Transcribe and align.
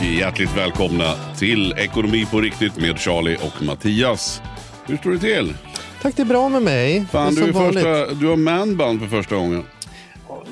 Och 0.00 0.04
hjärtligt 0.04 0.56
välkomna 0.56 1.14
till 1.38 1.72
Ekonomi 1.78 2.26
på 2.30 2.40
riktigt 2.40 2.76
med 2.80 2.98
Charlie 2.98 3.36
och 3.36 3.62
Mattias. 3.62 4.42
Hur 4.86 4.96
står 4.96 5.10
det 5.10 5.18
till? 5.18 5.54
Tack, 6.02 6.16
det 6.16 6.22
är 6.22 6.26
bra 6.26 6.48
med 6.48 6.62
mig. 6.62 7.04
Fan, 7.12 7.34
du, 7.34 7.42
är 7.42 7.52
första, 7.52 8.14
du 8.14 8.26
har 8.26 8.36
manband 8.36 9.00
för 9.00 9.06
första 9.06 9.36
gången. 9.36 9.62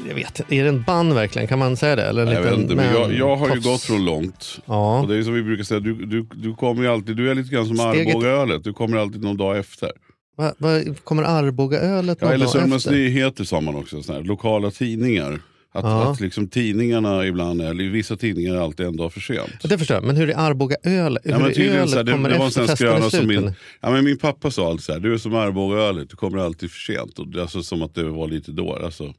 Jag 0.09 0.15
vet 0.15 0.41
Är 0.53 0.63
det 0.63 0.69
en 0.69 0.83
band 0.83 1.13
verkligen? 1.13 1.49
Kan 1.49 1.59
man 1.59 1.77
säga 1.77 1.97
det? 1.97 2.03
Eller 2.03 2.23
en 2.23 2.29
Nej, 2.29 2.37
jag, 2.37 2.43
vet 2.43 2.59
inte, 2.59 2.75
men 2.75 2.95
jag, 2.95 3.13
jag 3.15 3.37
har 3.37 3.49
ju 3.49 3.55
tofs? 3.55 3.67
gått 3.67 3.83
från 3.83 4.05
långt. 4.05 4.59
Ja. 4.67 5.01
Och 5.01 5.09
det 5.09 5.17
är 5.17 5.23
som 5.23 5.35
vi 5.35 5.43
brukar 5.43 5.65
säga, 5.65 5.81
du, 5.81 6.07
du, 6.07 6.27
du 6.35 6.55
kommer 6.55 6.83
ju 6.83 6.89
alltid, 6.89 7.17
du 7.17 7.31
är 7.31 7.35
lite 7.35 7.55
grann 7.55 7.67
som 7.67 7.77
Steget- 7.77 8.09
Arbogaölet. 8.09 8.65
Du 8.65 8.73
kommer 8.73 8.97
alltid 8.97 9.23
någon 9.23 9.37
dag 9.37 9.59
efter. 9.59 9.91
Va, 10.37 10.53
va, 10.59 10.69
kommer 11.05 11.23
Arbogaölet 11.23 12.19
Ja, 12.21 12.27
någon 12.27 12.35
eller 12.35 12.45
dag 12.45 12.53
Sörmlands 12.53 12.87
efter? 12.87 12.99
Nyheter 12.99 13.45
sa 13.45 13.61
man 13.61 13.75
också, 13.77 14.03
såna 14.03 14.19
här, 14.19 14.25
lokala 14.25 14.71
tidningar. 14.71 15.41
Att, 15.75 15.85
Ja. 15.85 16.13
att 16.13 16.21
liksom 16.21 16.49
tidningarna 16.49 17.27
ibland, 17.27 17.63
eller 17.63 17.85
vissa 17.85 18.17
tidningar 18.17 18.55
är 18.55 18.59
alltid 18.61 18.87
en 18.87 18.97
dag 18.97 19.13
för 19.13 19.21
sent. 19.21 19.51
Ja, 19.63 19.69
Det 19.69 19.79
förstår 19.79 19.95
jag, 19.95 20.05
men 20.05 20.17
hur 20.17 20.31
är 20.31 20.37
Arbogaölet? 20.37 21.23
Ja, 21.25 21.33
Hur 21.35 21.41
men 21.43 21.51
är 21.51 21.55
tydligen 21.55 21.77
ölet 21.79 21.91
så 21.91 21.97
här, 21.97 22.05
det, 22.05 22.13
kommer 22.13 22.29
det 22.31 22.39
var 22.39 22.45
en 22.45 22.49
efter 22.49 22.67
festen 22.67 23.11
slut, 23.11 23.27
min, 23.27 23.53
ja, 23.81 23.91
men 23.91 24.05
min 24.05 24.19
pappa 24.19 24.51
sa 24.51 24.69
alltid 24.71 24.85
så 24.85 24.93
här, 24.93 25.01
du 25.01 25.15
är 25.15 25.19
som 25.19 25.35
Arbogaölet, 25.35 26.11
du 26.11 26.17
kommer 26.17 26.39
alltid 26.39 26.71
för 26.71 26.79
sent. 26.79 27.19
Och, 27.19 27.29
det- 27.29 27.43
alltså, 27.43 27.63
som 27.63 27.83
att 27.83 27.95
det 27.95 28.05
var 28.05 28.29
lite 28.29 28.53
då, 28.53 28.77
alltså, 28.85 29.15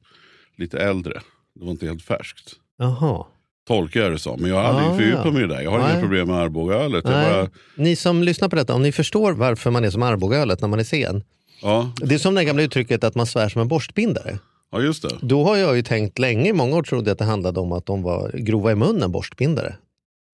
lite 0.58 0.78
äldre. 0.80 1.14
Det 1.60 1.66
var 1.66 1.72
inte 1.72 1.86
helt 1.86 2.02
färskt. 2.04 2.52
Jaha. 2.78 3.26
Tolkar 3.68 4.02
jag 4.02 4.12
det 4.12 4.20
som. 4.20 4.42
Men 4.42 4.50
jag 4.50 4.58
har 4.58 4.64
aldrig 4.64 4.88
Ah, 4.88 4.96
fördjupat 4.98 5.26
ja. 5.26 5.32
mig 5.32 5.44
i 5.44 5.48
det 5.48 5.54
där. 5.56 5.62
Jag 5.62 5.72
har 5.72 5.80
Nej. 5.80 5.92
inga 5.92 6.02
problem 6.02 6.28
med 6.28 6.38
Arbogaölet. 6.38 7.04
Bara, 7.04 7.50
Ni 7.76 7.96
som 7.96 8.24
lyssnar 8.24 8.50
på 8.50 8.56
detta, 8.56 8.74
om 8.74 8.82
ni 8.84 8.92
förstår 8.92 9.34
varför 9.34 9.72
man 9.72 9.84
är 9.86 9.90
som 9.90 10.04
Arbogaölet 10.04 10.62
när 10.62 10.68
man 10.68 10.80
är 10.80 10.84
sen. 10.84 11.24
ja, 11.62 11.92
Det 11.98 12.16
är 12.16 12.20
som 12.20 12.36
det 12.36 12.44
gamla 12.46 12.64
uttrycket 12.64 13.04
att 13.04 13.16
man 13.16 13.26
svär 13.26 13.50
som 13.50 13.62
en 13.62 13.68
borstbindare. 13.68 14.38
Ja, 14.74 14.82
just 14.82 15.02
det. 15.02 15.18
Då 15.22 15.44
har 15.44 15.58
jag 15.58 15.76
ju 15.76 15.84
tänkt 15.84 16.20
länge, 16.20 16.50
i 16.50 16.54
många 16.54 16.76
år 16.76 16.84
trodde 16.84 17.10
jag 17.10 17.14
att 17.14 17.20
det 17.20 17.26
handlade 17.26 17.60
om 17.60 17.72
att 17.72 17.86
de 17.86 18.04
var 18.04 18.32
grova 18.34 18.72
i 18.72 18.76
munnen 18.76 19.12
borstbindare. 19.12 19.76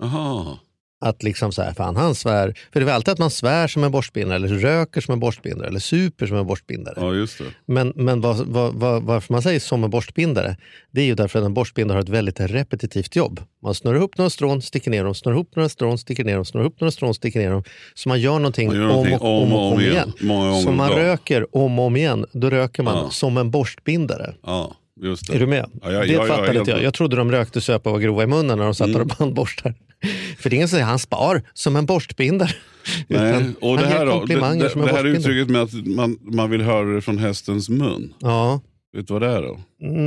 Aha. 0.03 0.59
Att 1.01 1.23
liksom 1.23 1.51
så 1.51 1.61
här, 1.61 1.73
fan 1.73 1.95
han 1.95 2.15
svär. 2.15 2.53
För 2.73 2.79
det 2.79 2.83
är 2.83 2.85
väl 2.85 2.95
alltid 2.95 3.11
att 3.11 3.19
man 3.19 3.29
svär 3.31 3.67
som 3.67 3.83
en 3.83 3.91
borstbindare, 3.91 4.35
eller 4.35 4.47
röker 4.47 5.01
som 5.01 5.13
en 5.13 5.19
borstbindare, 5.19 5.67
eller 5.67 5.79
super 5.79 6.27
som 6.27 6.37
en 6.37 6.47
borstbindare. 6.47 6.95
Ja, 6.97 7.13
just 7.13 7.37
det. 7.37 7.43
Men, 7.65 7.93
men 7.95 8.21
vad, 8.21 8.37
vad, 8.37 8.73
vad, 8.73 9.03
varför 9.03 9.33
man 9.33 9.41
säger 9.41 9.59
som 9.59 9.83
en 9.83 9.89
borstbindare, 9.89 10.57
det 10.91 11.01
är 11.01 11.05
ju 11.05 11.15
därför 11.15 11.39
att 11.39 11.45
en 11.45 11.53
borstbindare 11.53 11.95
har 11.95 12.01
ett 12.03 12.09
väldigt 12.09 12.39
repetitivt 12.39 13.15
jobb. 13.15 13.41
Man 13.63 13.75
snurrar 13.75 13.95
ihop 13.97 14.17
några 14.17 14.29
strån, 14.29 14.61
sticker 14.61 14.91
ner 14.91 15.03
dem, 15.03 15.15
snurrar 15.15 15.35
ihop 15.35 15.55
några 15.55 15.69
strån, 15.69 15.97
sticker 15.97 16.23
ner 16.23 16.35
dem, 16.35 16.45
snurrar 16.45 16.63
ihop 16.65 16.79
några 16.81 16.91
strån, 16.91 17.13
sticker 17.13 17.39
ner 17.39 17.51
dem. 17.51 17.63
Så 17.95 18.09
man 18.09 18.19
gör 18.21 18.39
någonting, 18.39 18.67
Man 18.67 18.75
gör 18.75 18.83
om, 18.83 18.89
någonting 18.89 19.17
och, 19.19 19.41
om, 19.43 19.53
och 19.53 19.73
om 19.73 19.81
igen. 19.81 20.13
Många 20.21 20.49
gånger 20.49 20.61
Så 20.63 20.69
om 20.69 20.77
man 20.77 20.89
röker 20.89 21.55
om 21.55 21.79
och 21.79 21.85
om 21.85 21.95
igen, 21.95 22.25
då 22.33 22.49
röker 22.49 22.83
man 22.83 22.95
Ja. 22.97 23.09
som 23.09 23.37
en 23.37 23.51
borstbindare. 23.51 24.33
Ja. 24.45 24.75
Är 25.03 25.39
du 25.39 25.47
med? 25.47 25.65
Ja, 25.81 25.91
ja, 25.91 25.99
det 25.99 26.07
ja, 26.07 26.25
fattade 26.25 26.59
inte 26.59 26.71
jag. 26.71 26.83
Jag 26.83 26.93
trodde 26.93 27.15
de 27.15 27.31
rökte, 27.31 27.61
söp 27.61 27.85
och 27.85 27.91
var 27.91 27.99
grova 27.99 28.23
i 28.23 28.27
munnen 28.27 28.57
när 28.57 28.65
de 28.65 28.75
satt 28.75 28.93
där 28.93 29.01
och 29.01 29.07
bandborstar. 29.07 29.75
För 30.37 30.49
det 30.49 30.53
är 30.53 30.57
ingen 30.57 30.67
som 30.67 30.81
han 30.81 30.99
spar 30.99 31.41
som 31.53 31.75
en 31.75 31.85
borstbindare. 31.85 32.51
Nej. 33.07 33.43
Och 33.61 33.77
det 33.77 33.85
här, 33.85 34.05
då, 34.05 34.25
det, 34.25 34.35
det, 34.35 34.75
det 34.75 34.91
här 34.91 35.05
uttrycket 35.05 35.49
med 35.49 35.61
att 35.61 35.73
man, 35.73 36.17
man 36.21 36.49
vill 36.49 36.61
höra 36.61 36.93
det 36.93 37.01
från 37.01 37.17
hästens 37.17 37.69
mun. 37.69 38.13
Ja. 38.19 38.61
Vet 38.93 39.07
du 39.07 39.13
vad 39.13 39.21
det 39.21 39.27
är 39.27 39.41
då? 39.41 39.59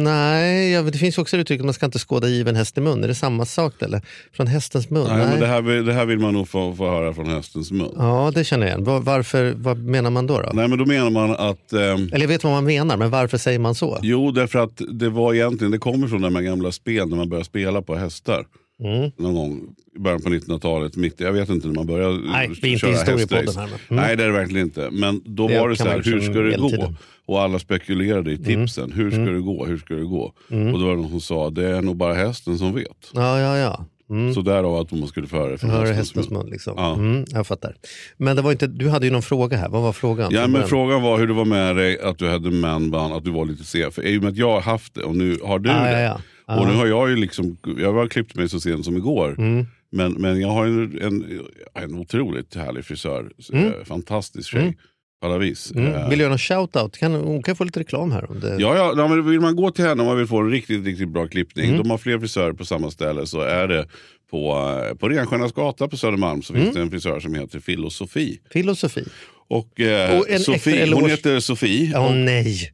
Nej, 0.03 0.70
ja, 0.72 0.82
det 0.82 0.98
finns 0.98 1.19
också 1.19 1.37
uttrycket 1.37 1.60
att 1.62 1.65
man 1.65 1.75
ska 1.75 1.87
inte 1.87 1.98
skåda 1.98 2.28
given 2.28 2.56
häst 2.56 2.78
i 2.78 2.81
mun. 2.81 3.04
Är 3.04 3.09
det 3.09 3.15
samma 3.15 3.44
sak 3.44 3.82
eller? 3.82 4.00
Från 4.32 4.47
hästens 4.47 4.91
mun? 4.91 5.06
Nej, 5.09 5.26
men 5.26 5.41
det, 5.41 5.47
här, 5.47 5.62
vill- 5.62 5.84
det 5.84 5.93
här 5.93 6.06
vill 6.06 6.19
man 6.19 6.34
nog 6.34 6.48
få, 6.48 6.75
få 6.75 6.91
höra 6.91 7.15
från 7.15 7.26
hästens 7.26 7.71
mun. 7.72 7.92
Ja, 7.97 8.32
det 8.34 8.44
känner 8.44 8.66
jag 8.66 8.72
igen. 8.75 8.84
Var, 8.84 9.00
varför, 9.00 9.54
vad 9.56 9.78
menar 9.78 10.10
man 10.10 10.26
då? 10.26 10.41
då? 10.41 10.50
Nej, 10.54 10.69
men 10.69 10.78
då 10.78 10.87
menar 10.87 11.10
man 11.10 11.31
att... 11.31 11.72
ehm, 11.72 12.09
Eller 12.12 12.21
jag 12.21 12.28
vet 12.28 12.44
vad 12.44 12.53
man 12.53 12.65
menar, 12.65 12.97
men 12.97 13.10
varför 13.10 13.38
säger 13.38 13.59
man 13.59 13.75
så? 13.75 13.98
Jo, 14.03 14.31
därför 14.31 14.59
att 14.59 14.81
det 14.88 15.09
var 15.09 15.34
egentligen, 15.34 15.71
det 15.71 15.78
kommer 15.78 16.09
från 16.09 16.21
de 16.22 16.34
här 16.37 16.42
gamla 16.42 16.72
spel 16.72 17.09
när 17.09 17.16
man 17.16 17.28
började 17.28 17.44
spela 17.44 17.82
på 17.82 17.94
hästar. 17.94 18.44
Mm. 18.84 19.10
Någon 19.16 19.34
gång 19.34 19.60
i 19.97 19.99
början 19.99 20.22
på 20.22 20.28
1900-talet, 20.28 20.97
mitt, 20.97 21.21
jag 21.21 21.33
vet 21.33 21.49
inte 21.49 21.66
när 21.66 21.75
man 21.75 21.87
började 21.87 22.19
Nej, 22.19 22.50
vi 22.62 22.69
är 22.69 22.72
inte 22.72 22.81
köra 22.81 22.91
hästrace. 23.16 23.60
här, 23.60 23.66
Mm. 23.69 23.78
Nej, 23.88 24.16
det 24.16 24.22
är 24.22 24.27
det 24.27 24.33
verkligen 24.33 24.66
inte. 24.66 24.88
Men 24.91 25.21
då 25.25 25.49
Det 25.49 25.59
var 25.60 25.69
det 25.69 25.77
så 25.77 25.84
här, 25.84 26.03
hur 26.05 26.15
liksom 26.15 26.21
ska 26.34 26.43
det 26.43 26.56
gå? 26.56 26.62
medeltiden. 26.62 26.97
Och 27.27 27.41
alla 27.43 27.59
spekulerade 27.59 28.31
i 28.31 28.34
Mm. 28.34 28.44
tipsen. 28.44 28.93
Hur 28.93 29.10
ska 29.10 29.21
det 29.21 29.41
gå? 29.41 29.66
Hur 29.66 29.78
ska 29.78 29.94
det 29.94 30.05
gå? 30.05 30.22
Och 30.49 30.78
då 30.81 30.87
var 30.87 30.91
det 30.91 31.03
någon 31.03 31.10
som 31.10 31.21
sa, 31.21 31.50
det 31.50 31.69
är 31.69 31.83
nog 31.83 31.97
bara 31.97 32.15
hästen 32.15 32.59
som 32.59 32.75
vet. 32.75 33.10
Ja, 33.15 33.41
ja, 33.41 33.56
ja. 33.59 33.87
Mm. 34.10 34.34
Så 34.34 34.41
därav 34.41 34.75
att 34.77 34.93
man 34.93 35.09
skulle 35.09 35.27
få 35.27 35.37
höra 35.37 35.50
det 35.50 35.59
från 35.59 35.71
Hör 35.71 35.93
hästens, 35.93 36.31
mun. 36.31 36.47
Liksom. 36.50 36.75
Ja. 36.77 36.94
Mm, 36.94 37.25
jag 37.28 37.47
fattar. 37.47 37.75
Men 38.16 38.37
det 38.37 38.43
var 38.43 38.53
inte, 38.53 38.66
du 38.66 38.89
hade 38.89 39.06
ju 39.06 39.12
någon 39.12 39.22
fråga 39.22 39.56
här. 39.56 39.69
Vad 39.69 39.83
var 39.83 39.93
frågan? 39.93 40.33
Ja, 40.34 40.47
men 40.47 40.66
frågan 40.69 41.03
var 41.03 41.19
hur 41.19 41.27
det 41.27 41.33
var 41.33 41.44
med 41.44 41.77
dig, 41.77 42.00
att 42.00 42.19
du 42.19 42.28
hade 42.28 42.50
manband, 42.50 43.15
att 43.15 43.25
du 43.25 43.31
var 43.31 43.44
lite 43.44 43.65
sen. 43.65 43.93
För 43.93 44.06
i 44.06 44.19
och 44.19 44.22
med 44.22 44.31
att 44.33 44.37
jag 44.37 44.50
har 44.50 44.60
haft 44.60 44.94
det 44.94 45.03
och 45.03 45.16
nu 45.16 45.39
har 45.44 45.59
du 45.59 45.71
Ah, 45.71 45.84
det. 45.84 45.93
ja, 45.93 46.00
ja. 46.00 46.21
Ah. 46.53 46.61
Och 46.61 46.67
nu 46.69 46.75
har 46.75 46.87
jag 46.87 47.11
ju 47.11 47.17
liksom, 47.17 47.57
jag 47.79 47.93
har 47.93 48.07
klippt 48.07 48.35
mig 48.35 48.49
så 48.49 48.61
sent 48.61 48.85
som 48.85 48.97
igår. 48.97 49.35
Mm. 49.39 49.67
Men, 49.93 50.13
men 50.13 50.41
jag 50.41 50.49
har 50.49 50.67
en, 50.67 51.03
en, 51.03 51.41
en 51.75 51.95
otroligt 51.95 52.55
härlig 52.55 52.85
frisör. 52.85 53.31
Eh, 53.53 53.71
Fantastisk 53.85 54.51
tjej. 54.51 54.77
På 55.21 55.27
alla 55.29 55.39
vis. 55.39 55.73
Mm. 55.73 55.93
Eh, 55.95 56.09
Vill 56.09 56.19
du 56.19 56.23
göra 56.23 56.29
någon 56.31 56.39
shout-out? 56.39 56.99
Kan, 56.99 57.15
hon 57.15 57.43
kan 57.43 57.57
få 57.57 57.65
lite 57.65 57.81
reklam 57.81 58.13
här. 58.13 58.31
Om 58.31 58.41
det... 58.41 58.49
Ja, 58.59 58.77
ja, 58.77 58.95
ja, 58.97 59.09
men 59.09 59.31
vill 59.31 59.41
man 59.41 59.57
gå 59.57 59.71
till 59.71 59.85
henne 59.85 60.03
om 60.03 60.07
man 60.09 60.17
vill 60.19 60.27
få 60.27 60.39
en 60.39 60.51
riktigt, 60.51 60.85
riktigt 60.85 61.09
bra 61.09 61.27
klippning. 61.27 61.67
Mm. 61.71 61.79
De 61.83 61.91
har 61.91 61.99
fler 61.99 62.19
frisörer 62.19 62.53
på 62.53 62.65
samma 62.65 62.91
ställe. 62.91 63.27
Så 63.27 63.41
är 63.41 63.69
det 63.69 63.87
på, 64.31 64.53
eh, 64.91 64.97
på 64.97 65.09
Renstjärnas 65.09 65.53
gata 65.53 65.89
på 65.89 65.97
Södermalm 65.97 66.43
så 66.43 66.53
Mm. 66.53 66.65
finns 66.65 66.77
det 66.77 66.83
en 66.83 66.91
frisör 66.91 67.21
som 67.21 67.34
heter 67.34 67.61
Filosofi. 67.61 68.39
Filosofi. 68.53 69.05
Och, 69.49 69.81
eh, 69.81 70.19
Och 70.19 70.41
Sofie, 70.41 70.95
hon 70.95 71.11
heter 71.11 71.41
Sofie. 71.41 71.91
Ja, 71.93 72.07
och- 72.09 72.15
nej. 72.15 72.73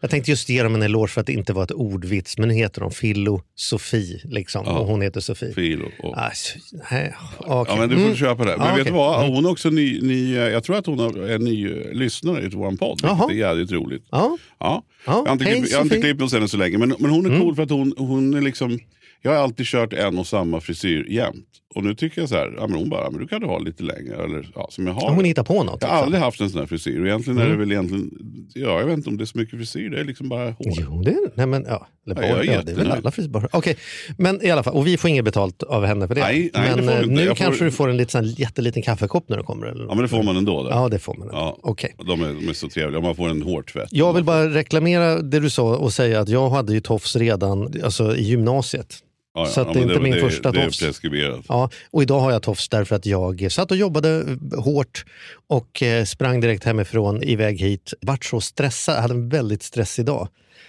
Jag 0.00 0.10
tänkte 0.10 0.30
just 0.30 0.48
ge 0.48 0.62
dem 0.62 0.74
en 0.74 0.82
eloge 0.82 1.08
för 1.08 1.20
att 1.20 1.26
det 1.26 1.32
inte 1.32 1.52
var 1.52 1.62
ett 1.64 1.70
ordvits, 1.72 2.38
men 2.38 2.48
nu 2.48 2.54
heter 2.54 2.80
de 2.80 2.90
Filosofi. 2.90 4.20
Liksom, 4.24 4.62
Ja. 4.66 4.78
Och 4.78 4.86
hon 4.86 5.02
heter 5.02 5.20
Sofie. 5.20 5.52
Filo. 5.54 5.84
Och, 5.98 6.18
Alltså, 6.18 6.58
nej, 6.90 7.14
okej. 7.38 7.74
Ja, 7.74 7.76
men 7.80 7.88
du 7.88 7.94
får 7.94 8.02
Mm. 8.04 8.16
köpa 8.16 8.44
det. 8.44 8.56
Men 8.56 8.66
Ja, 8.66 8.72
vet 8.74 8.80
okej. 8.80 8.84
du 8.84 8.90
vad? 8.98 9.20
Mm. 9.24 9.34
Hon 9.34 9.44
är 9.46 9.50
också 9.50 9.70
ny, 9.70 10.00
ny, 10.00 10.36
eh, 10.36 10.42
jag 10.42 10.64
tror 10.64 10.76
att 10.76 10.86
hon 10.86 11.00
är 11.00 11.30
en 11.30 11.44
ny 11.44 11.66
eh, 11.70 11.92
lyssnare 11.92 12.42
i 12.44 12.48
vår 12.48 12.76
podd. 12.76 13.00
Vilket 13.02 13.30
är 13.30 13.34
jävligt 13.34 13.72
roligt. 13.72 14.04
Ja. 14.10 14.38
Ja. 14.58 14.82
Ja, 15.06 15.12
Jag 15.12 15.24
har 15.26 15.32
inte, 15.32 15.44
hej, 15.44 15.54
klippt, 15.54 15.70
jag 15.70 15.78
har 15.78 15.82
inte 15.84 15.94
Sofie. 15.94 16.08
klippt 16.10 16.20
hos 16.22 16.32
henne 16.32 16.48
så 16.48 16.56
länge. 16.56 16.78
Men, 16.78 16.94
men 16.98 17.10
hon 17.10 17.26
är 17.26 17.30
Mm. 17.30 17.40
cool 17.42 17.54
för 17.54 17.62
att 17.62 17.70
hon, 17.70 17.94
hon 17.98 18.34
är 18.34 18.40
liksom... 18.40 18.78
Jag 19.22 19.30
har 19.32 19.38
alltid 19.38 19.66
kört 19.66 19.92
en 19.92 20.18
och 20.18 20.26
samma 20.26 20.60
frisyr 20.60 21.06
jämt. 21.10 21.46
Och 21.74 21.84
nu 21.84 21.94
tycker 21.94 22.20
jag 22.22 22.28
så 22.28 22.34
här, 22.34 22.54
ja, 22.56 22.66
men 22.66 22.78
hon 22.78 22.88
bara, 22.88 23.10
men 23.10 23.20
du 23.20 23.26
kan 23.28 23.40
du 23.40 23.46
ha 23.46 23.58
lite 23.58 23.82
längre. 23.82 24.24
Eller, 24.24 24.50
ja, 24.54 24.68
som 24.70 24.86
jag 24.86 24.94
har. 24.94 25.10
Hon 25.14 25.24
hittar 25.24 25.44
på 25.44 25.62
något. 25.64 25.82
jag 25.82 25.88
har 25.88 25.94
liksom. 25.96 26.04
aldrig 26.04 26.22
haft 26.22 26.40
en 26.40 26.50
sån 26.50 26.60
här 26.60 26.66
frisyr. 26.66 27.00
Och 27.00 27.06
egentligen 27.06 27.38
är 27.38 27.42
det 27.42 27.46
Mm. 27.48 27.60
väl 27.60 27.72
egentligen, 27.72 28.10
ja, 28.54 28.78
jag 28.80 28.86
vet 28.86 28.96
inte 28.96 29.10
om 29.10 29.16
det 29.16 29.24
är 29.24 29.26
så 29.26 29.38
mycket 29.38 29.58
frisyr. 29.58 29.85
Det 29.88 30.00
är 30.00 30.04
liksom 30.04 30.28
bara 30.28 30.44
hår. 30.44 30.56
Jo, 30.80 31.02
det 31.04 31.10
är 31.10 31.16
nej, 31.34 31.46
men, 31.46 31.64
ja. 31.68 31.86
Eller 32.06 32.22
Ja, 32.22 32.34
bara, 32.34 32.44
ja, 32.44 32.62
det 32.62 32.72
är 32.72 32.76
väl 32.76 32.90
alla 32.92 33.10
frisörer. 33.10 33.48
Okej, 33.52 33.76
men 34.18 34.46
i 34.46 34.50
alla 34.50 34.62
fall. 34.62 34.74
Och 34.74 34.86
vi 34.86 34.96
får 34.96 35.10
inget 35.10 35.24
betalt 35.24 35.62
av 35.62 35.84
henne 35.84 36.08
för 36.08 36.14
det. 36.14 36.20
Nej, 36.20 36.50
nej, 36.54 36.70
det 36.76 36.82
men 36.82 36.84
får 36.88 36.92
vi 36.94 37.02
eh, 37.02 37.08
nu 37.08 37.26
får- 37.26 37.34
kanske 37.34 37.64
du 37.64 37.70
får 37.70 37.88
en 37.90 37.96
liten, 37.96 38.10
sån 38.24 38.32
jätteliten 38.34 38.82
kaffekopp 38.82 39.28
när 39.28 39.36
du 39.36 39.42
kommer. 39.42 39.66
Eller? 39.66 39.84
Ja, 39.84 39.94
men 39.94 40.02
det 40.02 40.08
får 40.08 40.22
man 40.22 40.36
ändå. 40.36 40.62
Där. 40.62 40.70
Ja, 40.70 40.88
det 40.88 40.98
får 40.98 41.14
man. 41.14 41.28
Ja. 41.32 41.58
Okej. 41.62 41.94
De, 41.98 42.22
är, 42.22 42.26
de 42.26 42.48
är 42.48 42.52
så 42.52 42.68
trevliga. 42.68 43.00
Man 43.00 43.14
får 43.16 43.28
en 43.28 43.42
hårtvätt. 43.42 43.88
Jag 43.90 44.12
vill 44.12 44.24
bara 44.24 44.48
reklamera 44.54 45.22
det 45.22 45.40
du 45.40 45.50
sa 45.50 45.76
och 45.76 45.92
säga 45.92 46.20
att 46.20 46.28
jag 46.28 46.50
hade 46.50 46.72
ju 46.72 46.80
tofs 46.80 47.16
redan 47.16 47.72
alltså, 47.84 48.16
i 48.16 48.22
gymnasiet. 48.22 48.94
Ja, 49.36 49.42
ja. 49.42 49.46
så 49.46 49.72
det 49.72 49.78
är 49.78 49.82
inte 49.82 50.00
min 50.00 50.12
det, 50.12 50.20
första 50.20 50.52
det, 50.52 50.64
tofs. 50.64 51.00
Det. 51.02 51.42
Ja, 51.48 51.70
och 51.90 52.02
idag 52.02 52.20
har 52.20 52.32
jag 52.32 52.42
tofs 52.42 52.68
därför 52.68 52.96
att 52.96 53.06
jag 53.06 53.52
satt 53.52 53.70
och 53.70 53.76
jobbade 53.76 54.38
hårt 54.56 55.04
och 55.46 55.82
eh, 55.82 56.04
sprang 56.04 56.40
direkt 56.40 56.64
hemifrån 56.64 57.22
iväg 57.22 57.60
hit. 57.60 57.94
Vart 58.00 58.24
så 58.24 58.40
stressad, 58.40 58.96
jag 58.96 59.02
hade 59.02 59.14
en 59.14 59.28
väldigt 59.28 59.62
stressig 59.62 60.04
dag. 60.04 60.28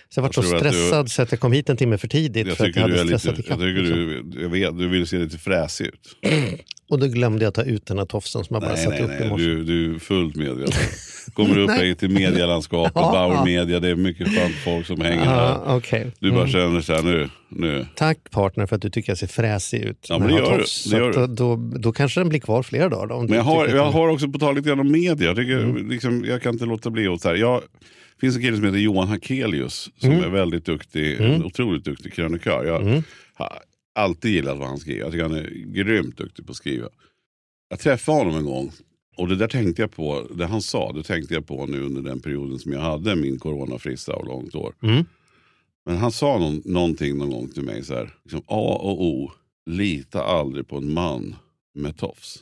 Så 0.10 0.18
jag 0.20 0.24
var 0.24 0.32
så 0.32 0.40
att 0.42 0.64
du- 0.64 0.70
stressad 0.70 1.12
så 1.12 1.22
att 1.22 1.32
jag 1.32 1.40
kom 1.40 1.52
hit 1.52 1.70
en 1.70 1.78
timme 1.78 1.98
för 1.98 2.08
tidigt 2.08 2.48
Jag 2.48 2.58
för 2.58 2.64
att 2.64 2.68
tycker, 2.70 2.80
jag 2.82 2.90
du, 2.90 2.98
hade 2.98 3.02
är 3.02 3.06
lite, 3.06 3.20
stressat 3.20 3.38
jag 3.38 3.46
ikapp. 3.46 3.60
tycker 3.60 3.82
du, 3.96 4.42
jag 4.42 4.50
vet, 4.50 4.78
du 4.78 4.88
vill 4.88 5.08
se 5.08 5.18
lite 5.18 5.38
fräsig 5.38 5.86
ut. 5.86 6.18
Och 6.90 7.00
då 7.00 7.08
glömde 7.08 7.44
jag 7.46 7.54
ta 7.54 7.64
ut 7.64 7.86
den 7.86 7.98
här 7.98 8.06
tofsen 8.06 8.44
som 8.44 8.54
jag 8.54 8.62
bara 8.62 8.74
Nej, 8.74 8.84
satte 8.84 9.08
nej, 9.08 9.16
upp 9.16 9.22
i 9.26 9.30
morse. 9.30 9.44
Du, 9.46 9.64
du 9.64 9.96
är 9.96 10.00
fullt 10.00 10.36
medveten. 10.36 10.74
Kommer 11.34 11.58
upp 11.58 11.72
hit 11.72 12.00
till 12.00 12.10
medielandskapet, 12.10 12.92
Ja, 12.96 13.12
Bauer 13.12 13.34
ja. 13.36 13.46
Media, 13.46 13.80
det 13.80 13.90
är 13.90 13.96
mycket 13.96 14.28
skönt 14.36 14.56
folk 14.56 14.86
som 14.88 15.02
hänger 15.02 15.26
här. 15.26 15.36
Ja, 15.66 15.76
okej. 15.78 16.12
Du 16.20 16.30
bara 16.32 16.40
Mm. 16.40 16.52
känner 16.52 16.82
så 16.82 16.94
här 16.94 17.04
nu, 17.04 17.30
nu. 17.50 17.86
Tack 17.96 18.18
partner 18.32 18.66
för 18.66 18.76
att 18.76 18.82
du 18.82 18.90
tycker 18.90 19.12
jag 19.12 19.18
ser 19.18 19.28
fräsig 19.28 19.80
ut. 19.82 20.06
Ja, 20.10 20.20
men 20.20 20.28
det 20.28 20.34
gör 20.34 20.52
du. 20.52 20.58
tofs. 20.58 20.84
Det 20.84 20.90
Så 20.90 20.98
gör 20.98 21.14
du. 21.14 21.28
då, 21.36 21.56
då, 21.56 21.92
kanske 21.92 22.20
den 22.20 22.30
blir 22.30 22.40
kvar 22.40 22.64
flera 22.64 22.90
dagar. 22.90 23.08
Då, 23.08 23.18
Men 23.18 23.28
du 23.28 23.36
jag 23.36 23.44
har, 23.44 23.68
jag 23.68 23.92
har 23.92 24.08
också 24.10 24.28
på 24.32 24.40
tal 24.40 24.56
lite 24.56 24.70
grann 24.70 24.80
om 24.80 24.92
media. 24.92 25.28
Jag, 25.28 25.36
tycker, 25.36 25.58
Mm. 25.64 25.90
liksom, 25.90 26.26
jag 26.26 26.42
kan 26.42 26.54
inte 26.54 26.66
låta 26.66 26.90
bli 26.90 27.08
att 27.08 27.22
så 27.22 27.28
här. 27.30 27.36
Jag, 27.36 27.62
det 27.62 28.20
finns 28.22 28.36
en 28.36 28.42
kille 28.42 28.56
som 28.58 28.66
heter 28.66 28.78
Johan 28.80 29.08
Hakelius 29.08 29.90
som 29.98 30.12
Mm. 30.12 30.24
är 30.24 30.30
väldigt 30.30 30.66
duktig, 30.66 31.22
en 31.22 31.44
otroligt 31.44 31.86
duktig 31.86 32.14
krönikör. 32.14 32.66
Jag 32.66 32.82
Mm. 32.82 33.04
Alltid 33.98 34.32
gillat 34.32 34.58
vad 34.58 34.68
han 34.68 34.78
skriver. 34.78 35.00
Jag 35.00 35.12
tycker 35.12 35.24
han 35.24 35.36
är 35.36 35.50
grymt 35.66 36.18
duktig 36.18 36.46
på 36.46 36.52
att 36.52 36.58
skriva. 36.58 36.88
Jag 37.70 37.80
träffade 37.80 38.18
honom 38.18 38.36
en 38.36 38.46
gång 38.46 38.72
och 39.18 39.28
det 39.28 39.36
där 39.36 39.48
tänkte 39.48 39.82
jag 39.82 39.92
på, 39.92 40.28
det 40.36 40.46
han 40.46 40.62
sa, 40.62 40.92
det 40.92 41.04
tänkte 41.04 41.34
jag 41.34 41.48
på 41.48 41.66
nu 41.66 41.82
under 41.82 42.02
den 42.02 42.20
perioden 42.20 42.60
som 42.60 42.72
jag 42.72 42.80
hade 42.80 43.16
min 43.16 43.40
coronafrista 43.40 44.14
och 44.14 44.28
långt 44.28 44.56
år. 44.56 44.74
Mm. 44.84 45.06
Men 45.86 45.98
han 45.98 46.12
sa 46.12 46.38
någon, 46.40 46.62
någonting 46.66 47.18
någon 47.18 47.30
gång 47.30 47.50
till 47.50 47.64
mig 47.64 47.84
så 47.84 47.94
här, 47.94 48.14
liksom, 48.24 48.42
A 48.48 48.80
och 48.82 49.04
O, 49.04 49.32
lita 49.66 50.24
aldrig 50.24 50.68
på 50.68 50.78
en 50.78 50.94
man 50.94 51.36
med 51.76 51.98
tofs. 51.98 52.40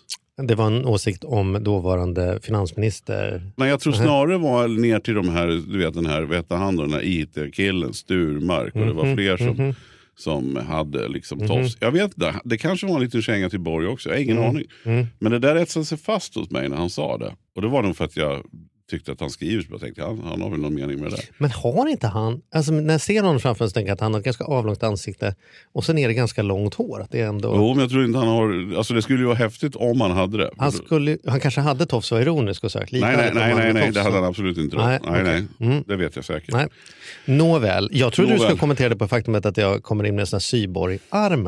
Det 0.47 0.55
var 0.55 0.67
en 0.67 0.85
åsikt 0.85 1.23
om 1.23 1.63
dåvarande 1.63 2.39
finansminister. 2.41 3.51
Nej, 3.55 3.69
jag 3.69 3.79
tror 3.79 3.93
snarare 3.93 4.37
var 4.37 4.67
ner 4.67 4.99
till 4.99 5.13
de 5.13 5.29
här, 5.29 5.47
du 5.47 5.77
vet 5.77 5.93
den 5.93 6.05
här, 6.05 6.21
vad 6.21 6.37
hette 6.37 6.55
han 6.55 6.75
då, 6.75 6.83
den 6.83 6.93
här 6.93 7.03
IT-killen, 7.03 7.93
Sturmark. 7.93 8.75
Och 8.75 8.85
det 8.85 8.93
var 8.93 9.05
Mhm, 9.05 9.15
fler 9.15 9.37
som, 9.37 9.47
mhm. 9.47 9.73
Som 10.17 10.55
hade 10.55 11.07
liksom 11.07 11.37
Mhm. 11.37 11.47
tofs. 11.47 11.77
Jag 11.79 11.91
vet 11.91 12.03
inte, 12.03 12.35
det 12.43 12.57
kanske 12.57 12.87
var 12.87 12.95
en 12.95 13.01
liten 13.01 13.21
känga 13.21 13.49
till 13.49 13.59
Borg 13.59 13.87
också, 13.87 14.09
jag 14.09 14.15
har 14.15 14.21
ingen 14.23 14.37
Mm. 14.37 14.49
aning. 14.49 14.65
Mm. 14.85 15.07
Men 15.19 15.31
det 15.31 15.39
där 15.39 15.55
etsade 15.55 15.85
sig 15.85 15.97
fast 15.97 16.35
hos 16.35 16.49
mig 16.51 16.69
när 16.69 16.77
han 16.77 16.89
sa 16.89 17.17
det. 17.17 17.35
Och 17.55 17.61
det 17.61 17.67
var 17.67 17.83
nog 17.83 17.95
för 17.97 18.05
att 18.05 18.17
jag 18.17 18.43
tyckte 18.89 19.11
att 19.11 19.19
han 19.19 19.29
skriver 19.29 19.63
så 19.63 19.67
jag 19.71 19.79
tänkte 19.81 20.01
han, 20.03 20.21
han 20.29 20.41
har 20.41 20.49
väl 20.49 20.59
någon 20.59 20.75
mening 20.75 20.99
med 20.99 21.11
det 21.11 21.15
där. 21.15 21.25
Men 21.37 21.51
har 21.51 21.87
inte 21.89 22.07
han, 22.07 22.41
alltså 22.55 22.71
när 22.71 22.93
jag 22.93 23.01
ser 23.01 23.21
honom 23.21 23.39
framför 23.39 23.63
mig 23.65 23.69
så 23.69 23.73
tänker 23.73 23.89
jag 23.89 23.93
att 23.93 24.01
han 24.01 24.13
har 24.13 24.19
ett 24.19 24.25
ganska 24.25 24.43
avlångt 24.43 24.83
ansikte 24.83 25.35
och 25.73 25.85
sen 25.85 25.97
är 25.97 26.07
det 26.07 26.13
ganska 26.13 26.41
långt 26.41 26.73
hår. 26.73 27.01
Att 27.01 27.11
det, 27.11 27.21
är 27.21 27.27
ändå, 27.27 27.53
Jo, 27.55 27.69
men 27.73 27.79
jag 27.79 27.89
tror 27.89 28.05
inte 28.05 28.19
han 28.19 28.27
har, 28.27 28.77
alltså 28.77 28.93
det 28.93 29.01
skulle 29.01 29.19
ju 29.19 29.25
vara 29.25 29.35
häftigt 29.35 29.75
om 29.75 30.01
han 30.01 30.11
hade 30.11 30.37
det. 30.37 30.51
han, 30.57 30.71
skulle, 30.71 31.17
han 31.27 31.39
kanske 31.39 31.61
hade 31.61 31.85
tofs 31.85 32.11
och 32.11 32.15
var 32.15 32.21
ironisk 32.21 32.63
och. 32.63 32.71
Lite 32.91 33.05
nej, 33.05 33.17
nej, 33.17 33.31
nej, 33.33 33.55
nej, 33.55 33.73
nej, 33.73 33.91
det 33.91 34.01
hade 34.01 34.15
han 34.15 34.23
absolut 34.25 34.57
inte. 34.57 34.77
Nej, 34.77 34.99
Nej, 35.03 35.23
nej. 35.23 35.69
Mm. 35.71 35.83
Det 35.87 35.95
vet 35.95 36.15
jag 36.15 36.25
säkert. 36.25 36.53
Nej. 36.53 36.67
Nåväl, 37.25 37.89
jag 37.91 38.13
tror 38.13 38.25
du 38.27 38.39
ska 38.39 38.55
kommentera 38.57 38.89
det 38.89 38.95
på 38.95 39.07
faktumet 39.07 39.45
att 39.45 39.57
jag 39.57 39.83
kommer 39.83 40.03
in 40.03 40.15
med 40.15 40.21
en 40.21 40.27
sån 40.27 40.37
här 40.37 40.41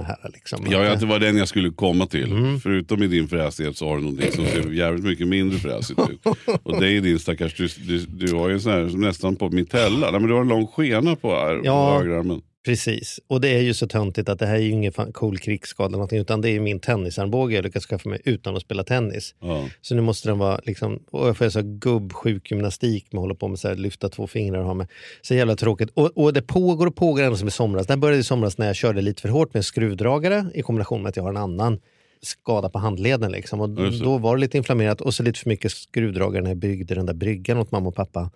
här. 0.04 0.30
Liksom. 0.34 0.66
Ja, 0.70 0.84
ja, 0.84 0.96
det 0.96 1.06
var 1.06 1.20
den 1.20 1.38
jag 1.38 1.48
skulle 1.48 1.70
komma 1.72 2.06
till. 2.06 2.32
Mm. 2.32 2.60
Förutom 2.60 3.04
i 3.04 3.08
din 3.08 3.28
fräsighet 3.28 3.78
så 3.78 3.88
har 3.90 3.96
du 3.98 4.04
någonting 4.04 4.32
som 4.32 4.46
ser 4.46 4.72
jävligt 4.72 5.06
mycket 5.06 5.28
mindre 5.28 5.60
fräsigt 5.60 6.00
ut. 6.10 6.20
Och 6.64 6.80
det 6.82 6.92
är 6.92 7.02
din 7.02 7.20
stackars, 7.20 7.54
du, 7.56 7.68
du, 7.88 8.06
du 8.28 8.34
har 8.34 8.48
ju 8.48 8.54
en 8.54 8.62
sån 8.62 8.72
här 8.72 8.82
nästan 8.98 9.36
på 9.36 9.50
mitella. 9.50 10.12
Nej, 10.12 10.20
men 10.20 10.30
du 10.30 10.34
har 10.34 10.42
en 10.42 10.48
lång 10.48 10.68
skena 10.68 11.16
på, 11.16 11.36
ar- 11.36 11.62
Ja. 11.64 11.92
på 11.92 12.04
högerarmen. 12.04 12.42
Precis, 12.68 13.20
och 13.28 13.42
det 13.42 13.50
är 13.50 13.62
ju 13.62 13.74
så 13.74 13.88
töntigt 13.88 14.30
att 14.30 14.40
det 14.40 14.46
här 14.46 14.56
är 14.56 14.60
ju 14.60 14.70
ingen 14.70 14.92
cool 14.92 15.38
krigsskada 15.38 15.88
eller 15.88 15.98
någonting, 15.98 16.20
utan 16.20 16.42
det 16.42 16.50
är 16.50 16.60
min 16.60 16.80
tennisarmbåge 16.80 17.56
jag 17.56 17.64
lyckats 17.64 17.86
skaffa 17.86 18.10
mig 18.10 18.22
utan 18.26 18.56
att 18.56 18.62
spela 18.62 18.84
tennis. 18.84 19.36
Ja. 19.40 19.66
Så 19.82 19.96
nu 19.96 20.02
måste 20.02 20.30
den 20.30 20.38
vara, 20.38 20.60
liksom, 20.64 21.04
och 21.12 21.28
jag 21.28 21.38
får 21.38 21.50
så 21.50 21.60
här 21.60 21.66
gubbsjukgymnastik 21.80 23.14
med 23.14 23.22
hålla 23.22 23.36
på 23.36 23.48
med 23.48 23.60
så 23.60 23.68
här, 23.68 23.76
lyfta 23.76 24.10
två 24.10 24.28
fingrar 24.28 24.60
och 24.60 24.66
ha 24.66 24.74
med. 24.74 24.88
Så 25.22 25.34
jävla 25.34 25.56
tråkigt. 25.56 25.90
Och, 25.94 26.18
och 26.18 26.34
det 26.34 26.42
pågår 26.42 26.88
och 26.88 26.96
pågår 26.96 27.24
ända 27.24 27.38
som 27.38 27.48
i 27.48 27.52
somras. 27.52 27.88
Det 27.88 27.98
började 27.98 28.20
i 28.20 28.24
somras 28.24 28.58
när 28.58 28.68
jag 28.68 28.76
körde 28.76 29.02
lite 29.02 29.22
för 29.22 29.30
hårt 29.30 29.54
med 29.54 29.60
en 29.60 29.64
skruvdragare 29.64 30.46
i 30.54 30.62
kombination 30.62 31.02
med 31.02 31.10
att 31.10 31.16
jag 31.16 31.24
har 31.24 31.30
en 31.30 31.38
annan 31.38 31.80
skada 32.22 32.70
på 32.70 32.80
handleden. 32.80 33.32
Liksom. 33.32 33.62
Och 33.62 33.70
då 33.92 34.18
var 34.18 34.36
det 34.36 34.42
lite 34.42 34.58
inflammerat 34.58 35.02
och 35.02 35.14
så 35.14 35.24
lite 35.24 35.40
för 35.40 35.50
mycket 35.50 35.72
skruvdragare 35.72 36.44
när 36.44 36.50
jag 36.50 36.58
byggde 36.58 36.96
den 36.96 37.06
där 37.06 37.14
bryggan 37.14 37.58
åt 37.58 37.72
mamma 37.72 37.90
och 37.90 37.96
pappa. 37.96 38.32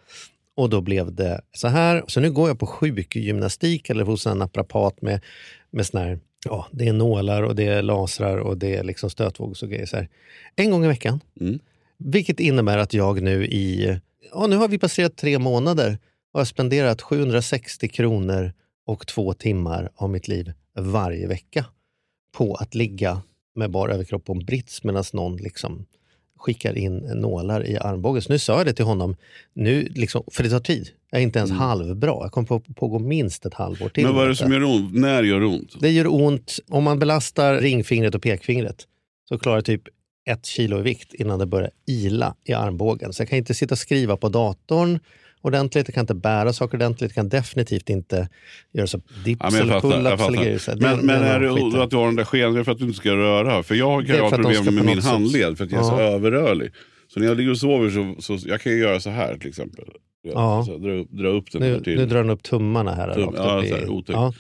Och 0.56 0.70
då 0.70 0.82
blev 0.82 1.14
det 1.14 1.42
så 1.52 1.68
här. 1.68 2.04
Så 2.08 2.20
nu 2.20 2.32
går 2.32 2.48
jag 2.48 2.60
på 2.60 2.68
sjukgymnastik 2.68 3.90
eller 3.90 4.04
hos 4.04 4.28
en 4.28 4.38
naprapat 4.38 5.02
med, 5.02 5.22
med 5.72 5.86
sån 5.86 6.02
här, 6.02 6.20
ja, 6.46 6.68
det 6.72 6.88
är 6.88 6.94
nålar 6.94 7.44
och 7.44 7.56
det 7.56 7.68
är 7.68 7.82
lasrar 7.82 8.38
och 8.38 8.58
det 8.58 8.76
är 8.76 8.84
liksom 8.84 9.10
stötvågs 9.10 9.64
och 9.64 9.70
grejer. 9.70 9.86
Så 9.86 9.96
här. 9.96 10.10
En 10.56 10.72
gång 10.72 10.86
i 10.86 10.88
veckan. 10.88 11.20
Mm. 11.40 11.60
Vilket 11.98 12.40
innebär 12.40 12.78
att 12.78 12.94
jag 12.94 13.22
nu 13.22 13.46
i, 13.46 14.00
ja 14.34 14.48
nu 14.48 14.56
har 14.56 14.68
vi 14.68 14.80
passerat 14.80 15.18
tre 15.18 15.40
månader 15.40 15.98
och 16.34 16.40
har 16.40 16.46
spenderat 16.46 17.02
760 17.02 17.88
kronor 17.88 18.54
och 18.86 19.08
två 19.08 19.34
timmar 19.34 19.90
av 19.96 20.10
mitt 20.10 20.28
liv 20.28 20.54
varje 20.80 21.28
vecka 21.28 21.66
på 22.38 22.56
att 22.56 22.76
ligga 22.76 23.22
med 23.56 23.72
bara 23.72 23.94
överkropp 23.94 24.26
på 24.26 24.34
en 24.34 24.46
brits 24.46 24.84
medan 24.84 25.04
någon 25.14 25.38
liksom 25.38 25.86
skickar 26.42 26.78
in 26.78 26.98
nålar 26.98 27.68
i 27.68 27.78
armbågen. 27.78 28.22
Så 28.22 28.32
nu 28.32 28.40
sa 28.40 28.58
jag 28.58 28.66
det 28.66 28.74
till 28.74 28.86
honom, 28.86 29.16
nu 29.54 29.88
liksom, 29.96 30.24
för 30.32 30.44
det 30.44 30.50
tar 30.50 30.60
tid. 30.60 30.90
Jag 31.12 31.20
är 31.20 31.24
inte 31.24 31.40
ens 31.40 31.52
halvbra. 31.52 32.18
Jag 32.22 32.32
kommer 32.32 32.48
på, 32.48 32.60
pågå 32.60 33.00
minst 33.00 33.46
ett 33.46 33.54
halvår 33.54 33.90
till. 33.90 34.04
Mm. 34.04 34.16
Men 34.16 34.16
vad 34.16 34.26
är 34.26 34.30
det 34.30 34.36
som 34.36 34.52
gör 34.52 34.64
ont? 34.64 34.94
När 34.94 35.24
gör 35.24 35.40
det 35.40 35.46
ont? 35.46 35.76
Det 35.80 35.90
gör 35.90 36.08
ont 36.08 36.60
om 36.70 36.84
man 36.84 37.00
belastar 37.00 37.56
ringfingret 37.62 38.16
och 38.16 38.22
pekfingret. 38.22 38.88
Så 39.30 39.40
klarar 39.40 39.62
typ 39.62 39.82
ett 40.30 40.46
kilo 40.46 40.80
i 40.80 40.82
vikt 40.82 41.14
innan 41.14 41.40
det 41.40 41.46
börjar 41.46 41.72
ila 41.88 42.36
i 42.44 42.54
armbågen. 42.54 43.14
Så 43.14 43.22
jag 43.22 43.30
kan 43.30 43.38
inte 43.38 43.54
sitta 43.54 43.74
och 43.74 43.80
skriva 43.80 44.18
på 44.18 44.30
datorn 44.30 45.00
ordentligt, 45.42 45.88
jag 45.88 45.94
kan 45.96 46.02
inte 46.02 46.14
bära 46.16 46.54
saker 46.54 46.78
ordentligt, 46.78 47.10
jag 47.12 47.16
kan 47.16 47.30
definitivt 47.30 47.90
inte 47.90 48.30
göra 48.74 48.88
så 48.88 48.98
dips 49.26 49.40
Ja, 49.44 49.50
men 49.52 49.54
jag 49.60 49.62
eller 49.62 49.74
jag 49.74 49.82
pull-ups 50.20 50.28
eller 50.28 50.44
grejer. 50.44 50.62
Det- 50.76 50.82
Men, 50.82 51.06
men 51.06 51.22
det 51.22 51.28
är 51.28 51.40
det 51.40 51.50
att 51.84 51.90
du 51.90 51.96
har 51.98 52.06
den 52.06 52.16
där 52.16 52.24
det 52.54 52.60
är 52.60 52.64
för 52.64 52.72
att 52.72 52.78
du 52.78 52.86
inte 52.86 52.98
ska 52.98 53.12
röra? 53.16 53.64
För 53.64 53.76
jag 53.76 54.04
Det 54.04 54.08
kan 54.08 54.16
ju 54.16 54.22
ha 54.22 54.30
problem 54.30 54.66
med 54.76 54.86
min 54.86 55.00
handled 55.00 55.58
för 55.58 55.66
att 55.66 55.72
jag 55.72 55.80
är 55.80 55.84
så 55.84 56.00
överrörlig. 56.00 56.72
Så 57.08 57.20
när 57.20 57.28
jag 57.28 57.38
ligger 57.38 57.52
och 57.52 57.58
sover 57.58 57.90
så, 57.90 58.22
så 58.22 58.48
jag 58.50 58.62
kan 58.62 58.72
ju 58.72 58.78
göra 58.78 59.00
så 59.00 59.10
här 59.10 59.38
till 59.38 59.50
exempel. 59.50 59.86
Ja. 60.24 60.64
så, 60.66 60.78
dra, 60.78 60.92
upp- 60.92 61.12
dra 61.12 61.28
upp 61.28 61.52
den 61.52 61.62
Nu, 61.62 61.74
där 61.74 61.84
till. 61.84 61.96
nu 61.98 62.06
drar 62.06 62.18
den 62.18 62.30
upp 62.30 62.44
tummarna 62.44 62.94
här. 62.96 63.14
Tum- 63.16 63.34
ja, 63.38 63.64
i, 63.64 63.70
här, 63.72 63.90
otäckt. 63.90 64.10
ja. 64.16 64.34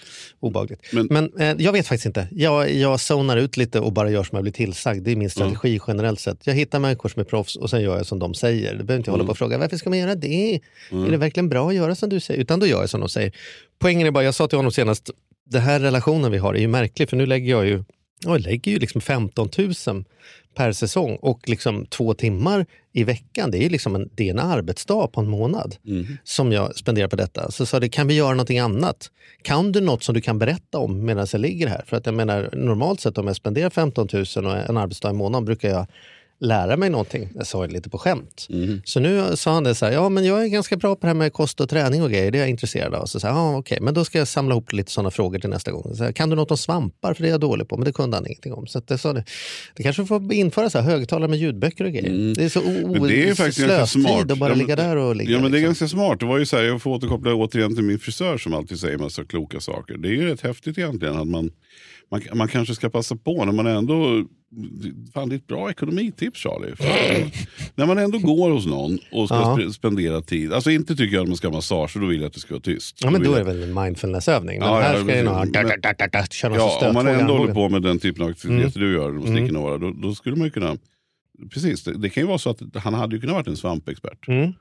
Men- 0.92 1.07
Men, 1.10 1.31
eh, 1.39 1.56
jag 1.66 1.72
vet 1.74 1.88
faktiskt 1.88 2.06
inte. 2.06 2.28
Jag, 2.31 2.74
jag 2.74 3.00
zonar 3.00 3.38
ut 3.38 3.57
lite 3.57 3.80
och 3.80 3.94
bara 3.94 4.10
gör 4.12 4.24
som 4.24 4.36
jag 4.36 4.44
blir 4.44 4.54
tillsagd. 4.54 5.04
Det 5.04 5.12
är 5.12 5.16
min 5.16 5.30
strategi 5.30 5.80
generellt 5.88 6.19
sett. 6.19 6.48
Jag 6.48 6.54
hittar 6.54 6.80
människor 6.80 7.10
som 7.10 7.19
är 7.19 7.24
proffs 7.24 7.56
och 7.56 7.69
sen 7.69 7.81
gör 7.81 7.98
jag 7.98 8.06
som 8.06 8.19
de 8.19 8.33
säger. 8.33 8.72
Det 8.75 8.83
behöver 8.83 8.98
inte 8.98 9.10
jag 9.10 9.13
hålla 9.13 9.25
på 9.25 9.31
och 9.31 9.38
fråga 9.38 9.57
varför 9.57 9.78
ska 9.78 9.89
man 9.89 10.00
göra 10.00 10.16
det? 10.16 10.56
Är 10.92 11.12
det 11.12 11.18
verkligen 11.18 11.50
bra 11.50 11.69
att 11.69 11.75
göra 11.75 11.95
som 11.95 12.10
du 12.10 12.19
säger? 12.19 12.42
Utan 12.42 12.60
då 12.60 12.66
gör 12.68 12.80
jag 12.80 12.89
som 12.89 13.00
de 13.00 13.10
säger. 13.10 13.31
Poängen 13.80 14.07
är 14.07 14.12
bara, 14.12 14.24
jag 14.24 14.36
sa 14.36 14.48
till 14.48 14.57
honom 14.57 14.72
senast, 14.72 15.10
den 15.50 15.62
här 15.62 15.80
relationen 15.80 16.31
vi 16.31 16.38
har 16.38 16.54
är 16.54 16.60
ju 16.60 16.68
märklig 16.68 17.10
för 17.10 17.18
nu 17.18 17.25
lägger 17.25 17.51
jag 17.51 17.66
ju 17.68 17.84
jag 18.25 18.42
lägger 18.42 18.72
ju 18.72 18.80
liksom 18.80 19.01
15 19.01 19.50
000 19.57 20.04
per 20.56 20.71
säsong 20.71 21.15
och 21.21 21.50
liksom 21.50 21.86
två 21.86 22.13
timmar 22.13 22.65
i 22.94 23.03
veckan. 23.03 23.51
Det 23.51 23.57
är 23.57 23.62
ju 23.62 23.69
liksom 23.69 23.95
en, 23.95 24.09
det 24.15 24.30
en 24.30 24.39
arbetsdag 24.39 25.07
på 25.07 25.21
en 25.21 25.30
månad 25.30 25.75
som 26.24 26.51
jag 26.51 26.75
spenderar 26.75 27.07
på 27.07 27.15
detta. 27.15 27.51
Så 27.51 27.65
sa 27.65 27.80
det, 27.80 27.89
kan 27.89 28.07
vi 28.07 28.13
göra 28.13 28.31
någonting 28.31 28.59
annat? 28.59 29.12
Kan 29.42 29.71
du 29.71 29.81
något 29.81 30.03
som 30.03 30.15
du 30.15 30.21
kan 30.21 30.39
berätta 30.39 30.77
om 30.77 31.06
medan 31.06 31.27
jag 31.31 31.42
ligger 31.42 31.68
här? 31.68 31.83
För 31.88 31.98
att 31.98 32.06
jag 32.06 32.15
menar, 32.15 32.50
normalt 32.53 33.00
sett 33.00 33.18
om 33.18 33.27
jag 33.27 33.36
spenderar 33.36 33.69
15 33.69 34.07
000 34.13 34.45
och 34.45 34.57
en 34.57 34.77
arbetsdag 34.77 35.09
i 35.09 35.13
månaden 35.13 35.45
brukar 35.45 35.70
jag 35.70 35.88
lära 36.41 36.77
mig 36.77 36.89
någonting. 36.89 37.29
Jag 37.36 37.48
sa 37.48 37.67
det 37.67 37.74
lite 37.74 37.89
på 37.89 37.98
skämt. 37.98 38.48
Så 38.83 39.00
nu 39.00 39.36
sa 39.36 39.53
han 39.53 39.63
det 39.63 39.75
så 39.75 39.86
här, 39.86 39.93
ja 39.93 40.10
men 40.10 40.25
jag 40.25 40.43
är 40.43 40.48
ganska 40.48 40.77
bra 40.77 40.95
på 40.95 41.01
det 41.01 41.07
här 41.07 41.13
med 41.13 41.33
kost 41.33 41.62
och 41.62 41.69
träning 41.69 42.03
och 42.03 42.10
grejer, 42.12 42.31
det 42.31 42.38
är 42.38 42.39
jag 42.39 42.50
intresserad 42.50 42.93
av. 42.95 43.05
Så 43.05 43.19
sa 43.19 43.27
ja 43.27 43.57
okej, 43.57 43.77
men 43.81 43.93
då 43.93 44.05
ska 44.05 44.17
jag 44.17 44.27
samla 44.27 44.53
ihop 44.55 44.74
lite 44.74 44.91
sådana 44.91 45.12
frågor 45.12 45.39
till 45.39 45.50
nästa 45.50 45.71
gång. 45.71 45.95
Så 45.95 46.03
här, 46.03 46.12
kan 46.12 46.29
du 46.29 46.36
något 46.36 46.51
om 46.51 46.57
svampar? 46.57 47.13
För 47.13 47.24
det 47.24 47.29
är 47.29 47.31
jag 47.31 47.39
dålig 47.39 47.67
på, 47.69 47.77
men 47.77 47.86
det 47.86 47.93
kunde 47.93 48.17
han 48.17 48.27
ingenting 48.27 48.53
om. 48.53 48.67
Så 48.67 48.77
att 48.77 48.88
det, 48.88 48.98
sa 48.98 49.13
det, 49.13 49.24
det 49.75 49.83
kanske 49.83 50.05
får 50.05 50.33
införa 50.33 50.69
så 50.69 50.79
här, 50.79 50.86
högtalare 50.91 51.29
med 51.29 51.39
ljudböcker 51.39 51.86
och 51.86 51.91
grejer. 51.91 52.36
Det 52.36 52.43
är 52.43 52.50
så 52.50 52.60
o- 52.60 53.05
det 53.07 53.29
är 53.29 53.33
faktiskt 53.36 53.60
ganska 53.60 53.77
slöstid 53.88 54.01
smart. 54.01 54.31
att 54.31 54.38
bara 54.38 54.50
Ja, 54.50 54.55
men- 54.55 54.57
ligga 54.60 54.75
där 54.75 54.95
och 54.95 55.15
ligga. 55.15 55.31
Ja 55.31 55.39
men 55.41 55.51
det 55.51 55.57
är 55.57 55.60
liksom. 55.60 55.65
ganska 55.67 55.88
smart. 55.88 56.19
Det 56.19 56.25
var 56.25 56.38
ju 56.38 56.45
så 56.45 56.57
här, 56.57 56.63
jag 56.63 56.81
får 56.81 56.91
återkoppla 56.91 57.33
återigen 57.33 57.75
till 57.75 57.83
min 57.83 58.00
frisör 58.00 58.38
som 58.38 58.53
alltid 58.53 58.79
säger 58.79 58.98
massa 58.98 59.24
kloka 59.25 59.60
saker. 59.60 59.98
Det 59.98 60.07
är 60.07 60.12
ju 60.13 60.25
rätt 60.27 60.41
häftigt 60.41 60.77
egentligen 60.77 61.15
att 61.15 61.27
man, 61.27 61.50
man, 62.12 62.21
man 62.33 62.48
kanske 62.48 62.75
ska 62.75 62.89
passa 62.89 63.15
på 63.15 63.45
när 63.45 63.53
man 63.53 63.67
ändå, 63.67 64.24
fan 65.13 65.29
det 65.29 65.36
är 65.36 65.38
ett 65.38 65.48
bra 65.48 65.70
ekonomitips 65.70 66.39
Charlie. 66.39 66.74
När 67.75 67.86
man 67.86 67.98
ändå 67.98 68.17
går 68.20 68.51
hos 68.51 68.65
någon 68.65 69.00
och 69.12 69.27
ska 69.27 69.36
Ja. 69.38 69.58
sp- 69.60 69.72
spendera 69.72 70.22
tid. 70.22 70.53
Alltså 70.53 70.72
inte 70.72 70.96
tycker 70.96 71.15
jag 71.15 71.22
att 71.24 71.27
man 71.27 71.38
ska 71.38 71.48
ha 71.48 71.53
massage, 71.55 71.96
och 71.96 72.01
då 72.01 72.08
vill 72.08 72.22
jag 72.22 72.27
att 72.27 72.34
det 72.34 72.39
ska 72.39 72.53
vara 72.53 72.62
tyst. 72.62 72.98
Ja, 73.01 73.12
men 73.12 73.22
vill 73.22 73.29
då 73.31 73.36
är 73.36 73.39
det 73.39 73.46
väl 73.53 73.63
en 73.63 73.84
mindfulnessövning. 73.84 74.60
Men 74.60 74.67
Ja, 74.67 74.79
här 74.79 74.96
ska 75.03 75.93
da, 75.93 76.08
da, 76.08 76.25
köra 76.25 76.55
ja, 76.55 76.88
om 76.88 76.93
man 76.93 77.08
ändå 77.08 77.38
håller 77.38 77.53
på 77.53 77.70
med. 77.70 77.81
den 77.81 78.00
typen 78.00 78.24
av 78.24 78.29
aktiviteter 78.29 78.79
du 78.79 78.93
gör, 78.93 79.12
de 79.12 79.22
sticker 79.22 79.51
några, 79.53 79.77
då, 79.77 79.91
då 79.91 80.15
skulle 80.15 80.36
man 80.36 80.46
ju 80.48 80.51
kunna... 80.51 80.77
Precis, 81.53 81.84
det, 81.84 81.98
det 81.98 82.10
kan 82.10 82.24
ju 82.24 82.27
vara 82.27 82.38
så 82.38 82.50
att 82.50 82.62
han 82.75 82.93
hade 82.93 83.15
ju 83.15 83.22
kunnat 83.22 83.36
vara 83.36 83.43
en 83.48 83.58
svampexpert. 83.58 84.27
Mm. 84.27 84.51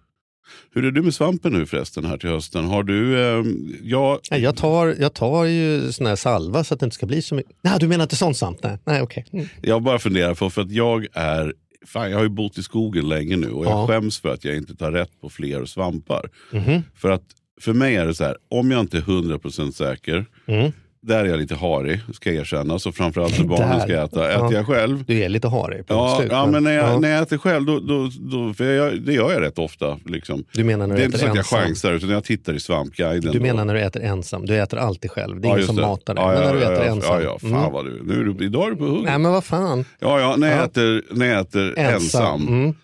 Hur 0.73 0.85
är 0.85 0.91
du 0.91 1.03
med 1.03 1.15
svampen 1.15 1.53
nu 1.53 1.67
förresten 1.67 2.05
här 2.05 2.17
till 2.19 2.31
hösten? 2.31 2.65
Har 2.65 2.83
du... 2.83 3.21
Eh, 3.21 3.45
ja, 3.83 4.21
Nej, 4.31 4.41
jag, 4.43 4.57
tar, 4.57 4.97
jag 5.01 5.15
tar 5.15 5.45
ju 5.45 5.93
sån 5.93 6.07
här 6.07 6.17
salva 6.17 6.65
så 6.65 6.75
att 6.75 6.81
det 6.81 6.85
inte 6.85 6.95
ska 6.95 7.07
bli 7.07 7.23
så 7.23 7.35
mycket. 7.35 7.53
Nej, 7.63 7.77
du 7.81 7.89
menar 7.89 8.03
inte 8.03 8.17
sån 8.17 8.35
svamp? 8.35 8.63
Nej, 8.63 8.79
Nej 8.85 9.03
okej. 9.03 9.25
Mm. 9.33 9.47
jag 9.63 9.83
bara 9.83 9.99
funderar 9.99 10.35
på, 10.35 10.51
för 10.51 10.63
att 10.63 10.71
jag 10.73 11.07
är... 11.13 11.55
Fan, 11.87 12.11
jag 12.11 12.17
har 12.19 12.23
ju 12.25 12.29
bott 12.31 12.59
i 12.59 12.63
skogen 12.63 13.09
länge 13.09 13.37
nu 13.37 13.51
och 13.51 13.65
jag 13.65 13.73
Ja. 13.73 13.87
skäms 13.87 14.21
för 14.21 14.29
att 14.29 14.45
jag 14.45 14.57
inte 14.57 14.77
tar 14.77 14.93
rätt 14.93 15.21
på 15.21 15.29
fler 15.29 15.65
svampar. 15.65 16.31
Mhm. 16.53 16.83
För 16.97 17.11
att 17.11 17.23
för 17.61 17.73
mig 17.73 17.97
är 17.97 18.07
det 18.07 18.15
så 18.15 18.25
här, 18.25 18.37
om 18.51 18.71
jag 18.71 18.81
inte 18.81 18.97
är 18.99 19.03
100% 19.03 19.71
säker, 19.73 20.27
Mm. 20.47 20.73
Där 21.03 21.25
är 21.25 21.29
jag 21.29 21.39
lite 21.39 21.55
harig, 21.55 22.01
ska 22.15 22.31
jag 22.33 22.41
erkänna. 22.41 22.79
Så 22.79 22.93
framförallt 22.93 23.39
när 23.39 23.47
barnen 23.57 23.81
ska 23.81 24.03
äta. 24.05 24.33
Ja. 24.33 24.47
Äter 24.47 24.53
jag 24.59 24.67
själv, 24.67 25.05
Du 25.07 25.19
är 25.23 25.29
lite 25.29 25.49
harig. 25.49 25.77
punkt 25.77 25.87
Ja, 25.89 26.17
slut, 26.21 26.33
ja, 26.33 26.47
men 26.47 26.65
när 26.65 26.73
jag, 26.73 26.89
ja. 26.89 26.99
när 26.99 27.11
jag 27.11 27.23
äter 27.23 27.39
själv, 27.39 27.67
då, 27.67 27.81
då, 27.81 28.11
då, 28.21 28.55
för 28.55 28.65
jag, 28.73 29.01
det 29.01 29.13
gör 29.13 29.33
jag 29.33 29.43
rätt 29.43 29.59
ofta. 29.59 29.99
Liksom. 30.07 30.45
Du 30.53 30.65
menar 30.65 30.87
när 30.87 30.95
Det 30.95 30.99
du 31.01 31.03
är 31.03 31.07
inte 31.07 31.19
så 31.19 31.25
att 31.27 31.29
jag 31.35 31.39
ensam? 31.39 31.59
chansar, 31.61 31.93
utan 31.93 32.11
jag 32.11 32.25
tittar 32.25 32.53
i 32.55 32.61
Svampguiden. 32.61 33.33
Du 33.33 33.39
då. 33.39 33.45
menar 33.45 33.65
när 33.65 33.75
du 33.75 33.81
äter 33.81 34.03
ensam? 34.03 34.47
Du 34.47 34.57
äter 34.59 34.79
alltid 34.79 35.11
själv. 35.11 35.41
Det 35.41 35.49
är 35.49 35.51
Ja, 35.51 35.55
ingen 35.57 35.67
som 35.67 35.77
det. 35.77 35.83
matar 35.83 36.15
dig. 36.15 36.25
Ja, 36.25 36.31
men 36.33 36.41
ja, 36.43 36.47
när 36.47 36.55
du 36.55 36.61
ja, 36.61 36.73
äter 36.73 36.85
ja, 36.87 36.93
ensam? 36.93 37.15
Ja, 37.15 37.21
ja, 37.23 37.39
fan 37.39 37.51
Mm. 37.61 37.73
vad 37.73 37.85
du, 37.85 38.03
nu 38.05 38.21
är 38.21 38.25
du, 38.35 38.45
idag 38.45 38.67
är 38.67 38.71
du 38.71 38.77
på 38.77 38.85
hugget. 38.85 39.05
Nej 39.05 39.19
men 39.19 39.33
vad 39.33 39.45
fan. 39.45 39.85
Ja, 39.99 40.21
ja, 40.21 40.35
när 40.37 40.49
jag 40.49 40.59
Ja. 40.59 40.65
äter, 40.65 41.03
när 41.11 41.27
jag 41.27 41.41
äter 41.41 41.79
ensam, 41.79 42.49
Mm. 42.49 42.75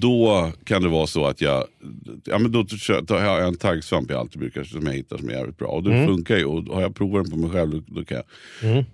Då 0.00 0.52
kan 0.64 0.82
det 0.82 0.88
vara 0.88 1.06
så 1.06 1.26
att 1.26 1.40
jag, 1.40 1.64
ja, 2.24 2.38
men 2.38 2.52
då 2.52 2.64
tar 3.06 3.20
jag 3.24 3.46
en 3.46 3.56
taggsvamp 3.56 4.10
jag 4.10 4.20
alltid 4.20 4.38
brukar, 4.40 4.64
som 4.64 4.86
jag 4.86 4.92
hittar 4.92 5.18
som 5.18 5.28
är 5.28 5.32
jävligt 5.32 5.58
bra. 5.58 5.68
Och 5.68 5.82
det 5.82 5.94
Mm. 5.94 6.06
funkar 6.06 6.36
ju. 6.36 6.44
Och 6.44 6.64
har 6.74 6.82
jag 6.82 6.94
provat 6.94 7.24
den 7.24 7.30
på 7.30 7.36
mig 7.38 7.50
själv, 7.50 7.70
då, 7.70 7.82
då 7.86 8.04
kan 8.04 8.16
jag. 8.16 8.84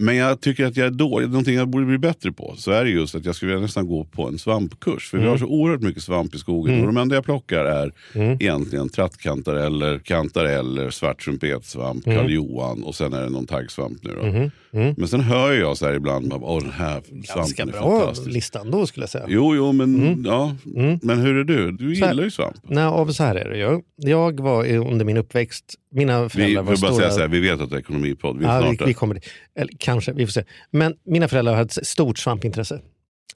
Men 0.00 0.16
jag 0.16 0.40
tycker 0.40 0.66
att 0.66 0.76
jag 0.76 0.86
är 0.86 0.90
dålig, 0.90 1.28
någonting 1.28 1.54
jag 1.54 1.68
borde 1.68 1.86
bli 1.86 1.98
bättre 1.98 2.32
på. 2.32 2.54
Så 2.56 2.70
är 2.70 2.84
det 2.84 2.90
just 2.90 3.14
att 3.14 3.24
jag 3.24 3.34
skulle 3.34 3.52
vilja 3.52 3.62
nästan 3.62 3.86
gå 3.86 4.04
på 4.04 4.28
en 4.28 4.38
svampkurs. 4.38 5.10
För 5.10 5.18
vi 5.18 5.26
har 5.26 5.38
så 5.38 5.46
oerhört 5.46 5.80
mycket 5.80 6.02
svamp 6.02 6.34
i 6.34 6.38
skogen. 6.38 6.80
Och 6.80 6.86
de 6.86 6.96
enda 6.96 7.14
jag 7.14 7.24
plockar 7.24 7.64
är 7.64 7.92
egentligen 8.14 8.88
trattkantareller, 8.88 9.98
kantareller, 9.98 10.90
svart 10.90 11.24
trumpetsvamp, 11.24 12.04
Karl 12.04 12.30
Johan 12.30 12.82
och 12.84 12.94
sen 12.94 13.12
är 13.12 13.22
det 13.22 13.28
någon 13.28 13.46
taggsvamp 13.46 13.98
nu 14.02 14.10
då. 14.10 14.50
Men 14.96 15.08
sen 15.08 15.20
hör 15.20 15.52
jag 15.52 15.76
så 15.76 15.86
här 15.86 15.94
ibland, 15.94 16.32
åh 16.32 16.60
den 16.62 16.72
här 16.72 17.02
Ganska 17.10 17.32
svampen 17.32 17.68
är 17.68 17.72
bra 17.72 18.00
fantastisk. 18.00 18.30
lista 18.30 18.60
ändå 18.60 18.86
skulle 18.86 19.02
jag 19.02 19.10
säga. 19.10 19.24
Jo, 19.28 19.54
jo, 19.54 19.72
men, 19.72 20.22
ja. 20.24 20.56
men 21.02 21.18
hur 21.18 21.36
är 21.36 21.44
du? 21.44 21.72
Du 21.72 21.94
gillar 21.94 22.22
ju 22.22 22.30
svamp. 22.30 22.56
Nej, 22.62 22.86
och 22.86 23.14
så 23.14 23.22
här 23.24 23.34
är 23.34 23.50
det 23.50 23.58
ju. 23.58 23.80
Jag 24.10 24.40
var 24.40 24.66
under 24.76 25.04
min 25.04 25.16
uppväxt, 25.16 25.74
mina 25.90 26.22
Vi, 26.22 26.28
föräldrar 26.28 26.62
får 26.62 26.70
var 26.70 26.76
bara 26.76 26.76
stora... 26.76 26.94
säga 26.94 27.10
så 27.10 27.20
här, 27.20 27.28
vi 27.28 27.40
vet 27.40 27.60
att 27.60 27.70
det 27.70 27.76
är 27.76 27.80
ekonomipodd. 27.80 28.38
Vi 28.38 28.44
Ja, 28.44 28.74
vi, 28.78 28.84
vi 28.86 28.94
kommer. 28.94 29.20
Eller 29.54 29.72
kanske, 29.78 30.12
vi 30.12 30.26
får 30.26 30.32
se. 30.32 30.44
Men 30.70 30.94
mina 31.06 31.28
föräldrar 31.28 31.54
hade 31.54 31.64
ett 31.80 31.86
stort 31.86 32.18
svampintresse. 32.18 32.80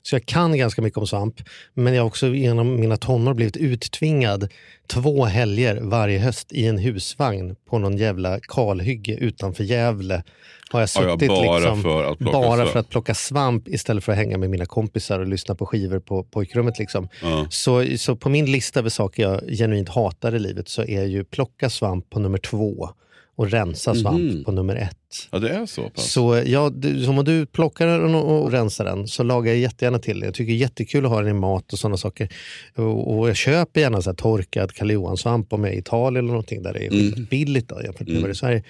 Så 0.06 0.14
jag 0.14 0.26
kan 0.26 0.56
ganska 0.58 0.82
mycket 0.82 0.98
om 0.98 1.06
svamp. 1.06 1.34
Men 1.74 1.94
jag 1.94 2.02
har 2.02 2.06
också 2.06 2.26
genom 2.26 2.80
mina 2.80 2.96
tonår 2.96 3.34
blivit 3.34 3.56
uttvingad 3.56 4.48
två 4.86 5.24
helger 5.24 5.80
varje 5.82 6.18
höst 6.18 6.52
i 6.52 6.66
en 6.66 6.78
husvagn 6.78 7.56
på 7.70 7.78
någon 7.78 7.96
jävla 7.96 8.40
kalhygge 8.40 9.14
utanför 9.14 9.64
Gävle. 9.64 10.22
Har 10.70 10.80
jag 10.80 10.88
Ja, 10.94 11.02
ja, 11.02 11.12
suttit 11.12 11.28
bara 11.28 11.58
liksom, 11.58 11.82
för 11.82 12.04
att 12.12 12.18
plocka 12.18 12.38
bara 12.38 12.56
svamp. 12.56 12.70
för 12.70 12.78
att 12.80 12.88
plocka 12.88 13.14
svamp 13.14 13.68
istället 13.68 14.04
för 14.04 14.12
att 14.12 14.18
hänga 14.18 14.38
med 14.38 14.50
mina 14.50 14.66
kompisar 14.66 15.20
och 15.20 15.26
lyssna 15.26 15.54
på 15.54 15.66
skivor 15.66 15.98
på 16.00 16.22
pojkrummet. 16.24 16.78
Liksom. 16.78 17.08
Ja. 17.22 17.46
Så, 17.50 17.86
så 17.98 18.16
på 18.16 18.28
min 18.28 18.46
lista 18.46 18.80
över 18.80 18.90
saker 18.90 19.22
jag 19.22 19.40
genuint 19.58 19.88
hatar 19.88 20.34
i 20.34 20.38
livet 20.38 20.68
så 20.68 20.82
är 20.84 21.04
ju 21.04 21.24
plocka 21.24 21.70
svamp 21.70 22.10
på 22.10 22.18
nummer 22.18 22.38
två 22.38 22.88
och 23.36 23.50
rensa 23.50 23.94
svamp 23.94 24.20
Mhm. 24.32 24.44
på 24.44 24.52
nummer 24.52 24.76
ett. 24.76 24.96
Ja, 25.30 25.38
det 25.38 25.48
är 25.48 25.66
så 25.66 25.88
pass. 25.90 26.12
Så 26.12 26.42
ja, 26.46 26.70
du, 26.74 27.06
om 27.06 27.24
du 27.24 27.46
plockar 27.46 27.86
den 27.86 28.14
och, 28.14 28.42
och 28.42 28.52
rensar 28.52 28.84
den 28.84 29.08
så 29.08 29.22
lagar 29.22 29.52
jag 29.52 29.60
jättegärna 29.60 29.98
till 29.98 30.20
det. 30.20 30.26
Jag 30.26 30.34
tycker 30.34 30.52
det 30.52 30.56
är 30.58 30.60
jättekul 30.60 31.04
att 31.04 31.10
ha 31.10 31.20
den 31.20 31.30
i 31.30 31.40
mat 31.40 31.72
och 31.72 31.78
sådana 31.78 31.96
saker. 31.96 32.28
Och, 32.74 33.18
och 33.18 33.28
jag 33.28 33.36
köper 33.36 33.80
gärna 33.80 34.02
så 34.02 34.14
torkad 34.14 34.72
Karl 34.72 34.90
Johan-svamp 34.90 35.52
om 35.52 35.64
jag 35.64 35.72
är 35.72 35.76
i 35.76 35.78
Italien 35.78 36.24
eller 36.24 36.32
någonting 36.32 36.62
där 36.62 36.72
det 36.72 36.86
är 36.86 36.92
Mm. 36.94 37.24
billigt 37.30 37.68
då, 37.68 37.82
jämfört 37.84 38.08
med 38.08 38.24
är 38.24 38.28
i 38.28 38.34
Sverige. 38.34 38.62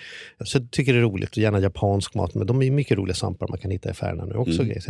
Så 0.44 0.58
jag 0.58 0.70
tycker 0.70 0.92
det 0.92 0.98
är 0.98 1.02
roligt 1.02 1.30
och 1.30 1.38
gärna 1.38 1.60
japansk 1.60 2.14
mat. 2.14 2.34
Men 2.34 2.46
de 2.46 2.62
är 2.62 2.70
mycket 2.70 2.98
roliga 2.98 3.14
svampar 3.14 3.48
man 3.48 3.58
kan 3.58 3.70
hitta 3.70 3.88
i 3.88 3.92
affärerna 3.92 4.24
nu 4.24 4.34
också. 4.34 4.62
Mm. 4.62 4.66
Grejer. 4.66 4.84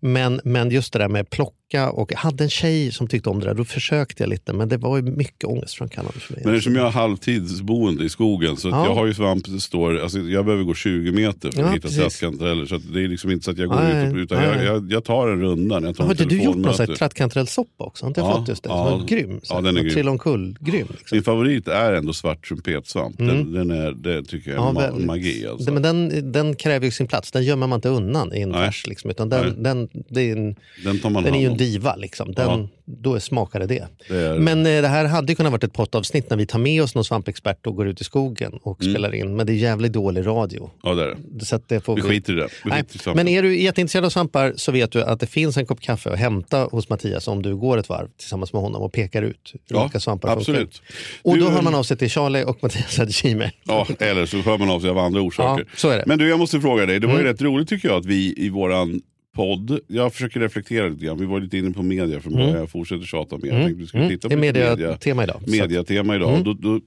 Men, 0.00 0.40
men 0.44 0.70
just 0.70 0.92
det 0.92 0.98
där 0.98 1.08
med 1.08 1.30
plocka 1.30 1.90
och 1.92 2.12
jag 2.12 2.18
hade 2.18 2.44
en 2.44 2.50
tjej 2.50 2.92
som 2.92 3.08
tyckte 3.08 3.30
om 3.30 3.40
det 3.40 3.46
där. 3.46 3.54
Då 3.54 3.64
försökte 3.64 4.22
jag 4.22 4.30
lite 4.30 4.52
men 4.52 4.68
det 4.68 4.76
var 4.76 4.96
ju 4.96 5.02
mycket 5.02 5.44
ångestframkallande 5.44 6.20
för 6.20 6.32
mig. 6.34 6.42
Men 6.44 6.54
eftersom 6.54 6.76
jag 6.76 6.86
är 6.86 6.90
halvtidsboende 6.90 8.04
i 8.04 8.08
skogen 8.08 8.56
så 8.56 8.68
Ja. 8.68 8.84
jag 8.86 8.94
har 8.94 9.06
ju 9.06 9.14
svamp, 9.14 9.46
står, 9.60 9.98
alltså 9.98 10.18
jag 10.18 10.44
behöver 10.44 10.64
gå 10.64 10.74
20 10.74 10.89
meter 10.90 11.40
för 11.40 11.48
att 11.48 11.66
Ja, 11.66 11.72
hitta 11.72 11.88
precis. 11.88 11.98
trattkantareller. 12.18 12.66
Så 12.66 12.74
att 12.74 12.92
det 12.92 13.04
är 13.04 13.08
liksom 13.08 13.30
inte 13.30 13.44
så 13.44 13.50
att 13.50 13.58
jag 13.58 13.68
går 13.68 13.76
Nej, 13.76 14.06
ut 14.06 14.12
och, 14.12 14.18
utan 14.18 14.38
nej. 14.38 14.48
jag, 14.48 14.64
jag, 14.76 14.92
jag 14.92 15.04
tar 15.04 15.28
en 15.28 15.40
runda 15.40 15.78
när 15.80 15.88
jag 15.88 15.96
tar 15.96 16.04
har 16.04 16.10
inte 16.10 16.24
du 16.24 16.42
gjort 16.42 16.56
någon 16.56 16.74
trattkantarellsoppa 16.96 17.84
också? 17.84 18.04
Har 18.04 18.08
inte 18.10 18.20
jag 18.20 18.30
Ja, 18.30 18.36
fått 18.38 18.48
just 18.48 18.62
det? 18.62 18.68
ja. 18.68 18.84
Var 18.98 19.06
grym. 19.06 19.40
Ja, 19.48 19.60
den 19.60 19.76
är 19.76 19.80
grym. 19.82 19.94
Trilla 19.94 20.10
omkull, 20.10 20.56
grym. 20.60 20.86
Liksom. 20.90 21.16
Min 21.16 21.22
favorit 21.22 21.68
är 21.68 21.92
ändå 21.92 22.12
svart 22.12 22.48
trumpetsvamp. 22.48 23.18
Den, 23.18 23.52
den 23.52 23.70
är, 23.70 23.92
det 23.92 24.22
tycker 24.24 24.50
jag 24.50 24.68
är 24.68 24.72
ma- 24.72 24.80
väldigt. 24.80 25.06
magi. 25.06 25.46
Alltså. 25.46 25.66
Det- 25.66 25.72
Men 25.72 25.82
den, 25.82 26.32
den 26.32 26.56
kräver 26.56 26.86
ju 26.86 26.90
sin 26.92 27.06
plats. 27.06 27.30
Den 27.32 27.44
gömmer 27.44 27.66
man 27.66 27.76
inte 27.76 27.88
undan 27.88 28.34
i 28.34 28.40
en 28.40 28.48
Nej. 28.48 28.66
färs. 28.66 28.86
Liksom, 28.86 29.10
utan 29.10 29.28
den, 29.28 29.62
den, 29.62 29.88
det 30.08 30.20
är 30.30 30.36
en, 30.36 30.56
den 30.84 30.98
tar 30.98 31.10
man 31.10 31.22
den 31.22 31.34
är 31.34 31.36
hand 31.36 31.42
ju 31.42 31.48
om. 31.48 31.52
en 31.52 31.58
diva. 31.58 31.96
Liksom. 31.96 32.32
Den, 32.32 32.46
Ja. 32.48 32.68
Då 32.98 33.20
smakade 33.20 33.66
det. 33.66 33.86
Det 34.08 34.16
är- 34.16 34.38
Men 34.38 34.58
eh, 34.66 34.82
det 34.82 34.88
här 34.88 35.04
hade 35.04 35.34
kunnat 35.34 35.52
varit 35.52 35.64
ett 35.64 35.72
poddavsnitt 35.72 36.30
när 36.30 36.36
vi 36.36 36.46
tar 36.46 36.58
med 36.58 36.82
oss 36.82 36.94
någon 36.94 37.04
svampexpert 37.04 37.66
och 37.66 37.76
går 37.76 37.88
ut 37.88 38.00
i 38.00 38.04
skogen 38.04 38.52
och 38.62 38.82
Mm. 38.82 38.94
spelar 38.94 39.14
in. 39.14 39.36
Men 39.36 39.46
det 39.46 39.52
är 39.52 39.54
jävligt 39.54 39.92
dålig 39.92 40.26
radio. 40.26 40.70
Ja, 40.82 40.94
det 40.94 41.02
är 41.04 41.16
det. 41.30 41.44
Så 41.44 41.60
det 41.66 41.80
får 41.80 41.96
Vi 41.96 42.02
skiter 42.02 42.32
i 42.32 42.36
det. 42.36 42.48
Vi 42.64 42.70
Nej, 42.70 42.84
i 43.06 43.14
men 43.14 43.28
är 43.28 43.42
du 43.42 43.60
jätteintresserad 43.60 44.04
av 44.04 44.10
svampar 44.10 44.52
så 44.56 44.72
vet 44.72 44.92
du 44.92 45.02
att 45.02 45.20
det 45.20 45.26
finns 45.26 45.56
en 45.56 45.66
kopp 45.66 45.80
kaffe 45.80 46.10
att 46.12 46.18
hämta 46.18 46.64
hos 46.64 46.88
Mattias 46.88 47.28
om 47.28 47.42
du 47.42 47.56
går 47.56 47.78
ett 47.78 47.88
varv 47.88 48.08
tillsammans 48.18 48.52
med 48.52 48.62
honom 48.62 48.82
och 48.82 48.92
pekar 48.92 49.22
ut 49.22 49.52
Ja, 49.68 49.82
olika 49.82 50.00
svampar 50.00 50.28
absolut. 50.28 50.58
funkar. 50.58 50.80
Och 51.22 51.38
då 51.38 51.44
Du, 51.46 51.50
hör 51.52 51.62
man 51.62 51.74
av 51.74 51.82
sig 51.82 51.96
till 51.96 52.10
Charlie 52.10 52.44
och 52.44 52.58
Mattias 52.62 53.22
Gmail. 53.22 53.50
Ja, 53.64 53.86
eller 53.98 54.26
så 54.26 54.36
hör 54.36 54.58
man 54.58 54.70
av 54.70 54.80
sig 54.80 54.90
av 54.90 54.98
andra 54.98 55.20
orsaker. 55.20 55.64
Ja, 55.70 55.76
så 55.76 55.88
är 55.88 55.96
det. 55.98 56.04
Men 56.06 56.18
du, 56.18 56.28
jag 56.28 56.38
måste 56.38 56.60
fråga 56.60 56.86
dig. 56.86 57.00
Det 57.00 57.06
var 57.06 57.14
ju 57.14 57.20
Mm. 57.20 57.32
rätt 57.32 57.42
roligt 57.42 57.68
tycker 57.68 57.88
jag 57.88 57.98
att 57.98 58.06
vi 58.06 58.34
i 58.36 58.48
våran 58.48 59.00
podd, 59.36 59.80
jag 59.86 60.12
försöker 60.12 60.40
reflektera 60.40 60.88
lite 60.88 61.04
grann. 61.04 61.18
Vi 61.18 61.26
var 61.26 61.40
lite 61.40 61.58
inne 61.58 61.70
på 61.70 61.82
media 61.82 62.20
från 62.20 62.32
början. 62.32 62.50
Jag 62.50 62.70
fortsätter 62.70 63.04
tjata 63.06 63.38
mer. 63.38 63.48
Jag 63.52 63.62
tänkte 63.62 63.80
vi 63.80 63.86
skulle 63.86 64.08
titta 64.08 64.28
på 64.28 64.34
Mm. 64.34 64.52
Det 64.52 64.60
är 64.60 64.70
mediatema 64.70 65.24
idag. 65.24 65.36
Så 65.36 65.44
att- 65.44 65.50
mediatema 65.50 66.16
idag. 66.16 66.30
Mm. 66.32 66.44
Då, 66.44 66.52
då, 66.52 66.80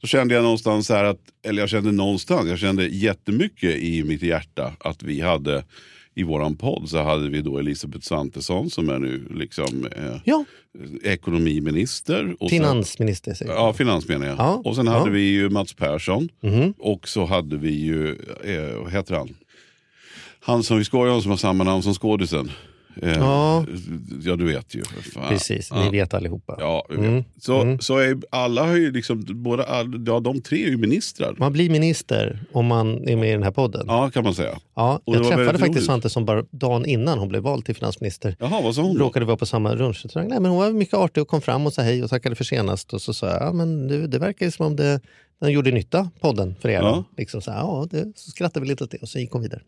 då 0.00 0.06
kände 0.06 0.34
jag 0.34 0.42
någonstans 0.42 0.88
här 0.88 1.04
att, 1.04 1.20
eller 1.46 1.62
jag 1.62 1.68
kände 1.68 1.92
någonstans, 1.92 2.48
jag 2.48 2.58
kände 2.58 2.86
jättemycket 2.86 3.76
i 3.76 4.04
mitt 4.04 4.22
hjärta 4.22 4.72
att 4.80 5.02
vi 5.02 5.20
hade 5.20 5.64
i 6.14 6.22
våran 6.22 6.56
podd 6.56 6.88
så 6.88 7.02
hade 7.02 7.28
vi 7.28 7.40
då 7.42 7.58
Elisabeth 7.58 8.06
Svantesson 8.06 8.70
som 8.70 8.88
är 8.88 8.98
nu 8.98 9.26
liksom 9.34 9.86
eh, 9.96 10.16
Ja, 10.24 10.44
ekonomiminister. 11.04 12.36
Och 12.40 12.50
sen- 12.50 12.58
finansminister 12.58 13.36
jag. 13.40 13.48
Ja, 13.56 13.72
finans 13.72 14.08
menar 14.08 14.26
jag. 14.26 14.38
Ja, 14.38 14.62
Och 14.64 14.76
sen 14.76 14.86
ja. 14.86 14.92
hade 14.98 15.10
vi 15.10 15.20
ju 15.20 15.48
Mats 15.50 15.74
Persson. 15.74 16.28
Mhm. 16.42 16.74
Och 16.78 17.08
så 17.08 17.24
hade 17.24 17.56
vi 17.56 17.70
ju, 17.70 18.08
eh, 18.44 18.82
vad 18.82 18.92
heter 18.92 19.14
han? 19.14 19.28
Han 20.48 20.62
som 20.62 20.78
vi 20.78 20.84
skojar 20.84 21.14
om 21.14 21.22
som 21.22 21.30
har 21.30 21.36
samma 21.38 21.64
namn 21.64 21.82
som 21.82 21.94
skådisen. 21.94 22.50
Eh, 23.02 23.12
Ja. 23.18 23.64
ja, 24.22 24.36
du 24.36 24.44
vet 24.46 24.74
ju. 24.74 24.82
Precis, 25.28 25.68
Ja. 25.70 25.84
ni 25.84 25.90
vet 25.90 26.14
allihopa. 26.14 26.56
Ja, 26.60 26.86
vet. 26.88 26.98
Mm. 26.98 27.24
Så, 27.40 27.60
Mm. 27.60 27.78
så 27.80 27.98
är 27.98 28.18
alla 28.30 28.66
har 28.66 28.76
ju 28.76 28.92
liksom, 28.92 29.24
båda, 29.28 29.64
all, 29.64 30.04
ja, 30.06 30.20
de 30.20 30.40
tre 30.40 30.64
är 30.64 30.68
ju 30.68 30.76
ministrar. 30.76 31.34
Man 31.38 31.52
blir 31.52 31.70
minister 31.70 32.40
om 32.52 32.66
man 32.66 33.08
är 33.08 33.16
med 33.16 33.28
i 33.28 33.32
den 33.32 33.42
här 33.42 33.50
podden. 33.50 33.84
Ja, 33.86 34.04
Ja, 34.04 34.10
kan 34.10 34.24
man 34.24 34.34
säga. 34.34 34.58
Och 34.74 35.00
det 35.06 35.12
jag 35.18 35.26
träffade 35.26 35.46
faktiskt 35.46 35.68
roligt. 35.68 35.84
Svantesson 35.84 36.24
bara 36.24 36.42
dagen 36.50 36.86
innan 36.86 37.18
hon 37.18 37.28
blev 37.28 37.42
vald 37.42 37.64
till 37.64 37.74
finansminister. 37.74 38.36
Jaha, 38.40 38.60
vad 38.62 38.74
sa 38.74 38.82
hon 38.82 38.98
då? 38.98 39.04
Råkade 39.04 39.26
vara 39.26 39.36
på 39.36 39.46
samma 39.46 39.72
lunchrestaurang. 39.74 40.28
Nej, 40.28 40.40
men 40.40 40.50
hon 40.50 40.60
var 40.60 40.70
mycket 40.72 40.94
artig 40.94 41.22
och 41.22 41.28
kom 41.28 41.40
fram 41.40 41.66
och 41.66 41.72
sa 41.72 41.82
hej 41.82 42.02
och 42.04 42.10
tackade 42.10 42.34
för 42.34 42.44
senast. 42.44 42.92
Och 42.92 43.02
så 43.02 43.14
sa 43.14 43.26
jag, 43.26 43.42
ja, 43.42 43.52
men 43.52 43.88
du, 43.88 44.06
det 44.06 44.18
verkar 44.18 44.46
ju 44.46 44.52
som 44.52 44.66
om 44.66 44.76
det, 44.76 45.00
den 45.40 45.52
gjorde 45.52 45.70
nytta, 45.70 46.10
podden, 46.20 46.54
för 46.60 46.68
er. 46.68 46.80
Ja. 46.80 47.04
Liksom 47.16 47.40
så, 47.40 47.50
här, 47.50 47.58
ja, 47.58 47.86
det, 47.90 48.12
så 48.16 48.30
skrattade 48.30 48.60
vi 48.64 48.68
lite 48.68 48.84
åt 48.84 48.90
det 48.90 48.98
och 48.98 49.08
så 49.08 49.18
gick 49.18 49.30
hon 49.32 49.42
vidare. 49.42 49.60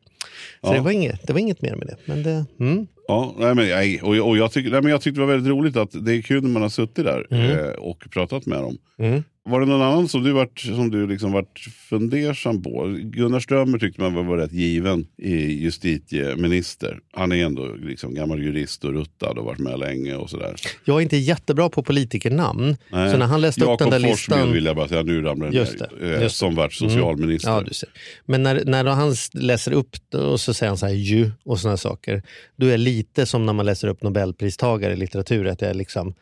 Så 0.61 0.69
Ja. 0.69 0.73
det, 0.73 0.81
var 0.81 0.91
inget, 0.91 1.27
det 1.27 1.33
var 1.33 1.41
inget 1.41 1.63
mer 1.63 1.77
med 1.77 1.87
det. 1.87 1.97
Men 2.05 2.23
det 2.23 2.45
mm. 2.61 2.87
Ja, 3.09 3.35
nej, 3.39 3.55
men, 3.55 3.69
nej, 3.69 4.03
och, 4.03 4.29
och 4.29 4.37
jag, 4.37 4.53
tycker, 4.53 4.71
nej, 4.71 4.83
men 4.83 4.91
jag 4.91 5.01
tyckte 5.01 5.21
det 5.21 5.27
var 5.27 5.33
väldigt 5.33 5.51
roligt 5.51 5.77
att 5.77 6.05
det 6.05 6.15
är 6.15 6.23
kul 6.23 6.43
när 6.43 6.51
man 6.51 6.63
har 6.63 6.69
suttit 6.69 7.05
där 7.05 7.27
eh, 7.31 7.71
och 7.73 8.07
pratat 8.11 8.47
med 8.47 8.63
dem. 8.63 8.79
Mm. 8.99 9.25
Var 9.45 9.61
det 9.61 9.67
någon 9.67 9.83
annan 9.83 10.09
som 10.09 10.23
du, 10.23 10.33
vart, 10.33 10.61
som 10.61 10.91
du 10.91 11.07
liksom 11.07 11.33
vart 11.33 11.59
fundersam 11.89 12.63
på? 12.63 12.97
Gunnar 13.03 13.41
Strömmer 13.41 13.79
tyckte 13.79 14.01
man 14.01 14.27
var, 14.27 14.37
rätt 14.37 14.53
given 14.53 15.07
i 15.17 15.35
justitieminister. 15.63 17.01
Han 17.13 17.33
är 17.33 17.45
ändå 17.45 17.75
liksom 17.75 18.15
gammal 18.15 18.43
jurist 18.43 18.85
och 18.85 18.93
ruttad 18.93 19.39
och 19.39 19.45
varit 19.45 19.59
med 19.59 19.79
länge 19.79 20.15
och 20.15 20.31
sådär. 20.31 20.55
Jag 20.85 20.97
är 20.97 21.01
inte 21.01 21.17
jättebra 21.17 21.69
på 21.69 21.83
politikernamn. 21.83 22.77
Nej. 22.91 23.11
Så 23.11 23.17
när 23.17 23.27
han 23.27 23.41
läste 23.41 23.61
upp 23.61 23.69
Jakob 23.69 23.91
den 23.91 24.03
där 24.03 24.09
Forssmed 24.09 24.39
listan... 24.39 24.53
vill 24.53 24.65
jag 24.65 24.77
bara 24.77 24.89
säga, 24.89 25.03
nu 25.03 25.23
ramlar 25.23 25.47
den 25.47 25.57
Just 25.57 25.81
ner. 25.81 25.89
det, 26.01 26.23
Eh, 26.23 26.29
Som 26.29 26.55
vart 26.55 26.73
socialminister. 26.73 27.51
Ja, 27.51 27.61
du 27.61 27.75
ser. 27.75 27.89
Men 28.27 28.43
när, 28.43 28.65
när 28.65 28.85
han 28.85 29.15
läser 29.33 29.73
upp 29.73 29.97
det 30.09 30.19
och 30.19 30.41
så 30.41 30.55
säger 30.55 30.69
han 30.71 30.79
så 30.79 30.87
här 30.87 30.93
ju 30.93 31.31
och 31.45 31.61
sådana 31.61 31.77
saker. 31.77 32.23
Då 32.57 32.67
är 32.67 32.79
lite 32.79 33.27
som 33.27 33.47
när 33.47 33.53
man 33.53 33.67
läser 33.67 33.89
upp 33.89 34.03
Nobelpristagare 34.03 34.93
i 34.93 34.97
litteratur. 34.97 35.47
Att 35.47 35.63
jag 35.63 35.77
liksom, 35.77 36.15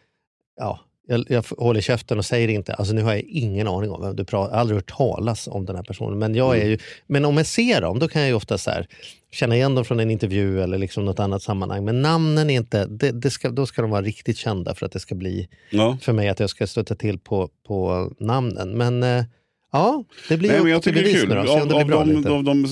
ja, 0.56 0.80
jag, 1.10 1.24
jag 1.28 1.44
håller 1.58 1.80
käften 1.80 2.18
och 2.18 2.24
säger 2.24 2.48
inte. 2.48 2.74
Alltså 2.74 2.94
nu 2.94 3.02
har 3.02 3.12
jag 3.12 3.22
ingen 3.22 3.68
aning 3.68 3.90
om 3.90 4.02
vem 4.02 4.16
du 4.16 4.24
pratar. 4.24 4.50
Jag 4.50 4.54
har 4.56 4.60
aldrig 4.60 4.76
hört 4.76 4.96
talas 4.96 5.48
om 5.48 5.64
den 5.66 5.76
här 5.76 5.82
personen. 5.82 6.18
Men, 6.18 6.34
jag 6.34 6.54
är 6.56 6.60
Mm. 6.60 6.70
ju, 6.70 6.78
men 7.06 7.24
om 7.24 7.36
jag 7.36 7.46
ser 7.46 7.80
dem, 7.80 7.98
då 7.98 8.08
kan 8.08 8.22
jag 8.22 8.28
ju 8.28 8.34
ofta 8.34 8.58
så 8.58 8.70
här, 8.70 8.86
känna 9.32 9.56
igen 9.56 9.74
dem 9.74 9.84
från 9.84 10.00
en 10.00 10.10
intervju 10.10 10.62
eller 10.62 10.78
liksom 10.78 11.04
något 11.04 11.18
annat 11.20 11.42
sammanhang. 11.42 11.84
Men 11.84 12.02
namnen 12.02 12.50
är 12.50 12.54
inte, 12.54 12.86
det, 12.86 13.10
det 13.10 13.30
ska, 13.30 13.50
då 13.50 13.66
ska 13.66 13.82
de 13.82 13.90
vara 13.90 14.02
riktigt 14.02 14.36
kända 14.36 14.74
för 14.74 14.86
att 14.86 14.92
det 14.92 15.00
ska 15.00 15.14
bli 15.14 15.48
Ja. 15.70 15.98
för 16.02 16.12
mig 16.12 16.28
att 16.28 16.40
jag 16.40 16.50
ska 16.50 16.66
stötta 16.66 16.94
till 16.94 17.18
på, 17.18 17.48
på 17.66 18.10
namnen. 18.20 18.70
Men 18.70 19.02
eh, 19.02 19.24
ja, 19.72 20.04
det 20.28 20.37
blir 20.37 20.48
Nej, 20.50 20.62
men 20.62 20.70
jag 20.72 20.82
tycker 20.82 21.02
det 21.02 21.10
är 21.10 21.20
kul. 21.20 21.28
då. 21.28 21.34
Om 21.52 21.60
Av, 21.60 21.92
av, 21.92 22.06
de, 22.22 22.26
av 22.32 22.44
de 22.44 22.66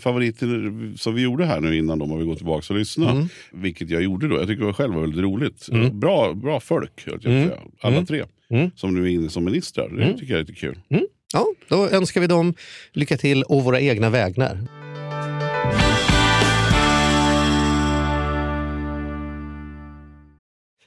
favoriter 0.00 0.72
som 0.98 1.14
vi 1.14 1.22
gjorde 1.22 1.44
här 1.44 1.60
nu 1.60 1.76
innan 1.76 1.98
de 1.98 2.10
har 2.10 2.18
vi 2.18 2.24
gått 2.24 2.36
tillbaka 2.36 2.72
och 2.72 2.78
lyssna. 2.78 3.10
Mm. 3.10 3.28
Vilket 3.52 3.90
jag 3.90 4.02
gjorde 4.02 4.28
då. 4.28 4.36
Jag 4.36 4.46
tycker 4.46 4.60
det 4.60 4.66
var 4.66 4.72
själv 4.72 4.94
var 4.94 5.00
väldigt 5.00 5.20
roligt. 5.20 5.68
Bra, 5.92 6.34
bra 6.34 6.60
folk, 6.60 6.92
jag 7.06 7.24
Mm. 7.26 7.48
säga. 7.48 7.58
alla 7.80 7.94
Mm. 7.94 8.06
tre. 8.06 8.24
Mm. 8.50 8.70
Som 8.76 8.94
nu 8.94 9.04
är 9.04 9.08
inne 9.08 9.28
som 9.30 9.44
ministrar. 9.44 9.88
Det 9.88 10.12
tycker 10.18 10.32
jag 10.32 10.40
är 10.40 10.44
lite 10.44 10.60
kul. 10.60 10.78
Mm. 10.90 11.04
Ja, 11.32 11.46
då 11.68 11.88
önskar 11.88 12.20
vi 12.20 12.26
dem 12.26 12.54
lycka 12.92 13.16
till 13.16 13.42
och 13.42 13.64
våra 13.64 13.80
egna 13.80 14.10
vägnar. 14.10 14.58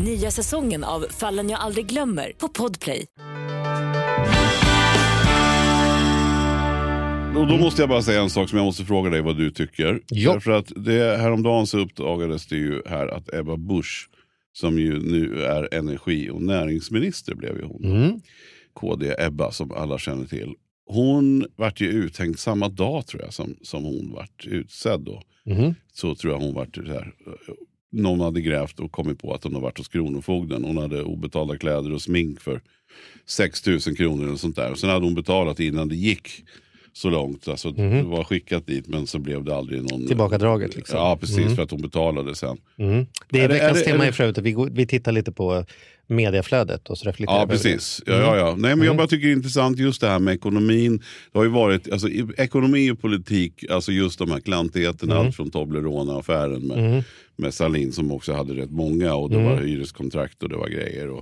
Nya 0.00 0.30
säsongen 0.30 0.84
av 0.84 1.06
Fallen 1.10 1.50
jag 1.50 1.60
aldrig 1.60 1.86
glömmer 1.86 2.32
på 2.38 2.48
Podplay. 2.48 3.06
Och 7.36 7.46
då 7.46 7.56
måste 7.56 7.82
jag 7.82 7.88
bara 7.88 8.02
säga 8.02 8.22
en 8.22 8.30
sak 8.30 8.48
som 8.48 8.58
jag 8.58 8.64
måste 8.64 8.84
fråga 8.84 9.10
dig 9.10 9.20
vad 9.20 9.36
du 9.36 9.50
tycker. 9.50 10.00
Därför 10.08 10.50
att 10.50 10.72
det, 10.76 11.16
häromdagen 11.16 11.66
så 11.66 11.78
uppdagades 11.78 12.46
det 12.46 12.56
ju 12.56 12.82
här 12.86 13.06
att 13.06 13.34
Ebba 13.34 13.56
Busch, 13.56 14.10
som 14.52 14.78
ju 14.78 14.98
nu 14.98 15.42
är 15.44 15.74
energi 15.74 16.30
och 16.30 16.42
näringsminister 16.42 17.34
blev 17.34 17.56
ju 17.56 17.64
hon. 17.64 17.84
Mm. 17.84 18.20
KD 18.72 19.14
Ebba 19.18 19.50
som 19.50 19.72
alla 19.72 19.98
känner 19.98 20.26
till. 20.26 20.54
Hon 20.86 21.46
vart 21.56 21.80
ju 21.80 21.86
uthängd 21.86 22.38
samma 22.38 22.68
dag 22.68 23.06
tror 23.06 23.22
jag 23.22 23.32
som, 23.32 23.56
som 23.62 23.84
hon 23.84 24.12
vart 24.12 24.46
utsedd. 24.46 25.00
Då. 25.00 25.22
Mhm. 25.46 25.74
Så 25.92 26.14
tror 26.14 26.32
jag 26.32 26.40
hon 26.40 26.54
vart 26.54 26.74
så 26.74 26.82
här. 26.82 27.12
Någon 27.92 28.20
hade 28.20 28.40
grävt 28.40 28.80
och 28.80 28.92
kommit 28.92 29.18
på 29.22 29.34
att 29.34 29.44
hon 29.44 29.54
har 29.54 29.60
varit 29.60 29.78
hos 29.78 29.88
Kronofogden. 29.88 30.64
Hon 30.64 30.76
hade 30.78 31.02
obetalda 31.02 31.56
kläder 31.58 31.92
och 31.92 32.02
smink 32.02 32.40
för 32.40 32.60
6 33.26 33.66
000 33.66 33.80
kronor 33.80 34.32
och 34.32 34.40
sånt 34.40 34.56
där. 34.56 34.74
Sen 34.74 34.90
hade 34.90 35.04
hon 35.06 35.14
betalat 35.14 35.60
innan 35.60 35.88
det 35.88 35.96
gick 35.96 36.28
så 36.92 37.10
långt. 37.10 37.48
Alltså, 37.48 37.70
Det 37.70 38.02
var 38.02 38.24
skickat 38.24 38.66
dit 38.66 38.88
men 38.88 39.06
så 39.06 39.18
blev 39.18 39.44
det 39.44 39.56
aldrig 39.56 39.82
någon... 39.82 40.06
Tillbakadraget, 40.06 40.76
liksom. 40.76 40.98
Ja 40.98 41.16
precis 41.20 41.54
för 41.56 41.62
att 41.62 41.70
hon 41.70 41.82
betalade 41.82 42.34
sen. 42.34 42.56
Mm. 42.78 43.06
Det 43.30 43.38
är, 43.40 43.44
Är 43.44 43.48
det- 43.48 43.54
veckans 43.54 43.76
är 43.78 43.84
det- 43.84 43.90
tema 43.90 44.02
är 44.02 44.06
det- 44.06 44.12
för 44.12 44.24
övrigt 44.24 44.38
att 44.38 44.44
vi, 44.44 44.52
går, 44.52 44.68
vi 44.72 44.86
tittar 44.86 45.12
lite 45.12 45.32
på 45.32 45.64
mediaflödet 46.06 46.90
och 46.90 46.98
så 46.98 47.08
reflekterar 47.08 47.38
Ja 47.40 47.46
precis. 47.46 48.02
Ja, 48.06 48.12
ja, 48.14 48.36
ja. 48.36 48.54
Nej, 48.58 48.76
men 48.76 48.86
Jag 48.86 48.96
bara 48.96 49.06
tycker 49.06 49.26
det 49.26 49.32
är 49.32 49.36
intressant 49.36 49.78
just 49.78 50.00
det 50.00 50.08
här 50.08 50.18
med 50.18 50.34
ekonomin. 50.34 51.02
Det 51.32 51.38
har 51.38 51.44
ju 51.44 51.50
varit, 51.50 51.92
alltså, 51.92 52.08
i- 52.08 52.26
ekonomi 52.38 52.90
och 52.90 53.00
politik, 53.00 53.64
alltså 53.70 53.92
just 53.92 54.18
de 54.18 54.30
här 54.30 54.40
klantigheterna. 54.40 55.16
Allt 55.16 55.36
från 55.36 55.50
Toblerone-affären 55.50 56.60
med, 56.66 57.04
med 57.36 57.54
Salin 57.54 57.92
som 57.92 58.12
också 58.12 58.32
hade 58.32 58.54
rätt 58.54 58.70
många. 58.70 59.14
Och 59.14 59.30
det 59.30 59.38
var 59.38 59.56
hyreskontrakt 59.56 60.42
och 60.42 60.48
det 60.48 60.56
var 60.56 60.68
grejer. 60.68 61.10
Och, 61.10 61.18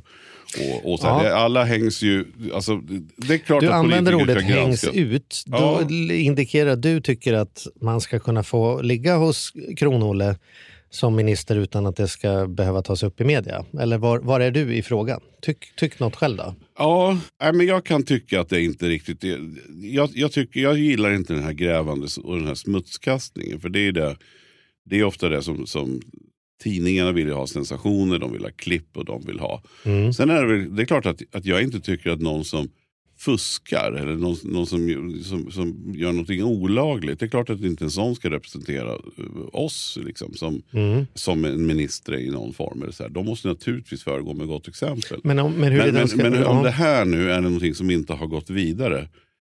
och, 0.85 0.93
och 0.93 0.99
Ja. 1.03 1.23
det, 1.23 1.37
alla 1.37 1.65
hängs 1.65 2.03
ju, 2.03 2.25
alltså, 2.55 2.81
det 3.17 3.35
är 3.35 3.39
klart 3.39 3.61
Du 3.61 3.67
att 3.67 3.73
använder 3.75 4.15
ordet 4.15 4.43
hängs 4.43 4.85
ut. 4.85 5.43
Då 5.47 5.57
Ja. 5.89 6.15
indikerar 6.15 6.77
du 6.77 7.01
tycker 7.01 7.33
att 7.35 7.67
man 7.81 8.01
ska 8.01 8.19
kunna 8.19 8.43
få 8.43 8.83
ligga 8.83 9.17
hos 9.17 9.53
Kron-Olle 9.77 10.37
som 10.93 11.17
minister 11.17 11.57
utan 11.57 11.87
att 11.87 11.97
det 11.97 12.09
ska 12.09 12.47
behöva 12.47 12.83
tas 12.83 13.03
upp 13.03 13.21
i 13.21 13.25
media? 13.25 13.65
Eller 13.81 13.99
var, 13.99 14.19
var 14.19 14.41
är 14.41 14.51
du 14.51 14.75
i 14.75 14.83
frågan? 14.83 15.21
Tyck, 15.43 15.77
tyck 15.77 15.99
något 16.01 16.17
själv 16.17 16.37
då. 16.37 16.55
Ja, 16.79 17.19
men 17.39 17.67
jag 17.67 17.85
kan 17.85 18.03
tycka 18.03 18.41
att 18.41 18.49
det 18.49 18.63
inte 18.63 18.89
riktigt 18.89 19.25
är... 19.25 19.51
Jag, 19.83 20.11
jag, 20.15 20.33
tycker, 20.33 20.61
jag 20.61 20.79
gillar 20.79 21.13
inte 21.13 21.33
den 21.33 21.43
här 21.43 21.53
grävande 21.53 22.07
och 22.25 22.37
den 22.37 22.47
här 22.47 22.55
smutskastningen. 22.55 23.61
För 23.61 23.69
det 23.69 23.81
är, 23.89 23.93
det, 23.93 24.17
det 24.91 24.99
är 24.99 25.05
ofta 25.05 25.29
det 25.29 25.43
som, 25.43 25.67
som 25.67 26.01
tidningarna 26.63 27.13
vill 27.13 27.27
ju 27.27 27.33
ha 27.33 27.47
sensationer, 27.47 28.19
de 28.19 28.33
vill 28.33 28.43
ha 28.43 28.51
klipp 28.51 28.97
och 28.97 29.05
de 29.05 29.23
vill 29.27 29.41
ha. 29.41 29.63
Mm. 29.85 30.13
Sen 30.13 30.31
är 30.31 30.43
det, 30.43 30.47
väl, 30.47 30.77
det 30.77 30.83
är 30.83 30.87
klart 30.87 31.07
att, 31.07 31.23
att 31.33 31.45
jag 31.45 31.63
inte 31.63 31.81
tycker 31.81 32.11
att 32.11 32.21
någon 32.21 32.45
som 32.45 32.69
fuskar 33.19 33.93
eller 33.93 34.17
någon, 34.17 34.37
någon 34.43 34.67
som, 34.67 35.15
som, 35.25 35.51
som 35.51 35.95
gör 35.95 36.13
någonting 36.13 36.45
olagligt. 36.45 37.21
Det 37.21 37.27
är 37.27 37.31
klart 37.31 37.51
att 37.51 37.61
inte 37.61 37.85
en 37.85 37.91
sån 37.91 38.17
ska 38.17 38.31
representera 38.31 38.93
eh, 38.93 39.25
oss 39.53 39.99
liksom, 40.05 40.35
som, 40.35 40.63
Mm. 40.73 41.07
som 41.15 41.45
en 41.45 41.67
minister 41.67 42.17
i 42.17 42.31
någon 42.31 42.53
form. 42.53 42.83
Eller 42.83 42.93
så 42.93 43.03
här. 43.03 43.11
De 43.11 43.27
måste 43.27 43.49
naturligtvis 43.49 44.03
föregå 44.03 44.35
med 44.35 44.47
gott 44.47 44.69
exempel. 44.69 45.21
Men, 45.25 45.39
om, 45.39 45.53
men 45.53 45.73
hur 45.73 45.79
Men, 45.79 45.87
det 45.87 45.93
men, 45.93 46.09
ska, 46.09 46.17
men 46.17 46.45
om 46.45 46.63
det 46.63 46.71
här 46.71 47.05
nu 47.05 47.31
är 47.33 47.41
någonting 47.41 47.75
som 47.75 47.91
inte 47.91 48.13
har 48.13 48.27
gått 48.27 48.51
vidare 48.51 49.09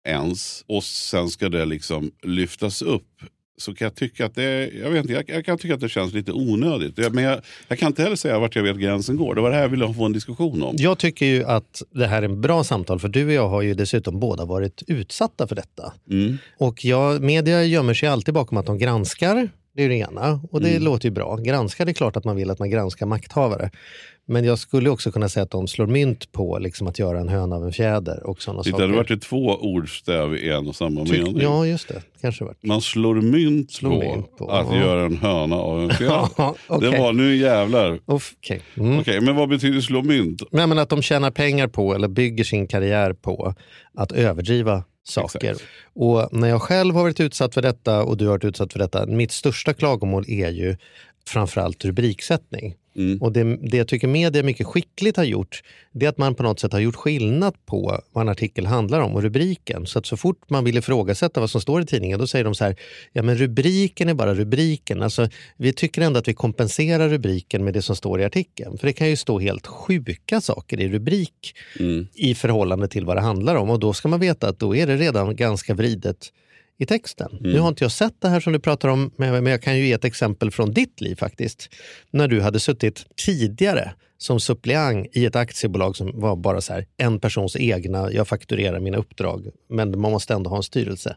ens 0.08 0.63
och 0.67 0.84
sen 0.84 1.30
ska 1.30 1.49
det 1.49 1.65
liksom 1.65 2.12
lyftas 2.23 2.82
upp 2.82 3.21
så 3.62 3.76
kan 3.76 3.86
jag 3.86 3.95
tycka 3.95 4.26
att 4.26 4.36
det, 4.36 4.69
jag 4.84 4.89
vet 4.89 5.02
inte, 5.02 5.13
jag, 5.13 5.24
jag 5.28 5.45
kan 5.45 5.58
tycka 5.58 5.74
att 5.74 5.80
det 5.80 5.89
känns 5.89 6.13
lite 6.13 6.32
onödigt. 6.32 6.98
Jag, 6.98 7.15
men 7.15 7.24
jag, 7.24 7.41
jag 7.67 7.80
kan 7.80 7.88
inte 7.88 8.04
heller 8.04 8.15
säga 8.15 8.39
vart 8.39 8.56
jag 8.56 8.63
vet 8.63 8.78
gränsen 8.78 9.17
går. 9.17 9.36
Det 9.36 9.41
var 9.41 9.50
det 9.50 9.56
här 9.56 9.62
jag 9.62 9.69
ville 9.69 9.93
få 9.93 10.06
en 10.06 10.13
diskussion 10.13 10.63
om. 10.63 10.76
Jag 10.78 10.98
tycker 10.98 11.26
ju 11.26 11.43
att 11.45 11.82
det 11.91 12.08
här 12.08 12.22
är 12.22 12.26
en 12.26 12.41
bra 12.41 12.63
samtal 12.63 13.00
för 13.00 13.08
du 13.08 13.26
och 13.26 13.34
jag 13.34 13.50
har 13.50 13.62
ju 13.62 13.74
dessutom 13.74 14.19
båda 14.19 14.45
varit 14.45 14.84
utsatta 14.88 15.48
för 15.48 15.56
detta. 15.56 15.93
Mm. 16.10 16.38
Och 16.58 16.86
jag, 16.86 17.22
media 17.22 17.63
gömmer 17.63 17.93
sig 17.93 18.10
alltid 18.10 18.34
bakom 18.34 18.58
att 18.58 18.65
de 18.65 18.78
granskar. 18.78 19.50
Det 19.80 19.86
är 19.86 19.89
det 19.89 19.96
ena 19.96 20.39
och 20.52 20.62
det 20.62 20.80
låter 20.80 21.06
ju 21.06 21.12
bra. 21.12 21.36
Granskar, 21.36 21.86
det 21.86 21.92
är 21.92 21.94
klart 21.94 22.15
att 22.18 22.26
man 22.26 22.36
vill 22.36 22.50
att 22.52 22.60
man 22.60 22.70
granskar 22.70 23.06
makthavare. 23.06 23.70
Men 24.26 24.46
jag 24.46 24.60
skulle 24.60 24.89
också 24.89 25.12
kunna 25.12 25.30
säga 25.30 25.44
att 25.44 25.52
de 25.52 25.68
slår 25.68 25.88
mynt 25.88 26.32
på 26.32 26.58
liksom, 26.60 26.88
att 26.88 27.00
göra 27.00 27.20
en 27.20 27.30
höna 27.30 27.56
av 27.56 27.63
en 27.65 27.72
fjäder 27.74 28.24
och 28.28 28.42
sådana 28.42 28.63
Titta, 28.63 28.78
saker. 28.78 28.88
det 28.88 28.98
vart 28.98 29.08
det 29.08 29.18
två 29.18 29.46
ordstäv 29.62 30.36
i 30.36 30.50
en 30.50 30.68
och 30.68 30.76
samma 30.76 31.02
Tyck- 31.02 31.12
mening. 31.26 31.42
Ja, 31.42 31.65
just 31.65 31.88
det. 31.88 32.02
Kanske 32.22 32.44
varit. 32.44 32.63
Man 32.63 32.82
slår 32.82 33.15
mynt, 33.15 33.72
Slår 33.72 33.89
på, 33.89 33.98
mynt 34.00 34.38
på, 34.38 34.52
att 34.52 34.68
ja. 34.72 34.78
göra 34.80 35.06
en 35.06 35.18
höna 35.18 35.56
av 35.56 35.82
en 35.84 35.89
fjäder. 35.89 36.28
Okej. 36.68 36.92
Det 36.92 36.98
var 37.00 37.13
nu 37.13 37.36
jävlar. 37.36 38.00
Okej. 38.06 38.62
Mm. 38.78 39.00
Okej, 39.00 39.22
men 39.22 39.36
vad 39.36 39.50
betyder 39.50 39.82
slå 39.82 40.02
mynt? 40.02 40.42
Nej, 40.52 40.68
men 40.68 40.80
att 40.80 40.89
de 40.89 41.02
tjänar 41.02 41.32
pengar 41.32 41.68
på 41.68 41.96
eller 41.96 42.08
bygger 42.08 42.44
sin 42.44 42.68
karriär 42.68 43.13
på 43.13 43.54
att 43.98 44.12
överdriva 44.12 44.84
saker. 45.10 45.52
Exakt. 45.52 45.69
Och 45.95 46.30
när 46.32 46.50
jag 46.50 46.62
själv 46.62 46.95
har 46.95 47.02
varit 47.02 47.19
utsatt 47.19 47.54
för 47.54 47.62
detta 47.62 48.04
och 48.04 48.17
du 48.17 48.26
har 48.26 48.32
varit 48.32 48.43
utsatt 48.43 48.74
för 48.74 48.80
detta, 48.80 49.06
mitt 49.06 49.32
största 49.32 49.74
klagomål 49.74 50.26
är 50.28 50.50
ju 50.50 50.78
framförallt 51.28 51.86
rubriksättning. 51.86 52.76
Mm. 52.99 53.21
Och 53.21 53.31
det, 53.31 53.43
det 53.43 53.77
jag 53.77 53.88
tycker 53.88 54.07
media 54.07 54.43
mycket 54.43 54.67
skickligt 54.67 55.17
har 55.17 55.23
gjort, 55.23 55.62
det 55.91 56.05
är 56.05 56.09
att 56.09 56.17
man 56.17 56.35
på 56.35 56.43
något 56.43 56.59
sätt 56.59 56.73
har 56.73 56.79
gjort 56.79 56.95
skillnad 56.95 57.65
på 57.65 58.01
vad 58.12 58.21
en 58.21 58.29
artikel 58.29 58.65
handlar 58.65 58.99
om 58.99 59.15
och 59.15 59.21
rubriken. 59.21 59.85
Så 59.85 59.99
att 59.99 60.05
så 60.05 60.17
fort 60.17 60.49
man 60.49 60.63
vill 60.63 60.77
ifrågasätta 60.77 61.39
vad 61.39 61.49
som 61.49 61.62
står 61.62 61.81
i 61.81 61.85
tidningen, 61.85 62.19
då 62.19 62.27
säger 62.27 62.45
de 62.45 62.55
så 62.55 62.63
här, 62.63 62.75
ja 63.13 63.23
men 63.23 63.35
rubriken 63.35 64.09
är 64.09 64.13
bara 64.13 64.33
rubriken. 64.35 65.01
Alltså, 65.01 65.29
vi 65.57 65.73
tycker 65.73 66.01
ändå 66.01 66.19
att 66.19 66.27
vi 66.27 66.33
kompenserar 66.33 67.09
rubriken 67.09 67.63
med 67.63 67.73
det 67.73 67.81
som 67.81 67.95
står 67.95 68.21
i 68.21 68.25
artikeln. 68.25 68.77
För 68.77 68.88
det 68.88 68.93
kan 68.93 69.09
ju 69.09 69.15
stå 69.15 69.39
helt 69.39 69.67
sjuka 69.67 70.41
saker 70.41 70.79
i 70.79 70.89
rubrik 70.89 71.55
Mm. 71.79 72.07
i 72.13 72.35
förhållande 72.35 72.88
till 72.88 73.05
vad 73.05 73.17
det 73.17 73.21
handlar 73.21 73.55
om. 73.55 73.69
Och 73.69 73.79
då 73.79 73.93
ska 73.93 74.07
man 74.07 74.19
veta 74.19 74.49
att 74.49 74.59
då 74.59 74.75
är 74.75 74.88
det 74.88 74.97
redan 74.97 75.35
ganska 75.35 75.73
vridet 75.73 76.31
i 76.80 76.86
texten. 76.86 77.38
Nu 77.42 77.60
har 77.60 77.70
inte 77.70 77.84
jag 77.84 77.92
sett 77.92 78.22
det 78.22 78.30
här 78.30 78.39
som 78.39 78.54
du 78.54 78.60
pratar 78.60 78.89
om, 78.89 79.12
men 79.15 79.46
jag 79.46 79.62
kan 79.62 79.78
ju 79.78 79.88
ge 79.88 79.94
ett 79.94 80.06
exempel 80.06 80.52
från 80.52 80.72
ditt 80.72 81.02
liv 81.02 81.15
faktiskt. 81.15 81.70
När 82.12 82.28
du 82.28 82.42
hade 82.42 82.60
suttit 82.60 83.06
tidigare 83.26 83.94
som 84.18 84.39
suppleant 84.39 85.08
i 85.12 85.26
ett 85.26 85.36
aktiebolag 85.36 85.96
som 85.96 86.20
var 86.20 86.36
bara 86.36 86.62
så 86.62 86.74
här, 86.74 86.86
en 86.98 87.20
persons 87.20 87.56
egna, 87.56 88.12
jag 88.12 88.28
fakturerar 88.28 88.80
mina 88.80 88.98
uppdrag, 88.98 89.48
men 89.70 90.02
man 90.02 90.12
måste 90.12 90.34
ändå 90.34 90.50
ha 90.50 90.58
en 90.58 90.63
styrelse. 90.63 91.15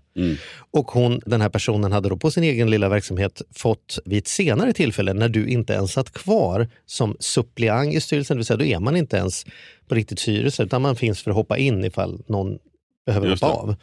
Och 0.70 0.90
hon, 0.90 1.20
den 1.26 1.40
här 1.40 1.48
personen 1.48 1.92
hade 1.92 2.08
då 2.08 2.16
på 2.16 2.30
sin 2.30 2.44
egen 2.44 2.70
lilla 2.70 2.88
verksamhet 2.88 3.42
fått 3.54 3.98
vid 4.04 4.18
ett 4.18 4.28
senare 4.28 4.72
tillfälle, 4.72 5.14
när 5.14 5.28
du 5.28 5.48
inte 5.48 5.72
ens 5.72 5.92
satt 5.92 6.12
kvar 6.12 6.68
som 6.86 7.16
suppleant 7.20 7.94
i 7.94 8.00
styrelsen, 8.00 8.36
det 8.36 8.38
vill 8.38 8.46
säga 8.46 8.56
då 8.56 8.64
är 8.64 8.78
man 8.78 8.96
inte 8.96 9.16
ens 9.16 9.46
på 9.88 9.94
riktigt 9.94 10.18
styrelse, 10.18 10.62
utan 10.62 10.82
man 10.82 10.96
finns 10.96 11.22
för 11.22 11.30
att 11.30 11.36
hoppa 11.36 11.58
in 11.58 11.84
ifall 11.84 12.22
någon 12.26 12.58
behöver 13.06 13.28
Just 13.28 13.42
hoppa 13.42 13.66
det. 13.66 13.72
av. 13.72 13.76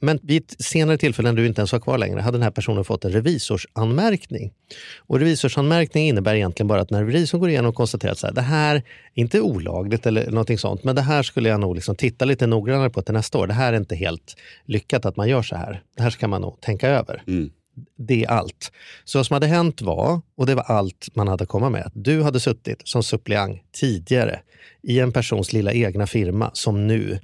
Men 0.00 0.18
vid 0.22 0.42
ett 0.42 0.64
senare 0.64 0.98
tillfälle 0.98 1.32
när 1.32 1.36
du 1.36 1.46
inte 1.46 1.60
ens 1.60 1.72
var 1.72 1.80
kvar 1.80 1.98
längre 1.98 2.20
hade 2.20 2.36
den 2.38 2.42
här 2.42 2.50
personen 2.50 2.84
fått 2.84 3.04
en 3.04 3.12
revisorsanmärkning. 3.12 4.52
Och 4.98 5.18
revisorsanmärkning 5.18 6.08
innebär 6.08 6.34
egentligen 6.34 6.68
bara 6.68 6.80
att 6.80 6.90
när 6.90 7.04
revisorn 7.04 7.40
går 7.40 7.50
igenom 7.50 7.68
och 7.68 7.74
konstaterar 7.74 8.12
att 8.12 8.18
så 8.18 8.26
här, 8.26 8.34
det 8.34 8.40
här 8.40 8.76
är 8.76 8.82
inte 9.14 9.40
olagligt 9.40 10.06
eller 10.06 10.30
någonting 10.30 10.58
sånt, 10.58 10.84
men 10.84 10.96
det 10.96 11.02
här 11.02 11.22
skulle 11.22 11.48
jag 11.48 11.60
nog 11.60 11.74
liksom 11.74 11.96
titta 11.96 12.24
lite 12.24 12.46
noggrannare 12.46 12.90
på 12.90 13.02
till 13.02 13.14
nästa 13.14 13.38
år. 13.38 13.46
Det 13.46 13.54
här 13.54 13.72
är 13.72 13.76
inte 13.76 13.96
helt 13.96 14.36
lyckat 14.64 15.06
att 15.06 15.16
man 15.16 15.28
gör 15.28 15.42
så 15.42 15.56
här. 15.56 15.82
Det 15.96 16.02
här 16.02 16.10
ska 16.10 16.28
man 16.28 16.40
nog 16.40 16.60
tänka 16.60 16.88
över. 16.88 17.22
Mm. 17.26 17.50
Det 17.98 18.24
är 18.24 18.28
allt. 18.28 18.72
Så 19.04 19.18
vad 19.18 19.26
som 19.26 19.34
hade 19.34 19.46
hänt 19.46 19.82
var, 19.82 20.20
och 20.36 20.46
det 20.46 20.54
var 20.54 20.62
allt 20.62 21.08
man 21.14 21.28
hade 21.28 21.42
att 21.42 21.48
komma 21.48 21.70
med, 21.70 21.82
att 21.86 21.92
du 21.94 22.22
hade 22.22 22.40
suttit 22.40 22.82
som 22.84 23.02
suppleant 23.02 23.62
tidigare 23.72 24.40
i 24.82 25.00
en 25.00 25.12
persons 25.12 25.52
lilla 25.52 25.72
egna 25.72 26.06
firma 26.06 26.50
som 26.52 26.86
nu 26.86 27.18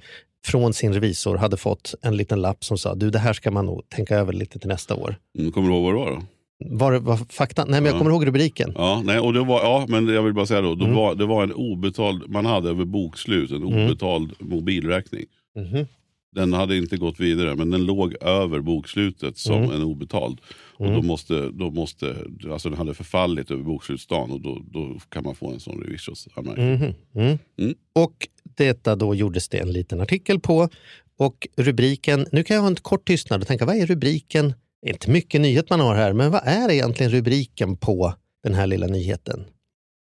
från 0.45 0.73
sin 0.73 0.93
revisor 0.93 1.35
hade 1.37 1.57
fått 1.57 1.95
en 2.01 2.17
liten 2.17 2.41
lapp 2.41 2.63
som 2.63 2.77
sa 2.77 2.95
du 2.95 3.09
det 3.09 3.19
här 3.19 3.33
ska 3.33 3.51
man 3.51 3.65
nog 3.65 3.89
tänka 3.89 4.15
över 4.17 4.33
lite 4.33 4.59
till 4.59 4.69
nästa 4.69 4.95
år. 4.95 5.15
Mm, 5.39 5.51
kommer 5.51 5.69
du 5.69 5.73
ihåg 5.75 5.83
vad 5.83 5.93
det 5.93 5.97
var 5.99 6.11
då? 6.11 6.21
Var 6.65 6.91
det 6.91 6.99
var 6.99 7.17
fakta? 7.29 7.65
Nej 7.65 7.71
men 7.81 7.85
jag 7.85 7.93
Ja. 7.93 7.97
kommer 7.97 8.11
ihåg 8.11 8.27
rubriken. 8.27 8.73
Ja, 8.75 9.01
nej, 9.05 9.19
och 9.19 9.33
det 9.33 9.39
var, 9.43 9.61
ja, 9.61 9.85
men 9.87 10.07
jag 10.07 10.23
vill 10.23 10.33
bara 10.33 10.45
säga 10.45 10.61
då, 10.61 10.75
då 10.75 10.85
Mm. 10.85 10.97
var, 10.97 11.15
det 11.15 11.25
var 11.25 11.43
en 11.43 11.53
obetald, 11.53 12.29
man 12.29 12.45
hade 12.45 12.69
över 12.69 12.85
bokslut 12.85 13.51
en 13.51 13.63
Mm. 13.63 13.85
obetald 13.85 14.31
mobilräkning. 14.39 15.25
Mhm. 15.55 15.85
Den 16.35 16.53
hade 16.53 16.77
inte 16.77 16.97
gått 16.97 17.19
vidare, 17.19 17.55
men 17.55 17.69
den 17.69 17.85
låg 17.85 18.15
över 18.21 18.59
bokslutet 18.59 19.37
som 19.37 19.55
Mm. 19.63 19.71
en 19.71 19.83
obetald. 19.83 20.41
Och 20.77 20.85
Mm. 20.85 20.95
då 21.01 21.07
måste, 21.07 21.49
då 21.49 21.71
måste, 21.71 22.15
alltså 22.51 22.69
den 22.69 22.77
hade 22.77 22.93
förfallit 22.93 23.51
över 23.51 23.63
bokslutsdagen 23.63 24.31
och 24.31 24.41
då, 24.41 24.61
då 24.71 24.99
kan 25.09 25.23
man 25.23 25.35
få 25.35 25.51
en 25.51 25.59
sån 25.59 25.81
revisorsanmärkning. 25.83 26.73
Mhm. 26.73 26.93
Mm. 27.15 27.37
Mm. 27.59 27.73
Och 27.95 28.27
detta 28.43 28.95
då 28.95 29.15
gjordes 29.15 29.49
det 29.49 29.57
en 29.57 29.71
liten 29.71 30.01
artikel 30.01 30.39
på. 30.39 30.69
Och 31.17 31.47
rubriken, 31.57 32.25
nu 32.31 32.43
kan 32.43 32.55
jag 32.55 32.61
ha 32.61 32.69
en 32.69 32.75
kort 32.75 33.07
tystnad 33.07 33.41
och 33.41 33.47
tänka, 33.47 33.65
vad 33.65 33.75
är 33.75 33.85
rubriken? 33.85 34.53
Det 34.81 34.89
är 34.89 34.93
inte 34.93 35.09
mycket 35.11 35.41
nyhet 35.41 35.69
man 35.69 35.79
har 35.79 35.95
här, 35.95 36.13
men 36.13 36.31
vad 36.31 36.41
är 36.45 36.71
egentligen 36.71 37.11
rubriken 37.11 37.77
på 37.77 38.13
den 38.43 38.53
här 38.53 38.67
lilla 38.67 38.87
nyheten? 38.87 39.45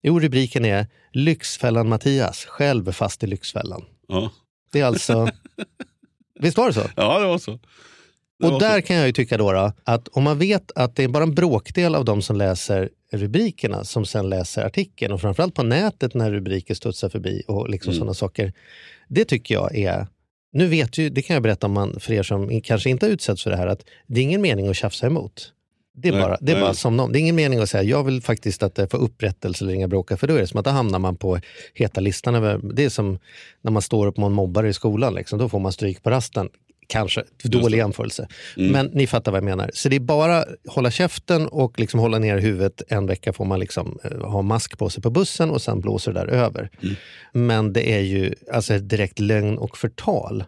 Jo, 0.03 0.21
rubriken 0.21 0.65
är 0.65 0.87
Lyxfällan 1.13 1.89
Mattias, 1.89 2.45
själv 2.45 2.93
fast 2.93 3.25
i 3.25 3.27
Lyxfällan. 3.27 3.85
Ja. 4.09 4.31
Det 4.73 4.81
är 4.81 4.85
alltså... 4.85 5.29
Visst 6.39 6.57
var 6.57 6.67
det 6.67 6.73
så? 6.73 6.83
ja, 6.97 7.19
det 7.19 7.27
var 7.27 7.39
så. 7.39 7.59
Det 8.41 8.47
Och 8.47 8.53
var 8.53 8.61
där 8.61 8.81
så. 8.81 8.87
kan 8.87 8.97
jag 8.97 9.07
ju 9.07 9.13
tycka 9.13 9.37
då, 9.37 9.53
då 9.53 9.73
att 9.85 10.09
om 10.09 10.23
man 10.25 10.39
vet 10.39 10.73
att 10.75 10.97
det 10.97 11.05
är 11.05 11.09
bara 11.09 11.23
en 11.23 11.35
bråkdel 11.35 11.95
av 11.95 12.05
de 12.05 12.23
som 12.23 12.37
läser 12.37 12.89
rubrikerna 13.13 13.85
som 13.85 14.05
sen 14.07 14.29
läser 14.29 14.65
artikeln 14.65 15.13
och 15.13 15.21
framförallt 15.21 15.55
på 15.55 15.63
nätet 15.63 16.15
när 16.15 16.31
rubriker 16.31 16.75
studsar 16.75 17.09
förbi 17.09 17.43
och 17.49 17.69
liksom 17.71 17.91
Mm. 17.91 17.99
sådana 17.99 18.15
saker. 18.15 18.53
Det 19.09 19.25
tycker 19.25 19.55
jag 19.55 19.77
är 19.79 20.07
nu 20.53 20.67
vet 20.67 20.99
ju, 20.99 21.11
det 21.11 21.23
kan 21.23 21.35
jag 21.35 21.43
berätta 21.43 21.67
om 21.67 21.73
man, 21.73 22.01
för 22.01 22.13
er 22.13 22.23
som 22.23 22.61
kanske 22.61 22.91
inte 22.91 23.07
har 23.07 23.11
utsatts 23.11 23.43
för 23.43 23.51
det 23.51 23.57
här, 23.57 23.67
att 23.67 23.85
det 24.07 24.21
är 24.21 24.25
ingen 24.25 24.41
mening 24.41 24.69
att 24.69 24.77
tjafsa 24.77 25.07
emot. 25.07 25.53
Det 26.03 26.09
är, 26.09 26.13
Nej, 26.13 26.21
bara, 26.23 26.39
det 26.41 26.53
är 26.53 26.57
nej. 26.57 26.65
bara 26.65 26.75
som 26.75 26.97
någon. 26.97 27.13
Det 27.13 27.19
är 27.19 27.21
ingen 27.21 27.37
mening 27.37 27.59
att 27.59 27.71
säga 27.71 27.83
jag 27.83 28.05
vill 28.05 28.23
faktiskt 28.23 28.63
att 28.63 28.75
det 28.75 28.91
får 28.91 28.99
upprättelse 28.99 29.65
eller 29.65 29.75
inga 29.75 29.89
bråka, 29.89 30.17
för 30.17 30.27
då 30.27 30.35
är 30.35 30.41
det 30.41 30.47
som 30.47 30.59
att 30.59 30.65
då 30.65 30.71
hamnar 30.71 30.99
man 30.99 31.17
på 31.17 31.41
heta 31.75 32.01
listan. 32.01 32.35
Över, 32.35 32.61
det 32.75 32.85
är 32.85 32.89
som 32.89 33.19
när 33.63 33.73
man 33.73 33.83
står 33.83 34.07
upp 34.07 34.17
mot 34.17 34.27
en 34.27 34.33
mobbare 34.33 34.69
i 34.69 34.73
skolan, 34.73 35.15
liksom, 35.15 35.39
då 35.39 35.49
får 35.49 35.59
man 35.59 35.73
stryk 35.73 36.03
på 36.03 36.11
rasten. 36.11 36.49
Kanske, 36.87 37.25
dålig 37.43 37.79
jämförelse. 37.79 38.29
Mm. 38.57 38.73
Men 38.73 38.87
ni 38.87 39.07
fattar 39.07 39.33
vad 39.33 39.39
jag 39.39 39.45
menar. 39.45 39.71
Så 39.75 39.89
det 39.89 39.97
är 39.97 40.01
bara 40.01 40.45
hålla 40.69 40.91
käften 40.91 41.47
och 41.47 41.79
liksom 41.79 42.01
hålla 42.01 42.19
ner 42.19 42.39
huvudet. 42.39 42.83
En 42.89 43.07
vecka 43.07 43.33
får 43.33 43.45
man 43.45 43.61
liksom 43.61 43.99
eh, 44.05 44.31
ha 44.31 44.43
mask 44.43 44.79
på 44.79 44.91
sig 44.91 45.03
på 45.03 45.11
bussen 45.11 45.51
och 45.51 45.63
sen 45.63 45.81
blåser 45.81 46.13
det 46.13 46.21
där 46.21 46.27
över. 46.27 46.71
Mm. 46.83 46.97
Men 47.33 47.73
det 47.73 47.93
är 47.93 48.01
ju 48.01 48.35
alltså 48.53 48.79
direkt 48.79 49.19
lögn 49.19 49.59
och 49.59 49.79
förtal 49.79 50.45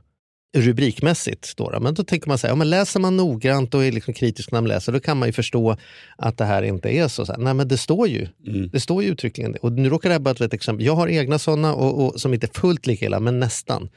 rubrikmässigt. 0.56 1.56
Då. 1.56 1.78
Men 1.80 1.94
då 1.94 2.04
tänker 2.04 2.28
man 2.28 2.38
så 2.38 2.46
här, 2.46 2.52
ja, 2.52 2.56
men 2.56 2.70
läser 2.70 3.00
man 3.00 3.16
noggrant 3.16 3.74
och 3.74 3.84
är 3.84 3.92
liksom 3.92 4.14
kritisk 4.14 4.52
när 4.52 4.60
man 4.60 4.68
läser, 4.68 4.92
då 4.92 5.00
kan 5.00 5.16
man 5.16 5.28
ju 5.28 5.32
förstå 5.32 5.76
att 6.18 6.38
det 6.38 6.44
här 6.44 6.62
inte 6.62 6.88
är 6.88 7.08
så. 7.08 7.26
så 7.26 7.32
här. 7.32 7.38
Nej, 7.38 7.54
men 7.54 7.68
det 7.68 7.78
står 7.78 8.08
ju. 8.08 8.28
Mm. 8.46 8.68
Det 8.68 8.80
står 8.80 9.02
ju 9.02 9.08
uttryckligen 9.08 9.52
det. 9.52 9.58
Och 9.58 9.72
nu 9.72 9.88
råkar 9.88 10.08
det 10.08 10.14
här 10.14 10.20
bara 10.20 10.34
vara 10.34 10.46
ett 10.46 10.54
exempel. 10.54 10.86
Jag 10.86 10.94
har 10.94 11.08
egna 11.08 11.38
sådana 11.38 11.74
och, 11.74 12.06
och, 12.06 12.20
som 12.20 12.34
inte 12.34 12.46
är 12.46 12.60
fullt 12.60 12.86
lika 12.86 13.06
illa, 13.06 13.20
men 13.20 13.40
nästan. 13.40 13.88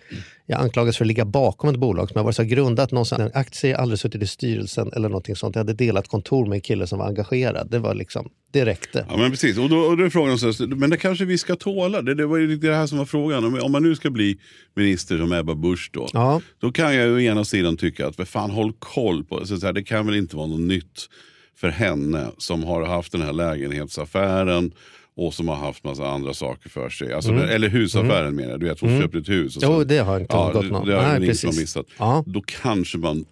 Jag 0.46 0.62
anklagas 0.62 0.98
för 0.98 1.04
att 1.04 1.08
ligga 1.08 1.26
bakom 1.26 1.70
ett 1.70 1.80
bolag 1.80 2.10
som 2.10 2.18
har 2.18 2.24
varit 2.24 2.36
så 2.36 2.44
grundat 2.44 2.92
någonstans. 2.92 3.22
En 3.22 3.42
aktie, 3.42 3.72
jag 3.72 3.80
aldrig 3.80 4.00
suttit 4.00 4.22
i 4.22 4.28
styrelsen 4.28 4.92
eller 4.96 5.10
någonting 5.10 5.36
sånt. 5.36 5.56
Jag 5.56 5.60
hade 5.60 5.74
delat 5.74 6.08
kontor 6.08 6.46
med 6.46 6.56
en 6.56 6.62
kille 6.62 6.88
som 6.88 7.00
var 7.00 7.08
engagerad. 7.08 7.68
Det 7.72 7.80
var 7.80 7.96
liksom, 7.96 8.30
det 8.54 8.66
räckte. 8.66 9.06
Ja 9.10 9.18
men 9.18 9.32
precis, 9.32 9.58
och 9.58 9.70
då, 9.70 9.78
och 9.78 9.98
då 9.98 10.04
är 10.04 10.10
frågan 10.10 10.38
så 10.40 10.68
men 10.68 10.90
det 10.90 10.98
kanske 10.98 11.26
vi 11.26 11.38
ska 11.38 11.56
tåla. 11.56 12.02
Det, 12.02 12.16
det 12.16 12.26
var 12.26 12.38
ju 12.38 12.58
det 12.58 12.76
här 12.76 12.88
som 12.88 12.98
var 12.98 13.06
frågan. 13.06 13.46
Om, 13.46 13.60
om 13.62 13.72
man 13.72 13.84
nu 13.84 13.96
ska 13.96 14.10
bli 14.10 14.38
minister 14.76 15.18
som 15.18 15.34
Ebba 15.34 15.56
Busch 15.56 15.90
då. 15.94 16.10
Ja, 16.14 16.42
Då 16.60 16.72
kan 16.72 16.96
jag 16.96 17.06
ju 17.08 17.16
å 17.16 17.20
ena 17.20 17.46
sidan 17.46 17.78
tycka 17.78 18.08
att, 18.08 18.30
fan 18.30 18.52
håll 18.52 18.74
koll 18.80 19.24
på, 19.24 19.46
så 19.48 19.58
så 19.58 19.66
här, 19.66 19.74
det 19.74 19.84
kan 19.84 20.06
väl 20.06 20.16
inte 20.16 20.36
vara 20.36 20.48
något 20.48 20.60
nytt 20.60 21.10
för 21.58 21.70
henne 21.70 22.28
som 22.38 22.64
har 22.64 22.86
haft 22.86 23.12
den 23.12 23.22
här 23.22 23.34
lägenhetsaffären 23.34 24.72
och 25.16 25.34
som 25.34 25.48
har 25.48 25.56
haft 25.56 25.84
massa 25.84 26.08
andra 26.08 26.34
saker 26.34 26.70
för 26.70 26.90
sig. 26.90 27.14
Alltså, 27.14 27.32
Mm. 27.32 27.50
Eller 27.50 27.70
husaffären 27.70 28.36
menar 28.36 28.50
jag, 28.52 28.60
du 28.60 28.66
vet 28.66 28.80
hon 28.80 29.02
köpte 29.02 29.18
ett 29.18 29.30
hus. 29.30 29.58
Och 29.58 29.64
jo, 29.66 29.70
så- 29.70 29.84
det 29.84 29.98
har 29.98 30.20
inte 30.20 30.36
ja, 30.36 30.52
gått 30.54 30.72
någon. 30.72 30.88
det 30.88 30.96
har 30.96 31.20
Nej, 31.20 31.28
precis. 31.28 31.60
missat. 31.60 31.86
Ja. 31.98 32.24
Då 32.28 32.42
kanske 32.62 32.98
man, 32.98 33.26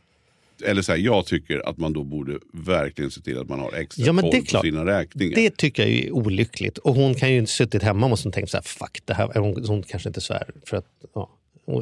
eller 0.63 0.82
så 0.82 0.91
här, 0.91 1.00
jag 1.00 1.26
tycker 1.26 1.69
att 1.69 1.78
man 1.78 1.93
då 1.93 2.04
borde 2.04 2.39
verkligen 2.54 3.12
se 3.12 3.21
till 3.21 3.38
att 3.39 3.50
man 3.50 3.60
har 3.60 3.74
extra 3.74 4.06
Ja, 4.06 4.13
men 4.13 4.21
koll 4.21 4.32
det 4.32 4.38
är 4.38 4.41
på 4.41 4.45
klart. 4.47 4.65
sina 4.65 4.86
räkningar. 4.86 5.36
Det 5.36 5.58
tycker 5.58 5.84
jag 5.84 5.91
är 5.91 6.12
olyckligt. 6.12 6.78
Och 6.78 6.95
hon 6.95 7.15
kan 7.15 7.32
ju 7.32 7.38
inte 7.38 7.52
suttit 7.52 7.84
hemma 7.84 8.08
och 8.08 8.34
tänkt 8.34 8.52
så 8.52 8.58
här, 8.58 8.63
fuck 8.63 9.02
det 9.06 9.13
här. 9.13 9.30
Hon, 9.36 9.65
hon 9.67 9.84
kanske 9.84 10.10
inte 10.10 10.21
svär 10.21 10.50
för 10.65 10.78
att, 10.78 10.86
ja, 11.15 11.30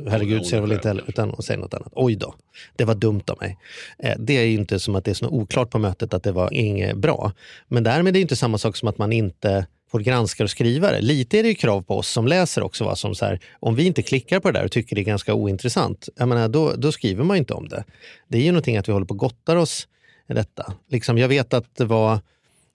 herregud 0.08 0.46
ser 0.46 0.62
väl 0.62 0.72
inte 0.72 0.88
heller, 0.88 1.04
utan 1.08 1.30
hon 1.30 1.44
säger 1.44 1.60
något 1.60 1.74
annat. 1.74 1.92
Oj 1.96 2.16
då, 2.16 2.36
det 2.76 2.86
var 2.86 2.96
dumt 2.96 3.24
av 3.28 3.38
mig. 3.42 3.58
Eh, 4.00 4.16
det 4.20 4.38
är 4.38 4.44
ju 4.44 4.54
inte 4.54 4.80
som 4.80 4.96
att 4.96 5.06
det 5.06 5.12
är 5.12 5.16
så 5.16 5.28
oklart 5.28 5.70
på 5.70 5.80
mötet 5.80 6.14
att 6.14 6.24
det 6.24 6.32
var 6.32 6.54
inget 6.54 6.98
bra. 6.98 7.32
Men 7.68 7.84
därmed 7.84 8.08
är 8.08 8.14
det 8.14 8.20
inte 8.22 8.36
samma 8.36 8.58
sak 8.58 8.76
som 8.76 8.88
att 8.88 8.98
man 8.98 9.14
inte 9.14 9.66
vår 9.92 10.00
granskare 10.00 10.46
och 10.46 10.50
skrivare. 10.50 11.02
Lite 11.02 11.40
är 11.40 11.44
det 11.44 11.50
ju 11.50 11.56
krav 11.56 11.82
på 11.82 11.98
oss 11.98 12.10
som 12.10 12.28
läser 12.28 12.64
också. 12.64 12.84
Va? 12.84 12.96
Som 12.96 13.16
så 13.16 13.26
här, 13.26 13.40
om 13.60 13.76
vi 13.76 13.86
inte 13.86 14.02
klickar 14.02 14.40
på 14.40 14.52
det 14.52 14.60
där 14.60 14.66
och 14.66 14.72
tycker 14.72 14.96
det 14.96 15.02
är 15.02 15.06
ganska 15.06 15.34
ointressant, 15.34 16.10
jag 16.16 16.28
menar, 16.28 16.48
då, 16.48 16.74
då 16.78 16.92
skriver 16.92 17.24
man 17.24 17.38
ju 17.38 17.40
inte 17.40 17.54
om 17.54 17.68
det. 17.68 17.84
Det 18.28 18.38
är 18.38 18.42
ju 18.42 18.52
någonting 18.52 18.78
att 18.78 18.88
vi 18.88 18.94
håller 18.94 19.06
på 19.06 19.14
och 19.14 19.20
gottar 19.20 19.56
oss 19.56 19.88
i 20.30 20.34
detta. 20.34 20.74
Liksom, 20.90 21.18
jag 21.18 21.28
vet 21.28 21.54
att 21.54 21.76
det 21.76 21.86
var 21.86 22.20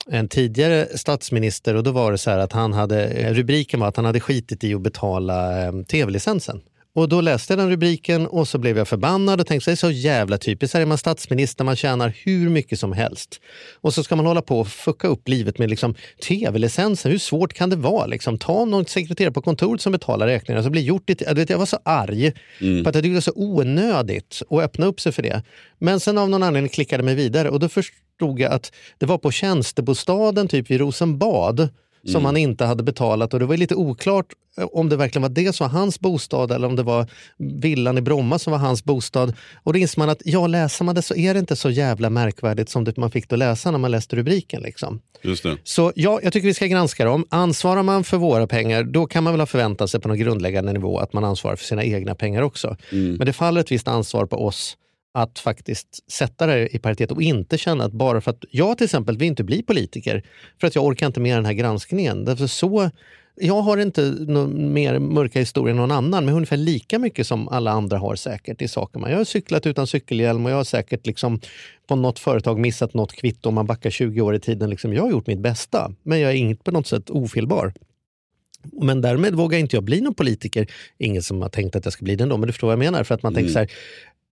en 0.07 0.27
tidigare 0.27 0.87
statsminister 0.97 1.75
och 1.75 1.83
då 1.83 1.91
var 1.91 2.11
det 2.11 2.17
så 2.17 2.29
här 2.29 2.37
att 2.37 2.51
han 2.51 2.73
hade, 2.73 3.05
eh, 3.05 3.33
rubriken 3.33 3.79
var 3.79 3.87
att 3.87 3.95
han 3.95 4.05
hade 4.05 4.19
skitit 4.19 4.63
i 4.63 4.73
att 4.73 4.81
betala 4.81 5.65
eh, 5.65 5.71
tv-licensen. 5.81 6.61
Och 6.95 7.09
då 7.09 7.21
läste 7.21 7.53
jag 7.53 7.59
den 7.59 7.69
rubriken 7.69 8.27
och 8.27 8.47
så 8.47 8.57
blev 8.57 8.77
jag 8.77 8.87
förbannad 8.87 9.41
och 9.41 9.47
tänkte, 9.47 9.71
det 9.71 9.73
är 9.73 9.75
så 9.75 9.91
jävla 9.91 10.37
typiskt. 10.37 10.73
Här 10.73 10.81
är 10.81 10.85
man 10.85 10.97
statsminister, 10.97 11.63
man 11.63 11.75
tjänar 11.75 12.13
hur 12.23 12.49
mycket 12.49 12.79
som 12.79 12.93
helst. 12.93 13.41
Och 13.81 13.93
så 13.93 14.03
ska 14.03 14.15
man 14.15 14.25
hålla 14.25 14.41
på 14.41 14.59
och 14.59 14.67
fucka 14.67 15.07
upp 15.07 15.27
livet 15.27 15.57
med 15.57 15.69
liksom, 15.69 15.95
tv-licensen. 16.27 17.11
Hur 17.11 17.19
svårt 17.19 17.53
kan 17.53 17.69
det 17.69 17.75
vara? 17.75 18.05
Liksom, 18.05 18.37
ta 18.37 18.65
någon 18.65 18.85
sekreterare 18.85 19.31
på 19.31 19.41
kontoret 19.41 19.81
som 19.81 19.91
betalar 19.91 20.27
räkningarna. 20.27 20.63
Så 20.63 20.69
blir 20.69 20.81
gjort 20.81 21.03
det. 21.05 21.21
Jag, 21.21 21.35
vet, 21.35 21.49
jag 21.49 21.57
var 21.57 21.65
så 21.65 21.79
arg 21.85 22.31
för 22.59 22.79
att 22.79 22.85
jag 22.85 22.93
tyckte 22.93 23.07
det 23.07 23.13
var 23.13 23.21
så 23.21 23.33
onödigt 23.35 24.41
att 24.49 24.59
öppna 24.59 24.85
upp 24.85 24.99
sig 24.99 25.11
för 25.11 25.21
det. 25.21 25.43
Men 25.79 25.99
sen 25.99 26.17
av 26.17 26.29
någon 26.29 26.43
anledning 26.43 26.69
klickade 26.69 27.03
mig 27.03 27.15
vidare 27.15 27.49
och 27.49 27.59
då 27.59 27.69
förstod 27.69 28.39
jag 28.39 28.51
att 28.51 28.71
det 28.97 29.05
var 29.05 29.17
på 29.17 29.31
tjänstebostaden 29.31 30.47
typ 30.47 30.71
vid 30.71 30.79
Rosenbad 30.79 31.69
som 32.05 32.25
han 32.25 32.37
inte 32.37 32.65
hade 32.65 32.83
betalat 32.83 33.33
och 33.33 33.39
det 33.39 33.45
var 33.45 33.57
lite 33.57 33.75
oklart 33.75 34.25
eh, 34.57 34.65
om 34.71 34.89
det 34.89 34.95
verkligen 34.95 35.21
var 35.21 35.29
det 35.29 35.55
som 35.55 35.67
var 35.67 35.79
hans 35.79 35.99
bostad 35.99 36.51
eller 36.51 36.67
om 36.67 36.75
det 36.75 36.83
var 36.83 37.07
villan 37.37 37.97
i 37.97 38.01
Bromma 38.01 38.39
som 38.39 38.51
var 38.51 38.59
hans 38.59 38.83
bostad. 38.83 39.33
Och 39.63 39.73
då 39.73 39.79
inser 39.79 39.99
man 39.99 40.09
att 40.09 40.21
ja, 40.25 40.47
läser 40.47 40.85
man 40.85 40.95
det 40.95 41.01
så 41.01 41.15
är 41.15 41.33
det 41.33 41.39
inte 41.39 41.55
så 41.55 41.69
jävla 41.69 42.09
märkvärdigt 42.09 42.69
som 42.69 42.83
det 42.83 42.97
man 42.97 43.11
fick 43.11 43.29
då 43.29 43.35
läsa 43.35 43.71
när 43.71 43.77
man 43.77 43.91
läste 43.91 44.15
rubriken. 44.15 44.61
Liksom. 44.61 44.99
Just 45.21 45.43
det. 45.43 45.57
Så 45.63 45.91
ja, 45.95 46.19
jag 46.23 46.33
tycker 46.33 46.47
vi 46.47 46.53
ska 46.53 46.67
granska 46.67 47.05
dem. 47.05 47.25
Ansvarar 47.29 47.83
man 47.83 48.03
för 48.03 48.17
våra 48.17 48.47
pengar, 48.47 48.83
då 48.83 49.05
kan 49.05 49.23
man 49.23 49.33
väl 49.33 49.41
ha 49.41 49.45
förväntat 49.47 49.89
sig 49.89 50.01
på 50.01 50.07
någon 50.07 50.17
grundläggande 50.17 50.73
nivå 50.73 50.99
att 50.99 51.13
man 51.13 51.23
ansvarar 51.23 51.55
för 51.55 51.65
sina 51.65 51.83
egna 51.83 52.15
pengar 52.15 52.41
också. 52.41 52.77
Men 53.17 53.25
det 53.25 53.33
faller 53.33 53.61
ett 53.61 53.71
visst 53.71 53.87
ansvar 53.87 54.25
på 54.25 54.45
oss 54.45 54.77
att 55.15 55.39
faktiskt 55.39 56.11
sätta 56.11 56.45
det 56.45 56.75
i 56.75 56.79
paritet 56.79 57.11
och 57.11 57.21
inte 57.21 57.57
känna 57.57 57.83
att 57.83 57.91
bara 57.91 58.21
för 58.21 58.31
att 58.31 58.43
jag 58.51 58.77
till 58.77 58.85
exempel 58.85 59.17
vill 59.17 59.27
inte 59.27 59.43
bli 59.43 59.63
politiker 59.63 60.23
för 60.59 60.67
att 60.67 60.75
jag 60.75 60.85
orkar 60.85 61.07
inte 61.07 61.19
med 61.19 61.37
den 61.37 61.45
här 61.45 61.53
granskningen. 61.53 62.25
Därför 62.25 62.47
så, 62.47 62.91
jag 63.35 63.61
har 63.61 63.77
inte 63.77 64.01
mer 64.55 64.99
mörka 64.99 65.39
historia 65.39 65.71
än 65.71 65.77
någon 65.77 65.91
annan, 65.91 66.25
men 66.25 66.35
ungefär 66.35 66.57
lika 66.57 66.99
mycket 66.99 67.27
som 67.27 67.47
alla 67.47 67.71
andra 67.71 67.97
har 67.97 68.15
säkert 68.15 68.61
i 68.61 68.67
saker. 68.67 68.99
Man. 68.99 69.11
Jag 69.11 69.17
har 69.17 69.23
cyklat 69.23 69.65
utan 69.65 69.87
cykelhjälm 69.87 70.45
och 70.45 70.51
jag 70.51 70.57
har 70.57 70.63
säkert 70.63 71.07
liksom 71.07 71.39
på 71.87 71.95
något 71.95 72.19
företag 72.19 72.59
missat 72.59 72.93
något 72.93 73.13
kvitto 73.13 73.49
om 73.49 73.55
man 73.55 73.65
backar 73.65 73.89
20 73.89 74.21
år 74.21 74.35
i 74.35 74.39
tiden. 74.39 74.69
Liksom, 74.69 74.93
jag 74.93 75.03
har 75.03 75.11
gjort 75.11 75.27
mitt 75.27 75.39
bästa, 75.39 75.91
men 76.03 76.19
jag 76.19 76.31
är 76.31 76.35
inte 76.35 76.63
på 76.63 76.71
något 76.71 76.87
sätt 76.87 77.09
ofelbar. 77.09 77.73
Men 78.81 79.01
därmed 79.01 79.35
vågar 79.35 79.59
inte 79.59 79.75
jag 79.75 79.83
bli 79.83 80.01
någon 80.01 80.13
politiker. 80.13 80.67
Ingen 80.97 81.21
som 81.23 81.41
har 81.41 81.49
tänkt 81.49 81.75
att 81.75 81.85
jag 81.85 81.93
ska 81.93 82.03
bli 82.03 82.15
det 82.15 82.23
ändå, 82.23 82.37
men 82.37 82.47
du 82.47 82.53
förstår 82.53 82.67
vad 82.67 82.73
jag 82.73 82.79
menar. 82.79 83.03
För 83.03 83.15
att 83.15 83.23
man 83.23 83.33
tänker 83.33 83.51
så 83.51 83.59
här, 83.59 83.71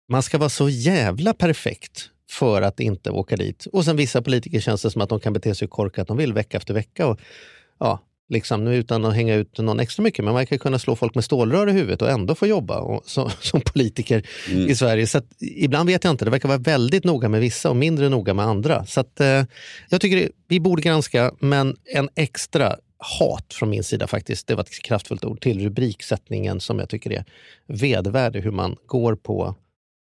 man 0.10 0.24
ska 0.24 0.38
vara 0.38 0.50
så 0.50 0.70
jävla 0.70 1.34
perfekt 1.34 2.10
för 2.30 2.62
att 2.62 2.80
inte 2.80 3.12
åka 3.12 3.36
dit. 3.36 3.66
Och 3.66 3.86
sen 3.86 3.96
vissa 3.96 4.22
politiker 4.22 4.60
känns 4.60 4.82
det 4.82 4.92
som 4.92 5.02
att 5.02 5.10
de 5.10 5.20
kan 5.20 5.34
bete 5.34 5.56
sig 5.56 5.68
korkat 5.68 6.08
de 6.08 6.18
vill 6.18 6.34
vecka 6.34 6.58
efter 6.58 6.74
vecka. 6.74 7.08
Och, 7.08 7.20
ja, 7.80 8.00
liksom, 8.30 8.64
nu 8.64 8.76
utan 8.76 9.06
att 9.06 9.16
hänga 9.16 9.36
ut 9.36 9.58
någon 9.58 9.80
extra 9.80 10.04
mycket, 10.04 10.26
men 10.26 10.34
man 10.34 10.42
verkar 10.42 10.58
kunna 10.58 10.80
slå 10.80 10.96
folk 10.96 11.16
med 11.16 11.24
stålrör 11.24 11.70
i 11.70 11.72
huvudet 11.72 12.02
och 12.02 12.10
ändå 12.10 12.36
få 12.36 12.48
jobba 12.48 12.80
och, 12.80 13.04
så, 13.06 13.30
som 13.42 13.62
politiker 13.62 14.24
i 14.68 14.76
Sverige. 14.76 15.08
Så 15.08 15.18
att, 15.18 15.28
ibland 15.40 15.90
vet 15.90 16.04
jag 16.04 16.12
inte, 16.12 16.26
det 16.26 16.32
verkar 16.32 16.50
vara 16.50 16.58
väldigt 16.58 17.04
noga 17.04 17.30
med 17.30 17.42
vissa 17.42 17.70
och 17.70 17.76
mindre 17.76 18.10
noga 18.10 18.34
med 18.34 18.46
andra. 18.46 18.86
Så 18.86 19.00
att, 19.00 19.20
eh, 19.20 19.44
jag 19.90 20.02
tycker 20.02 20.18
det, 20.18 20.30
vi 20.48 20.60
borde 20.60 20.82
granska, 20.82 21.32
men 21.40 21.76
en 21.86 22.10
extra 22.16 22.76
hat 23.20 23.54
från 23.54 23.70
min 23.70 23.84
sida 23.84 24.08
faktiskt, 24.08 24.48
det 24.48 24.56
var 24.56 24.64
ett 24.64 24.82
kraftfullt 24.84 25.26
ord, 25.26 25.42
till 25.42 25.64
rubriksättningen 25.64 26.60
som 26.60 26.80
jag 26.80 26.90
tycker 26.90 27.12
är 27.12 27.26
vedervärdig, 27.68 28.42
hur 28.42 28.52
man 28.52 28.76
går 28.86 29.16
på 29.16 29.56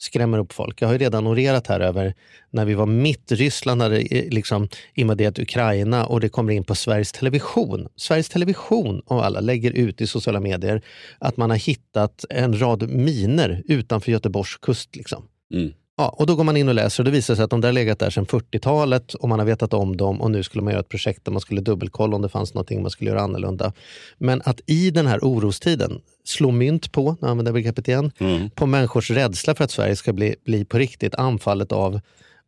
skrämmer 0.04 0.38
upp 0.38 0.54
folk. 0.54 0.82
Jag 0.82 0.88
har 0.88 0.94
ju 0.94 0.98
redan 0.98 1.28
orerat 1.28 1.68
här 1.68 1.80
över 1.80 2.14
när 2.50 2.66
vi 2.66 2.74
var 2.74 2.86
mitt, 2.86 3.32
Ryssland 3.32 3.82
hade 3.82 4.00
eh, 4.00 4.30
liksom 4.30 4.68
invaderat 4.94 5.40
Ukraina 5.40 6.06
och 6.06 6.20
det 6.20 6.30
kommer 6.30 6.54
in 6.54 6.64
på 6.64 6.76
Sveriges 6.76 7.12
Television. 7.12 7.88
Sveriges 7.96 8.30
Television 8.30 9.00
och 9.00 9.26
alla 9.26 9.40
lägger 9.40 9.72
ut 9.72 10.02
i 10.02 10.08
sociala 10.08 10.40
medier 10.40 10.82
att 11.20 11.38
man 11.38 11.50
har 11.50 11.58
hittat 11.58 12.26
en 12.30 12.60
rad 12.60 12.90
miner 12.90 13.64
utanför 13.66 14.12
Göteborgs 14.12 14.58
kust. 14.58 14.96
Liksom. 14.96 15.28
Mm. 15.54 15.74
Ja, 15.98 16.08
och 16.10 16.26
då 16.28 16.36
går 16.36 16.44
man 16.44 16.58
in 16.58 16.70
och 16.70 16.76
läser 16.76 17.02
och 17.04 17.06
det 17.06 17.12
visar 17.12 17.36
sig 17.36 17.44
att 17.44 17.50
de 17.50 17.62
där 17.62 17.72
legat 17.72 18.00
där 18.00 18.10
sedan 18.10 18.26
40-talet 18.26 19.14
och 19.14 19.30
man 19.30 19.40
har 19.40 19.46
vetat 19.46 19.74
om 19.74 19.98
dem 19.98 20.22
och 20.22 20.32
nu 20.32 20.44
skulle 20.44 20.64
man 20.64 20.72
göra 20.74 20.82
ett 20.82 20.90
projekt 20.90 21.26
där 21.26 21.32
man 21.32 21.42
skulle 21.42 21.62
dubbelkolla 21.62 22.16
om 22.16 22.22
det 22.22 22.30
fanns 22.30 22.54
någonting 22.54 22.82
man 22.82 22.92
skulle 22.92 23.10
göra 23.10 23.22
annorlunda. 23.22 23.74
Men 24.18 24.42
att 24.46 24.62
i 24.66 24.92
den 24.92 25.08
här 25.08 25.24
orostiden 25.24 26.02
slå 26.26 26.52
mynt 26.52 26.92
på, 26.92 27.16
använder 27.22 27.50
jag 27.50 27.54
begreppet 27.54 27.88
igen, 27.88 28.12
Mm. 28.20 28.50
på 28.50 28.66
människors 28.66 29.12
rädsla 29.12 29.56
för 29.56 29.64
att 29.64 29.72
Sverige 29.72 29.96
ska 29.96 30.14
bli, 30.14 30.36
bli 30.46 30.66
på 30.66 30.78
riktigt 30.78 31.16
anfallet 31.16 31.72
av, 31.72 32.00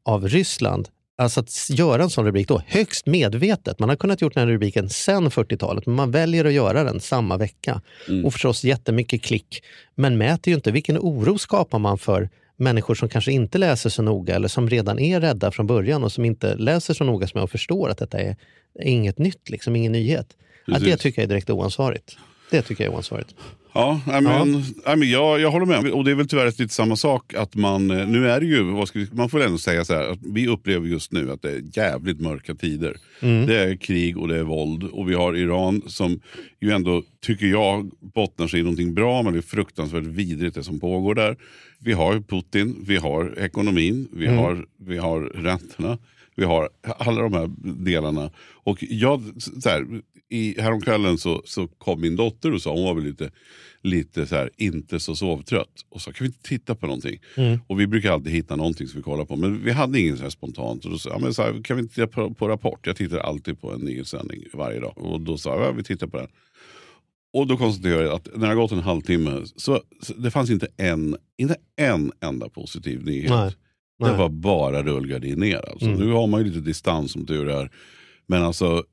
av 0.06 0.28
Ryssland. 0.28 0.90
Alltså 1.18 1.40
att 1.40 1.70
göra 1.70 2.04
en 2.04 2.10
sån 2.10 2.26
rubrik 2.26 2.48
då, 2.48 2.62
högst 2.68 3.06
medvetet. 3.06 3.80
Man 3.80 3.90
har 3.90 3.96
kunnat 3.96 4.22
gjort 4.22 4.34
den 4.34 4.48
här 4.48 4.54
rubriken 4.54 4.90
sedan 4.90 5.30
40-talet, 5.30 5.86
men 5.86 5.96
man 5.96 6.12
väljer 6.12 6.46
att 6.46 6.54
göra 6.54 6.84
den 6.84 7.00
samma 7.00 7.38
vecka. 7.38 7.82
Och 8.26 8.34
förstås 8.34 8.64
jättemycket 8.64 9.22
klick, 9.24 9.64
men 9.96 10.18
mäter 10.18 10.52
ju 10.52 10.56
inte 10.56 10.72
vilken 10.72 10.98
oro 10.98 11.38
skapar 11.38 11.80
man 11.80 11.98
för 11.98 12.30
människor 12.58 12.96
som 12.96 13.10
kanske 13.10 13.32
inte 13.32 13.58
läser 13.58 13.90
så 13.90 14.02
noga 14.02 14.36
eller 14.36 14.48
som 14.48 14.70
redan 14.70 15.00
är 15.00 15.22
rädda 15.22 15.52
från 15.52 15.68
början 15.68 16.04
och 16.04 16.12
som 16.12 16.26
inte 16.26 16.56
läser 16.56 16.94
så 16.94 17.04
noga 17.04 17.28
som 17.28 17.40
jag 17.40 17.52
förstår 17.52 17.90
att 17.90 17.98
detta 17.98 18.20
är, 18.20 18.36
är 18.80 18.88
inget 18.90 19.18
nytt, 19.18 19.50
liksom, 19.50 19.76
ingen 19.76 19.92
nyhet. 19.92 20.28
Att 20.68 20.74
det 20.74 20.86
Precis. 20.86 21.02
tycker 21.02 21.22
jag 21.22 21.24
är 21.24 21.30
direkt 21.30 21.50
oansvarigt. 21.50 22.18
Det 22.50 22.62
tycker 22.62 22.84
jag 22.84 22.92
är 22.92 22.96
oansvarigt. 22.96 23.36
Ja, 23.78 24.02
nej, 24.08 24.22
men, 24.22 24.52
nej, 24.86 24.96
men 24.98 25.10
jag, 25.10 25.40
jag 25.40 25.52
håller 25.52 25.66
med. 25.66 25.92
Och 25.92 26.04
det 26.04 26.12
är 26.12 26.16
väl 26.16 26.28
tyvärr 26.28 26.46
lite 26.46 26.74
samma 26.74 26.96
sak 26.96 27.34
att 27.34 27.56
man, 27.56 27.92
eh, 27.92 28.08
nu 28.08 28.30
är 28.30 28.40
det 28.40 28.46
ju, 28.46 28.64
vi, 28.94 29.08
man 29.12 29.30
får 29.30 29.44
ändå 29.44 29.58
säga 29.58 29.86
så 29.86 29.94
här, 29.94 30.12
att 30.12 30.20
vi 30.22 30.48
upplever 30.48 30.88
just 30.88 31.12
nu 31.12 31.32
att 31.32 31.42
det 31.42 31.52
är 31.52 31.64
jävligt 31.74 32.20
mörka 32.20 32.56
tider. 32.56 32.98
Det 33.20 33.58
är 33.58 33.76
krig 33.76 34.18
och 34.18 34.28
det 34.28 34.38
är 34.38 34.44
våld 34.44 34.84
och 34.84 35.10
vi 35.10 35.14
har 35.14 35.36
Iran 35.36 35.82
som 35.88 36.20
ju 36.62 36.72
ändå, 36.72 37.04
tycker 37.22 37.46
jag, 37.46 37.92
bottnar 38.00 38.48
sig 38.48 38.60
i 38.60 38.64
någonting 38.64 38.94
bra 38.94 39.24
men 39.24 39.34
det 39.34 39.40
är 39.40 39.42
fruktansvärt 39.42 40.04
vidrigt 40.04 40.56
det 40.56 40.64
som 40.64 40.80
pågår 40.80 41.16
där. 41.16 41.38
Vi 41.80 41.94
har 41.94 42.20
Putin, 42.20 42.84
vi 42.88 42.98
har 42.98 43.40
ekonomin, 43.40 44.08
vi, 44.12 44.28
har, 44.28 44.66
vi 44.78 44.98
har 44.98 45.22
räntorna. 45.22 45.98
Vi 46.36 46.46
har 46.46 46.70
alla 46.98 47.22
de 47.22 47.34
här 47.34 47.50
delarna. 47.84 48.30
Och 48.64 48.78
jag, 48.90 49.24
så 49.38 49.70
här, 49.70 49.86
i, 50.30 50.62
häromkvällen 50.62 51.18
så, 51.18 51.42
så 51.46 51.68
kom 51.68 52.02
min 52.02 52.16
dotter 52.16 52.54
och 52.54 52.62
sa, 52.62 52.74
hon 52.74 52.84
var 52.84 52.94
väl 52.94 53.04
lite, 53.04 53.32
lite 53.82 54.26
så 54.26 54.36
här, 54.36 54.50
inte 54.58 55.00
så 55.00 55.16
sovtrött. 55.16 55.86
Och 55.90 56.02
sa, 56.02 56.12
kan 56.12 56.26
vi 56.26 56.26
inte 56.26 56.50
titta 56.50 56.76
på 56.76 56.88
någonting? 56.88 57.20
Och 57.68 57.80
vi 57.80 57.88
brukar 57.88 58.12
alltid 58.12 58.34
hitta 58.34 58.56
någonting 58.56 58.88
som 58.88 59.00
vi 59.00 59.04
kollar 59.04 59.26
på. 59.26 59.36
Men 59.36 59.64
vi 59.64 59.72
hade 59.72 60.00
ingen 60.00 60.18
så 60.18 60.24
här 60.24 60.30
spontant. 60.30 60.86
Och 60.86 60.92
då 60.92 60.98
sa 60.98 61.10
jag, 61.10 61.22
men 61.22 61.34
så 61.34 61.42
här, 61.42 61.64
kan 61.64 61.78
vi 61.78 61.84
inte 61.84 61.96
titta 61.96 62.08
på, 62.08 62.34
på 62.34 62.48
Rapport? 62.48 62.88
Jag 62.88 62.96
tittar 62.96 63.18
alltid 63.18 63.62
på 63.62 63.74
en 63.74 63.82
nyhetssändning 63.82 64.44
varje 64.54 64.80
dag. 64.80 64.98
Och 64.98 65.22
då 65.22 65.38
sa 65.38 65.56
jag, 65.56 65.68
ja, 65.68 65.72
vi 65.72 65.84
tittar 65.84 66.08
på 66.08 66.18
den. 66.18 66.28
Och 67.34 67.48
då 67.48 67.58
konstaterade 67.58 68.04
jag 68.04 68.14
att 68.14 68.28
när 68.34 68.42
det 68.42 68.48
har 68.48 68.56
gått 68.56 68.72
en 68.72 68.80
halvtimme 68.80 69.42
så, 69.56 69.82
så 70.02 70.14
det 70.14 70.32
fanns 70.32 70.50
inte 70.50 70.68
en, 70.78 71.18
inte 71.38 71.56
en 71.76 72.12
enda 72.22 72.50
positiv 72.50 73.06
nyhet. 73.06 73.30
Nej. 73.30 73.50
Det 74.00 74.06
Nej. 74.06 74.10
Mm. 74.10 74.22
var 74.22 74.30
bara 74.30 74.84
rullgardin 74.84 75.40
ner. 75.40 75.70
Alltså. 75.70 75.86
Nu 75.86 76.12
har 76.12 76.28
man 76.28 76.42
ju 76.42 76.48
lite 76.48 76.60
distans 76.60 77.12
som 77.12 77.26
tur 77.26 77.50
är. 77.50 77.72
Men 78.28 78.44
alltså, 78.44 78.84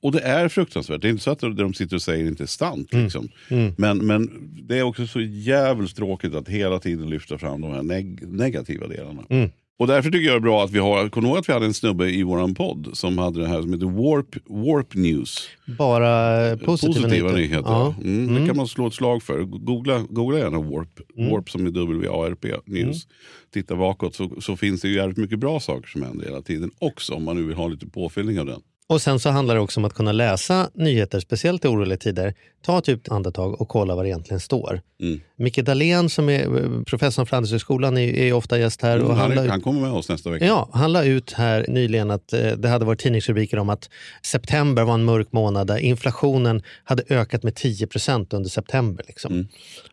och 0.00 0.12
det 0.12 0.20
är 0.20 0.48
fruktansvärt. 0.48 1.02
Det 1.02 1.08
är 1.08 1.10
inte 1.10 1.22
så 1.22 1.30
att 1.30 1.38
det 1.38 1.54
de 1.54 1.74
sitter 1.74 1.96
och 1.96 2.02
säger 2.02 2.26
inte 2.26 2.42
är 2.44 2.46
sant. 2.46 2.92
Mm. 2.92 3.04
Liksom. 3.04 3.28
Men, 3.76 4.06
men 4.06 4.30
det 4.68 4.78
är 4.78 4.82
också 4.82 5.06
så 5.06 5.20
jävligt 5.20 5.96
tråkigt 5.96 6.34
att 6.34 6.48
hela 6.48 6.78
tiden 6.78 7.10
lyfta 7.10 7.38
fram 7.38 7.60
de 7.60 7.70
här 7.72 7.82
neg- 7.82 8.26
negativa 8.26 8.86
delarna. 8.86 9.22
Mm. 9.28 9.50
Och 9.80 9.86
därför 9.86 10.10
tycker 10.10 10.26
jag 10.26 10.34
det 10.34 10.38
är 10.38 10.40
bra 10.40 10.64
att 10.64 10.70
vi 10.70 10.78
har, 10.78 11.08
kommer 11.08 11.28
du 11.28 11.30
ihåg 11.32 11.38
att 11.38 11.48
vi 11.48 11.52
hade 11.52 11.66
en 11.66 11.74
snubbe 11.74 12.10
i 12.10 12.22
våran 12.22 12.54
podd 12.54 12.88
som 12.92 13.18
hade 13.18 13.40
det 13.40 13.46
här 13.48 13.62
som 13.62 13.72
heter 13.72 13.86
Warp, 13.86 14.36
Warp 14.46 14.94
News. 14.94 15.48
Bara 15.78 16.56
positiva, 16.56 16.66
Positiva 16.66 17.08
nyheter. 17.08 17.36
nyheter. 17.36 17.70
Ja. 17.70 17.94
Mm, 18.04 18.34
Det 18.34 18.46
kan 18.46 18.56
man 18.56 18.68
slå 18.68 18.86
ett 18.86 18.94
slag 18.94 19.22
för. 19.22 19.42
Googla, 19.42 20.04
googla 20.10 20.38
gärna 20.38 20.58
Warp, 20.60 21.00
Warp 21.30 21.50
som 21.50 21.66
är 21.66 21.70
W-A-R-P 21.70 22.54
News. 22.66 23.06
Titta 23.54 23.76
bakåt 23.76 24.14
så, 24.14 24.40
så 24.40 24.56
finns 24.56 24.80
det 24.80 24.88
ju 24.88 24.94
jävligt 24.94 25.18
mycket 25.18 25.38
bra 25.38 25.60
saker 25.60 25.88
som 25.88 26.02
händer 26.02 26.24
hela 26.26 26.42
tiden 26.42 26.70
också 26.78 27.14
om 27.14 27.24
man 27.24 27.36
nu 27.36 27.42
vill 27.42 27.56
ha 27.56 27.68
lite 27.68 27.86
påfyllning 27.86 28.40
av 28.40 28.46
den. 28.46 28.60
Och 28.90 29.02
sen 29.02 29.20
så 29.20 29.30
handlar 29.30 29.54
det 29.54 29.60
också 29.60 29.80
om 29.80 29.84
att 29.84 29.94
kunna 29.94 30.12
läsa 30.12 30.70
nyheter, 30.74 31.20
speciellt 31.20 31.64
i 31.64 31.68
oroliga 31.68 31.98
tider. 31.98 32.34
Ta 32.64 32.78
ett 32.78 32.88
djupt 32.88 33.08
andetag 33.08 33.60
och 33.60 33.68
kolla 33.68 33.94
vad 33.94 34.04
det 34.04 34.08
egentligen 34.08 34.40
står. 34.40 34.80
Mm. 35.02 35.20
Micke 35.36 35.58
Dahlén 35.58 36.08
som 36.08 36.28
är 36.28 36.40
eh, 36.64 36.82
professor 36.82 37.24
på 37.24 37.36
Handelshögskolan 37.36 37.98
är, 37.98 38.14
är 38.14 38.32
ofta 38.32 38.58
gäst 38.58 38.82
här. 38.82 38.98
Och 38.98 39.04
Mm, 39.04 39.16
han, 39.16 39.36
han, 39.36 39.46
la, 39.46 39.50
han 39.50 39.60
kommer 39.60 39.80
med 39.80 39.92
oss 39.92 40.08
nästa 40.08 40.30
vecka. 40.30 40.46
ja, 40.46 40.68
han 40.72 40.92
la 40.92 41.04
ut 41.04 41.32
här 41.32 41.66
nyligen 41.68 42.10
att 42.10 42.32
eh, 42.32 42.50
det 42.52 42.68
hade 42.68 42.84
varit 42.84 43.00
tidningsrubriker 43.00 43.58
om 43.58 43.68
att 43.68 43.90
september 44.22 44.84
var 44.84 44.94
en 44.94 45.04
mörk 45.04 45.32
månad 45.32 45.66
där 45.66 45.78
inflationen 45.78 46.62
hade 46.84 47.02
ökat 47.08 47.42
med 47.42 47.52
10% 47.54 48.34
under 48.34 48.50
september. 48.50 49.04
Liksom. 49.08 49.32
Mm. 49.32 49.46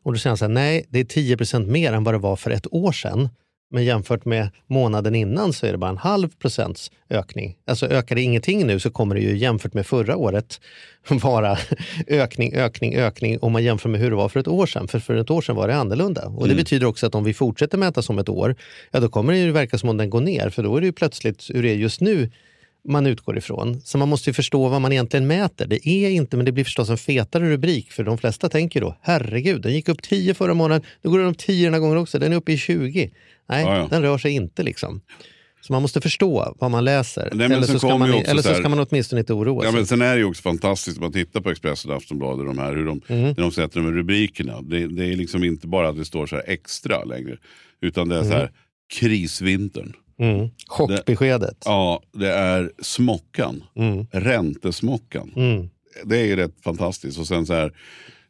Och 0.04 0.14
då 0.14 0.20
säger 0.20 0.32
han 0.32 0.38
så 0.38 0.46
här, 0.46 0.52
nej 0.54 0.86
det 0.90 1.00
är 1.00 1.04
10% 1.06 1.66
mer 1.68 1.94
än 1.94 2.04
vad 2.04 2.14
det 2.14 2.18
var 2.18 2.36
för 2.36 2.52
ett 2.52 2.74
år 2.74 2.92
sedan. 2.92 3.30
Men 3.72 3.86
jämfört 3.86 4.26
med 4.26 4.50
månaden 4.68 5.16
innan 5.16 5.54
så 5.54 5.66
är 5.66 5.72
det 5.72 5.78
bara 5.78 5.90
en 5.90 5.98
halv 5.98 6.30
procents 6.30 6.92
ökning. 7.10 7.58
Alltså 7.68 7.88
ökar 7.88 8.16
det 8.16 8.22
ingenting 8.22 8.68
nu 8.68 8.80
så 8.80 8.92
kommer 8.92 9.16
det 9.16 9.22
ju 9.22 9.38
jämfört 9.38 9.74
med 9.74 9.88
förra 9.88 10.16
året 10.16 10.62
vara 11.10 11.58
ökning, 12.08 12.56
ökning, 12.56 12.96
ökning 12.96 13.40
om 13.42 13.52
man 13.52 13.64
jämför 13.64 13.90
med 13.90 14.02
hur 14.02 14.10
det 14.10 14.16
var 14.16 14.30
för 14.30 14.40
ett 14.40 14.48
år 14.48 14.66
sedan. 14.66 14.88
För 14.88 15.00
för 15.00 15.16
ett 15.16 15.30
år 15.30 15.42
sedan 15.42 15.56
var 15.56 15.68
det 15.68 15.76
annorlunda. 15.76 16.26
Och 16.26 16.48
det 16.48 16.56
betyder 16.56 16.88
också 16.88 17.08
att 17.08 17.16
om 17.16 17.24
vi 17.24 17.34
fortsätter 17.34 17.78
mäta 17.78 18.02
som 18.02 18.20
ett 18.20 18.30
år, 18.30 18.56
ja 18.92 19.00
då 19.00 19.10
kommer 19.10 19.34
det 19.34 19.40
ju 19.40 19.52
verka 19.52 19.78
som 19.78 19.90
om 19.90 19.98
den 19.98 20.10
går 20.10 20.22
ner. 20.22 20.50
För 20.50 20.64
då 20.64 20.78
är 20.78 20.82
det 20.82 20.88
ju 20.88 20.94
plötsligt 20.94 21.50
hur 21.54 21.64
det 21.64 21.70
är 21.70 21.76
just 21.76 22.02
nu 22.02 22.32
man 22.88 23.06
utgår 23.06 23.38
ifrån. 23.38 23.82
Så 23.82 23.98
man 23.98 24.10
måste 24.10 24.30
ju 24.30 24.34
förstå 24.34 24.68
vad 24.70 24.82
man 24.82 24.92
egentligen 24.92 25.28
mäter. 25.28 25.68
Det 25.68 25.88
är 25.90 26.10
inte, 26.10 26.38
men 26.38 26.46
det 26.46 26.52
blir 26.52 26.64
förstås 26.64 26.90
en 26.90 26.98
fetare 26.98 27.50
rubrik 27.50 27.92
för 27.92 28.04
de 28.04 28.18
flesta 28.18 28.50
tänker 28.50 28.82
då, 28.82 28.98
herregud, 29.02 29.62
den 29.62 29.74
gick 29.74 29.90
upp 29.90 30.02
10 30.02 30.34
förra 30.34 30.54
månaden, 30.54 30.84
nu 31.02 31.10
går 31.10 31.20
den 31.20 31.28
upp 31.28 31.38
10 31.38 31.66
den 31.68 31.74
här 31.74 31.82
gången 31.82 31.98
också, 31.98 32.20
den 32.20 32.32
är 32.34 32.38
uppe 32.38 32.52
i 32.54 32.58
20. 32.58 33.12
Nej, 33.50 33.64
Ja, 33.64 33.78
ja. 33.78 33.88
den 33.92 34.02
rör 34.02 34.18
sig 34.18 34.32
inte 34.32 34.64
liksom. 34.64 35.02
Så 35.62 35.74
man 35.74 35.82
måste 35.82 36.02
förstå 36.02 36.56
vad 36.60 36.72
man 36.72 36.84
läser. 36.86 37.30
Nej, 37.34 37.46
eller 37.46 37.62
så, 37.62 37.80
ska 37.80 37.98
man, 37.98 38.14
eller 38.14 38.42
så 38.42 38.54
ska 38.54 38.70
man 38.70 38.80
åtminstone 38.90 39.20
inte 39.20 39.34
oroa 39.34 39.64
Ja, 39.66 39.70
sig. 39.72 39.78
men 39.80 39.86
sen 39.86 40.02
är 40.02 40.14
det 40.14 40.20
ju 40.20 40.26
också 40.26 40.42
fantastiskt 40.42 41.00
man 41.02 41.12
tittar 41.12 41.42
på 41.42 41.50
Expressen 41.50 41.92
och 41.92 41.98
Aftonbladet, 41.98 42.46
de 42.46 42.58
här, 42.58 42.76
hur 42.76 42.86
de, 42.86 43.02
Mm. 43.08 43.22
när 43.24 43.34
de 43.34 43.52
sätter 43.52 43.80
de 43.80 43.86
här 43.86 43.94
rubrikerna. 43.94 44.62
Det, 44.62 44.88
det 44.88 45.06
är 45.06 45.16
liksom 45.16 45.44
inte 45.44 45.68
bara 45.68 45.90
att 45.90 45.98
det 45.98 46.06
står 46.06 46.28
så 46.28 46.36
här 46.36 46.44
extra 46.48 47.04
längre, 47.04 47.38
utan 47.82 48.10
det 48.10 48.16
är 48.18 48.24
så 48.24 48.30
här 48.30 48.52
krisvintern. 49.00 49.94
Mm. 50.20 50.50
Chockbeskedet. 50.68 51.58
Ja, 51.66 52.02
det 52.14 52.32
är 52.32 52.72
smockan, 52.80 53.64
Mm. 53.76 54.08
räntesmockan. 54.12 55.32
Mm. 55.36 55.70
Det 56.04 56.18
är 56.20 56.26
ju 56.26 56.36
rätt 56.36 56.56
fantastiskt. 56.64 57.20
Och 57.20 57.28
sen 57.28 57.46
så 57.46 57.54
här, 57.54 57.72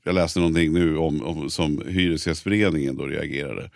jag 0.03 0.15
läste 0.15 0.39
någonting 0.39 0.73
nu 0.73 0.97
om, 0.97 1.23
om 1.23 1.49
som 1.49 1.83
Hyresgästföreningen 1.87 2.97
då 2.97 3.05
reagerade. 3.05 3.69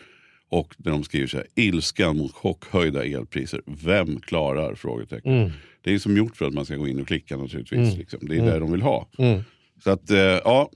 Och 0.52 0.76
där 0.78 0.92
de 0.92 1.04
skriver 1.04 1.28
så 1.28 1.38
här, 1.38 1.46
ilskan 1.56 2.18
mot 2.18 2.32
chockhöjda 2.32 3.06
elpriser. 3.06 3.62
Vem 3.66 4.20
klarar? 4.20 4.76
Frågetecken. 4.76 5.34
Mm. 5.40 5.52
Det 5.82 5.94
är 5.94 6.00
som 6.00 6.18
gjort 6.18 6.36
för 6.38 6.46
att 6.46 6.54
man 6.54 6.66
ska 6.66 6.76
gå 6.76 6.88
in 6.88 7.02
och 7.02 7.08
klicka 7.08 7.38
naturligtvis. 7.38 7.98
Liksom. 7.98 8.20
Det 8.22 8.38
är 8.38 8.46
det 8.46 8.60
de 8.60 8.72
vill 8.72 8.82
ha. 8.82 9.08
Mm. 9.18 9.42
Så 9.84 9.92
att, 9.92 10.10
eh, 10.12 10.18
ja. 10.18 10.70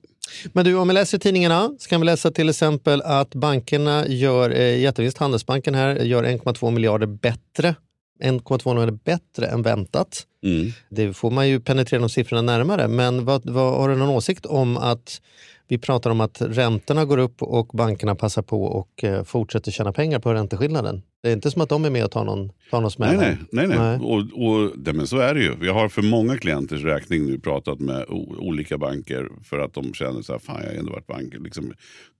Men 0.53 0.65
du, 0.65 0.75
om 0.75 0.87
vi 0.87 0.93
läser 0.93 1.17
tidningarna 1.17 1.71
så 1.79 1.89
kan 1.89 2.01
vi 2.01 2.05
läsa 2.05 2.31
till 2.31 2.49
exempel 2.49 3.01
att 3.01 3.35
bankerna 3.35 4.07
gör, 4.07 4.49
eh, 4.49 4.79
jättevinst, 4.79 5.17
Handelsbanken 5.17 5.75
här, 5.75 5.95
gör 5.95 6.23
1,2 6.23 6.71
miljarder 6.71 7.07
bättre 7.07 7.75
1,2 8.23 8.73
miljarder 8.73 8.99
bättre 9.03 9.47
än 9.47 9.61
väntat. 9.61 10.27
Mm. 10.43 10.71
Det 10.89 11.13
får 11.13 11.31
man 11.31 11.49
ju 11.49 11.59
penetrera 11.59 11.99
de 12.01 12.09
siffrorna 12.09 12.41
närmare. 12.41 12.87
Men 12.87 13.25
vad, 13.25 13.49
vad, 13.49 13.73
har 13.73 13.89
du 13.89 13.95
någon 13.95 14.09
åsikt 14.09 14.45
om 14.45 14.77
att 14.77 15.21
vi 15.67 15.77
pratar 15.77 16.09
om 16.09 16.21
att 16.21 16.41
räntorna 16.41 17.05
går 17.05 17.17
upp 17.17 17.41
och 17.41 17.67
bankerna 17.67 18.15
passar 18.15 18.41
på 18.41 18.63
och 18.63 19.03
eh, 19.03 19.23
fortsätter 19.23 19.71
tjäna 19.71 19.93
pengar 19.93 20.19
på 20.19 20.33
ränteskillnaden? 20.33 21.01
Det 21.23 21.29
är 21.29 21.33
inte 21.33 21.51
som 21.51 21.61
att 21.61 21.69
de 21.69 21.85
är 21.85 21.89
med 21.89 22.05
och 22.05 22.11
tar 22.11 22.25
någon, 22.25 22.49
tar 22.71 22.81
någon 22.81 22.91
smäll. 22.91 23.17
Nej, 23.17 23.25
här. 23.25 23.37
nej, 23.51 23.67
nej, 23.67 23.77
nej. 23.77 23.97
Nej. 23.97 24.07
Och, 24.07 24.45
och, 24.47 24.71
det, 24.79 24.93
men 24.93 25.07
så 25.07 25.17
är 25.17 25.33
det 25.33 25.41
ju. 25.43 25.55
Jag 25.61 25.73
har 25.73 25.89
för 25.89 26.01
många 26.01 26.37
klienters 26.37 26.83
räkning 26.83 27.25
nu 27.25 27.39
pratat 27.39 27.79
med 27.79 28.05
olika 28.37 28.77
banker 28.77 29.29
för 29.43 29.59
att 29.59 29.73
de 29.73 29.93
känner 29.93 30.21
så 30.21 30.31
här, 30.31 30.39
fan 30.39 30.61
jag 30.63 30.69
har 30.71 30.77
ändå 30.77 30.91
varit 30.91 31.07
bank, 31.07 31.33
liksom, 31.39 31.73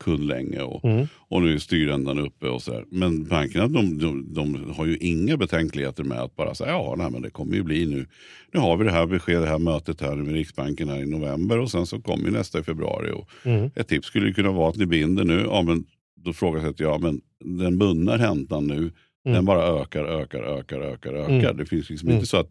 kund 0.03 0.27
länge 0.27 0.61
och, 0.61 0.85
Mm. 0.85 1.07
och 1.29 1.41
nu 1.41 1.53
är 1.53 1.57
styrräntan 1.57 2.19
uppe 2.19 2.47
och 2.47 2.61
så 2.61 2.71
där. 2.71 2.85
Men 2.91 3.23
bankerna 3.23 3.67
de, 3.67 3.97
de, 3.97 4.33
de 4.33 4.73
har 4.77 4.85
ju 4.85 4.97
inga 4.97 5.37
betänkligheter 5.37 6.03
med 6.03 6.19
att 6.21 6.35
bara 6.35 6.55
säga, 6.55 6.69
ja 6.71 6.95
nej, 6.97 7.11
men 7.11 7.21
det 7.21 7.29
kommer 7.29 7.55
ju 7.55 7.63
bli 7.63 7.85
nu. 7.85 8.05
Nu 8.53 8.59
har 8.59 8.77
vi 8.77 8.83
det 8.85 8.91
här 8.91 9.05
beskedet, 9.05 9.41
det 9.41 9.49
här 9.49 9.59
mötet 9.59 10.01
här 10.01 10.15
med 10.15 10.33
Riksbanken 10.33 10.89
här 10.89 10.99
i 10.99 11.05
november 11.05 11.59
och 11.59 11.71
sen 11.71 11.85
så 11.85 12.01
kommer 12.01 12.25
ju 12.25 12.31
nästa 12.31 12.59
i 12.59 12.63
februari. 12.63 13.11
Och 13.11 13.29
Mm. 13.45 13.69
Ett 13.75 13.87
tips 13.87 14.07
skulle 14.07 14.33
kunna 14.33 14.51
vara 14.51 14.69
att 14.69 14.75
ni 14.77 14.85
binder 14.85 15.23
nu. 15.23 15.43
Ja, 15.49 15.61
men 15.61 15.83
då 16.15 16.34
frågasätter 16.34 16.84
jag, 16.84 17.02
men 17.02 17.21
den 17.60 17.78
bundna 17.78 18.17
räntan 18.17 18.67
nu, 18.67 18.91
den 19.26 19.45
bara 19.45 19.82
ökar, 19.82 20.04
ökar, 20.06 20.43
ökar, 20.43 20.80
ökar, 20.82 21.13
ökar. 21.13 21.30
Mm. 21.49 21.58
Det 21.58 21.65
finns 21.65 21.89
liksom 21.89 22.10
Mm. 22.10 22.15
inte 22.17 22.28
så 22.28 22.38
att, 22.38 22.49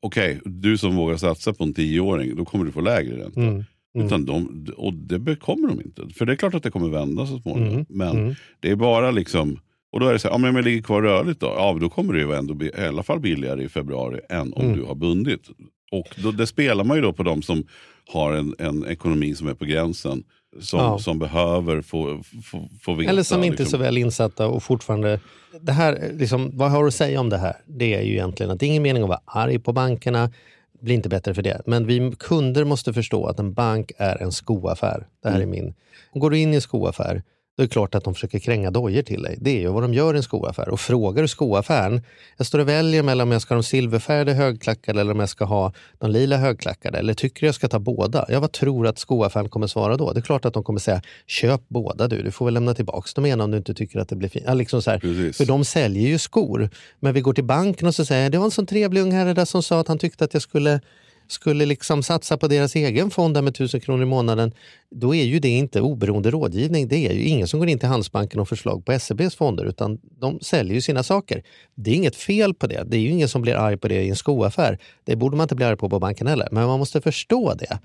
okej, 0.00 0.40
du 0.44 0.78
som 0.78 0.96
vågar 0.96 1.16
satsa 1.16 1.52
på 1.52 1.64
en 1.64 1.74
tioåring, 1.74 2.36
då 2.36 2.44
kommer 2.44 2.64
du 2.64 2.72
få 2.72 2.80
lägre 2.80 3.16
ränta. 3.24 3.40
Mm. 3.40 3.64
Mm. 3.94 4.06
Utan 4.06 4.24
de, 4.24 4.66
och 4.76 4.94
det 4.94 5.36
kommer 5.36 5.68
de 5.68 5.80
inte. 5.80 6.08
För 6.14 6.26
det 6.26 6.32
är 6.32 6.36
klart 6.36 6.54
att 6.54 6.62
det 6.62 6.70
kommer 6.70 6.88
vända 6.88 7.26
så 7.26 7.38
småningom. 7.38 7.72
Mm. 7.74 7.86
Men 7.88 8.16
Mm. 8.18 8.34
det 8.60 8.70
är 8.70 8.76
bara 8.76 9.10
liksom, 9.10 9.58
och 9.92 10.00
då 10.00 10.06
är 10.06 10.12
det 10.12 10.18
så 10.18 10.28
här, 10.28 10.34
ja, 10.34 10.38
men 10.38 10.50
om 10.50 10.56
jag 10.56 10.64
ligger 10.64 10.82
kvar 10.82 11.02
rörligt 11.02 11.40
då, 11.40 11.46
ja 11.46 11.78
då 11.80 11.88
kommer 11.88 12.12
det 12.14 12.20
ju 12.20 12.32
ändå 12.32 12.54
bli 12.54 12.66
i 12.78 12.80
alla 12.86 13.02
fall 13.02 13.20
billigare 13.20 13.62
i 13.64 13.68
februari 13.68 14.20
än 14.30 14.52
om 14.52 14.62
Mm. 14.64 14.76
du 14.76 14.82
har 14.84 14.94
bundit. 14.94 15.50
Och 15.92 16.08
då, 16.22 16.30
det 16.30 16.46
spelar 16.46 16.84
man 16.84 16.96
ju 16.96 17.02
då 17.02 17.12
på 17.12 17.22
de 17.22 17.42
som 17.42 17.64
har 18.12 18.32
en, 18.32 18.54
en 18.58 18.86
ekonomi 18.86 19.34
som 19.34 19.48
är 19.48 19.54
på 19.54 19.64
gränsen. 19.64 20.24
Som, 20.60 20.80
Ja. 20.80 20.98
som 20.98 21.18
behöver 21.18 21.82
få, 21.82 22.22
få, 22.44 22.68
få 22.80 22.94
veta. 22.94 23.10
Eller 23.10 23.22
som 23.22 23.44
inte 23.44 23.56
är 23.62 23.64
liksom. 23.64 23.78
så 23.78 23.84
väl 23.84 23.98
insatta 23.98 24.46
och 24.46 24.62
fortfarande... 24.62 25.20
Det 25.60 25.72
här, 25.72 26.10
liksom, 26.12 26.50
vad 26.54 26.70
har 26.70 26.82
du 26.82 26.88
att 26.88 26.94
säga 26.94 27.20
om 27.20 27.28
det 27.28 27.38
här? 27.38 27.56
Det 27.66 27.94
är 27.94 28.02
ju 28.02 28.12
egentligen 28.12 28.50
att 28.52 28.60
det 28.60 28.66
är 28.66 28.68
ingen 28.68 28.82
mening 28.82 29.02
att 29.02 29.08
vara 29.08 29.20
arg 29.24 29.58
på 29.58 29.72
bankerna. 29.72 30.26
Det 30.72 30.84
blir 30.84 30.94
inte 30.94 31.08
bättre 31.08 31.34
för 31.34 31.42
det. 31.42 31.62
Men 31.66 31.86
vi 31.86 32.12
kunder 32.18 32.64
måste 32.64 32.92
förstå 32.92 33.26
att 33.26 33.38
en 33.38 33.52
bank 33.52 33.92
är 33.98 34.22
en 34.22 34.32
skoaffär. 34.32 35.06
Det 35.22 35.30
här 35.30 35.40
är 35.40 35.46
min... 35.46 35.74
Går 36.14 36.30
du 36.30 36.38
in 36.38 36.52
i 36.52 36.54
en 36.54 36.62
skoaffär, 36.62 37.22
då 37.58 37.62
är 37.62 37.66
det 37.66 37.72
klart 37.72 37.94
att 37.94 38.04
de 38.04 38.14
försöker 38.14 38.38
kränga 38.38 38.70
dojor 38.70 39.02
till 39.02 39.22
dig. 39.22 39.38
Det 39.40 39.50
är 39.50 39.60
ju 39.60 39.68
vad 39.68 39.82
de 39.82 39.94
gör 39.94 40.14
i 40.14 40.16
en 40.16 40.22
skoaffär. 40.22 40.68
Och 40.68 40.80
frågar 40.80 41.22
du 41.22 41.28
skoaffären, 41.28 42.02
jag 42.36 42.46
står 42.46 42.58
och 42.58 42.68
väljer 42.68 43.02
mellan 43.02 43.28
om 43.28 43.32
jag 43.32 43.42
ska 43.42 43.54
ha 43.54 43.56
de 43.56 43.62
silverfärgade 43.62 44.32
högklackade 44.32 45.00
eller 45.00 45.12
om 45.12 45.20
jag 45.20 45.28
ska 45.28 45.44
ha 45.44 45.72
de 45.98 46.10
lila 46.10 46.36
högklackade. 46.36 46.98
Eller 46.98 47.14
tycker 47.14 47.40
du 47.40 47.46
jag 47.46 47.54
ska 47.54 47.68
ta 47.68 47.78
båda? 47.78 48.26
Ja, 48.28 48.40
vad 48.40 48.52
tror 48.52 48.82
du 48.82 48.88
att 48.88 48.98
skoaffären 48.98 49.48
kommer 49.48 49.66
svara 49.66 49.96
då? 49.96 50.12
Det 50.12 50.20
är 50.20 50.22
klart 50.22 50.44
att 50.44 50.54
de 50.54 50.62
kommer 50.62 50.80
säga, 50.80 51.02
köp 51.26 51.60
båda 51.68 52.08
du. 52.08 52.22
Du 52.22 52.30
får 52.30 52.44
väl 52.44 52.54
lämna 52.54 52.74
tillbaka 52.74 53.08
dem 53.14 53.26
igen 53.26 53.40
om 53.40 53.50
du 53.50 53.56
inte 53.56 53.74
tycker 53.74 53.98
att 53.98 54.08
det 54.08 54.16
blir 54.16 54.28
fint. 54.28 54.44
Ja, 54.48 54.54
liksom 54.54 54.82
så 54.82 54.90
här. 54.90 54.98
Precis. 54.98 55.36
För 55.36 55.44
de 55.44 55.64
säljer 55.64 56.08
ju 56.08 56.18
skor. 56.18 56.70
Men 57.00 57.14
vi 57.14 57.20
går 57.20 57.32
till 57.32 57.44
banken 57.44 57.88
och 57.88 57.94
så 57.94 58.04
säger 58.04 58.30
det 58.30 58.38
var 58.38 58.44
en 58.44 58.50
sån 58.50 58.66
trevlig 58.66 59.00
ung 59.00 59.12
herre 59.12 59.34
där 59.34 59.44
som 59.44 59.62
sa 59.62 59.80
att 59.80 59.88
han 59.88 59.98
tyckte 59.98 60.24
att 60.24 60.34
jag 60.34 60.42
skulle 60.42 60.80
skulle 61.28 61.66
liksom 61.66 62.02
satsa 62.02 62.36
på 62.36 62.48
deras 62.48 62.76
egen 62.76 63.10
fond 63.10 63.34
där 63.34 63.42
med 63.42 63.50
1000 63.50 63.80
kronor 63.80 64.02
i 64.02 64.06
månaden, 64.06 64.52
då 64.90 65.14
är 65.14 65.24
ju 65.24 65.38
det 65.38 65.48
inte 65.48 65.80
oberoende 65.80 66.30
rådgivning. 66.30 66.88
Det 66.88 67.06
är 67.08 67.12
ju 67.12 67.22
ingen 67.22 67.48
som 67.48 67.60
går 67.60 67.68
in 67.68 67.78
till 67.78 67.88
Handelsbanken 67.88 68.40
och 68.40 68.48
förslag 68.48 68.84
på 68.84 68.98
SEBs 68.98 69.34
fonder, 69.34 69.64
utan 69.64 69.98
de 70.20 70.40
säljer 70.40 70.74
ju 70.74 70.80
sina 70.80 71.02
saker. 71.02 71.42
Det 71.74 71.90
är 71.90 71.94
inget 71.94 72.16
fel 72.16 72.54
på 72.54 72.66
det. 72.66 72.82
Det 72.86 72.96
är 72.96 73.00
ju 73.00 73.08
ingen 73.08 73.28
som 73.28 73.42
blir 73.42 73.54
arg 73.54 73.76
på 73.76 73.88
det 73.88 74.02
i 74.02 74.08
en 74.08 74.16
skoaffär. 74.16 74.78
Det 75.04 75.16
borde 75.16 75.36
man 75.36 75.44
inte 75.44 75.54
bli 75.54 75.64
arg 75.64 75.76
på 75.76 75.88
på 75.88 75.98
banken 75.98 76.26
heller. 76.26 76.48
Men 76.52 76.66
man 76.66 76.78
måste 76.78 77.00
förstå 77.00 77.54
det. 77.54 77.78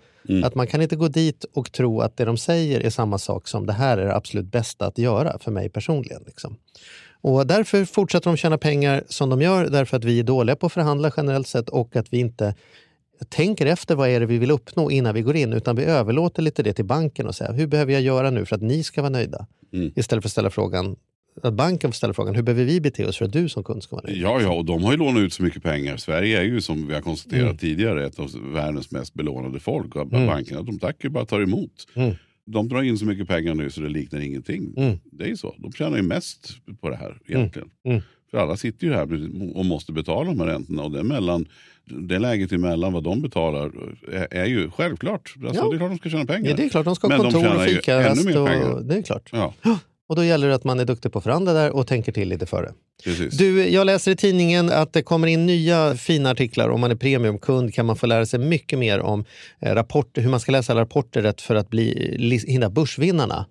Att 0.46 0.56
man 0.56 0.68
kan 0.68 0.82
inte 0.82 0.96
gå 0.96 1.08
dit 1.08 1.46
och 1.54 1.72
tro 1.72 2.02
att 2.02 2.18
det 2.18 2.26
de 2.26 2.38
säger 2.38 2.80
är 2.80 2.90
samma 2.90 3.18
sak 3.18 3.48
som 3.48 3.66
det 3.66 3.74
här 3.74 3.98
är 3.98 4.06
det 4.06 4.16
absolut 4.16 4.46
bästa 4.46 4.86
att 4.86 4.98
göra 4.98 5.40
för 5.40 5.52
mig 5.52 5.70
personligen. 5.70 6.24
Liksom. 6.26 6.58
Och 7.22 7.48
därför 7.48 7.86
fortsätter 7.86 8.30
de 8.30 8.38
tjäna 8.38 8.58
pengar 8.58 9.04
som 9.08 9.30
de 9.30 9.42
gör, 9.42 9.66
därför 9.66 9.98
att 9.98 10.04
vi 10.04 10.20
är 10.20 10.24
dåliga 10.24 10.56
på 10.56 10.66
att 10.66 10.74
förhandla 10.74 11.12
generellt 11.18 11.48
sett 11.48 11.70
och 11.70 11.96
att 11.96 12.14
vi 12.14 12.18
inte 12.18 12.56
tänker 13.30 13.66
efter 13.66 13.96
vad 13.96 14.10
är 14.10 14.20
det 14.20 14.26
vi 14.26 14.38
vill 14.38 14.52
uppnå 14.52 14.92
innan 14.92 15.14
vi 15.14 15.22
går 15.22 15.36
in, 15.36 15.54
utan 15.54 15.76
vi 15.76 15.84
överlåter 15.84 16.42
lite 16.42 16.64
det 16.64 16.74
till 16.74 16.86
banken 16.86 17.28
och 17.28 17.36
säger 17.36 17.54
hur 17.54 17.68
behöver 17.68 17.94
jag 17.94 18.02
göra 18.02 18.30
nu 18.30 18.46
för 18.46 18.56
att 18.56 18.62
ni 18.62 18.84
ska 18.84 19.02
vara 19.02 19.10
nöjda? 19.10 19.48
Mm. 19.74 19.92
Istället 19.96 20.24
för 20.24 20.28
att 20.28 20.32
ställa 20.32 20.50
frågan, 20.50 20.96
att 21.44 21.54
banken 21.54 21.92
får 21.92 21.96
ställa 21.96 22.14
frågan, 22.14 22.36
hur 22.36 22.44
behöver 22.44 22.64
vi 22.66 22.82
bete 22.82 23.06
oss 23.06 23.18
för 23.18 23.26
att 23.26 23.34
du 23.34 23.50
som 23.50 23.64
kund 23.64 23.84
ska 23.84 23.96
vara 23.96 24.06
nöjd? 24.08 24.22
Ja, 24.22 24.42
ja, 24.42 24.54
och 24.54 24.66
de 24.66 24.84
har 24.84 24.92
ju 24.92 24.98
lånat 24.98 25.22
ut 25.22 25.34
så 25.34 25.44
mycket 25.44 25.64
pengar. 25.64 25.98
Sverige 25.98 26.40
är 26.40 26.44
ju 26.44 26.62
som 26.62 26.88
vi 26.88 26.94
har 26.94 27.02
konstaterat 27.02 27.44
Mm. 27.44 27.58
tidigare 27.58 28.06
ett 28.06 28.20
av 28.20 28.30
världens 28.54 28.92
mest 28.92 29.14
belånade 29.14 29.60
folk. 29.60 29.96
Och 29.96 30.14
Mm. 30.14 30.28
Bankerna 30.28 30.62
de 30.62 30.80
tackar 30.80 31.10
ju 31.10 31.10
bara 31.10 31.26
tar 31.26 31.42
emot. 31.42 31.72
Mm. 31.96 32.16
De 32.46 32.70
drar 32.70 32.82
in 32.82 32.98
så 32.98 33.06
mycket 33.06 33.28
pengar 33.28 33.56
nu 33.56 33.70
så 33.70 33.82
det 33.82 33.90
liknar 33.90 34.20
ingenting. 34.20 34.74
Mm. 34.78 34.98
Det 35.12 35.24
är 35.24 35.28
ju 35.28 35.38
så. 35.38 35.56
De 35.58 35.72
tjänar 35.72 35.98
ju 35.98 36.04
mest 36.04 36.50
på 36.82 36.90
det 36.90 36.96
här 36.96 37.18
egentligen. 37.28 37.70
Mm. 37.86 38.02
För 38.32 38.38
alla 38.38 38.58
sitter 38.58 38.88
ju 38.88 38.94
här 38.94 39.08
och 39.58 39.66
måste 39.66 39.92
betala 39.92 40.30
de 40.30 40.40
här 40.40 40.48
räntorna. 40.48 40.84
Och 40.84 40.92
det, 40.92 41.00
är 41.00 41.04
mellan, 41.04 41.46
det 41.86 42.20
läget 42.20 42.52
emellan 42.52 42.94
vad 42.94 43.04
de 43.04 43.22
betalar 43.22 43.72
är, 44.12 44.28
är 44.34 44.46
ju 44.46 44.70
självklart. 44.72 45.34
Alltså, 45.48 45.64
Ja. 45.64 45.70
Det 45.70 45.76
är 45.76 45.78
klart 45.78 45.92
de 45.92 45.98
ska 45.98 46.10
tjäna 46.10 46.26
pengar. 46.26 46.50
Ja, 46.50 46.56
det 46.56 46.64
är 46.66 46.70
klart, 46.70 46.86
de 46.86 46.96
ska 46.96 47.08
ha 47.08 47.18
kontor 47.18 47.56
och 47.56 47.62
fikarast. 47.62 48.22
ännu 48.26 48.40
mer 48.40 48.46
pengar. 48.48 48.70
Och, 48.72 48.86
det 48.86 48.96
är 48.98 49.02
klart. 49.02 49.30
Ja, 49.32 49.54
Och 50.10 50.16
då 50.16 50.24
gäller 50.24 50.48
det 50.48 50.56
att 50.56 50.64
man 50.64 50.80
är 50.80 50.86
duktig 50.86 51.12
på 51.12 51.18
att 51.18 51.24
förhandla 51.24 51.54
där 51.54 51.72
och 51.72 51.88
tänker 51.88 52.12
till 52.12 52.30
lite 52.30 52.46
före. 52.46 52.72
precis. 53.04 53.38
Du, 53.38 53.70
jag 53.70 53.86
läser 53.86 54.12
i 54.12 54.16
tidningen 54.16 54.70
att 54.70 54.94
det 54.94 55.02
kommer 55.02 55.28
in 55.28 55.46
nya 55.46 55.96
fina 55.96 56.30
artiklar. 56.32 56.70
Om 56.70 56.82
man 56.82 56.92
är 56.92 56.96
premiumkund 56.96 57.74
kan 57.74 57.86
man 57.86 57.96
få 57.96 58.06
lära 58.08 58.26
sig 58.26 58.40
mycket 58.40 58.80
mer 58.80 59.00
om 59.00 59.26
eh, 59.62 59.76
rapporter, 59.76 60.22
hur 60.22 60.30
man 60.30 60.40
ska 60.40 60.52
läsa 60.52 60.74
alla 60.74 60.82
rapporter 60.82 61.22
rätt 61.22 61.42
för 61.42 61.56
att 61.56 61.70
bli, 61.70 62.16
li- 62.18 62.52
hinna 62.52 62.70
börsvinnarna. 62.70 63.46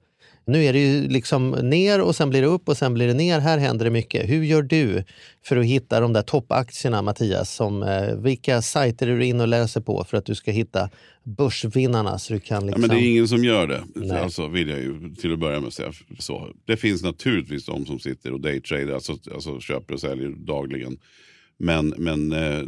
Nu 0.44 0.64
är 0.64 0.72
det 0.72 0.78
ju 0.78 1.08
liksom 1.08 1.50
ner 1.50 2.00
och 2.00 2.16
sen 2.16 2.30
blir 2.30 2.40
det 2.40 2.46
upp 2.46 2.68
och 2.68 2.76
sen 2.76 2.94
blir 2.94 3.06
det 3.06 3.14
ner. 3.14 3.40
Här 3.40 3.58
händer 3.58 3.84
det 3.84 3.90
mycket. 3.90 4.30
Hur 4.30 4.42
gör 4.42 4.62
du 4.62 5.04
för 5.44 5.56
att 5.56 5.64
hitta 5.64 6.00
de 6.00 6.12
där 6.12 6.22
toppaktierna, 6.22 7.02
Mattias? 7.02 7.54
Som, 7.54 7.82
eh, 7.82 8.16
vilka 8.16 8.62
sajter 8.62 9.06
är 9.06 9.18
du 9.18 9.24
in 9.24 9.40
och 9.40 9.48
läser 9.48 9.80
på 9.80 10.04
för 10.04 10.16
att 10.16 10.26
du 10.26 10.34
ska 10.34 10.50
hitta 10.50 10.90
börsvinnarna? 11.24 12.18
Så 12.18 12.32
du 12.32 12.40
kan 12.40 12.62
Ja, 12.62 12.66
liksom... 12.66 12.80
men 12.80 12.90
det 12.90 12.96
är 12.96 13.10
ingen 13.10 13.28
som 13.28 13.44
gör 13.44 13.66
det. 13.66 13.82
Nej. 13.94 14.18
Alltså, 14.18 14.48
vill 14.48 14.68
jag 14.68 14.78
ju 14.78 15.14
till 15.14 15.32
att 15.32 15.38
börja 15.38 15.60
med 15.60 15.72
säga. 15.72 15.92
Så. 16.18 16.48
Det 16.64 16.76
finns 16.76 17.02
naturligtvis 17.02 17.64
de 17.66 17.86
som 17.86 17.98
sitter 17.98 18.32
och 18.32 18.40
daytrader, 18.40 18.94
alltså, 18.94 19.16
alltså 19.34 19.60
köper 19.60 19.94
och 19.94 20.00
säljer 20.00 20.28
dagligen. 20.28 20.98
Men, 21.58 21.94
men 21.98 22.32
eh, 22.32 22.62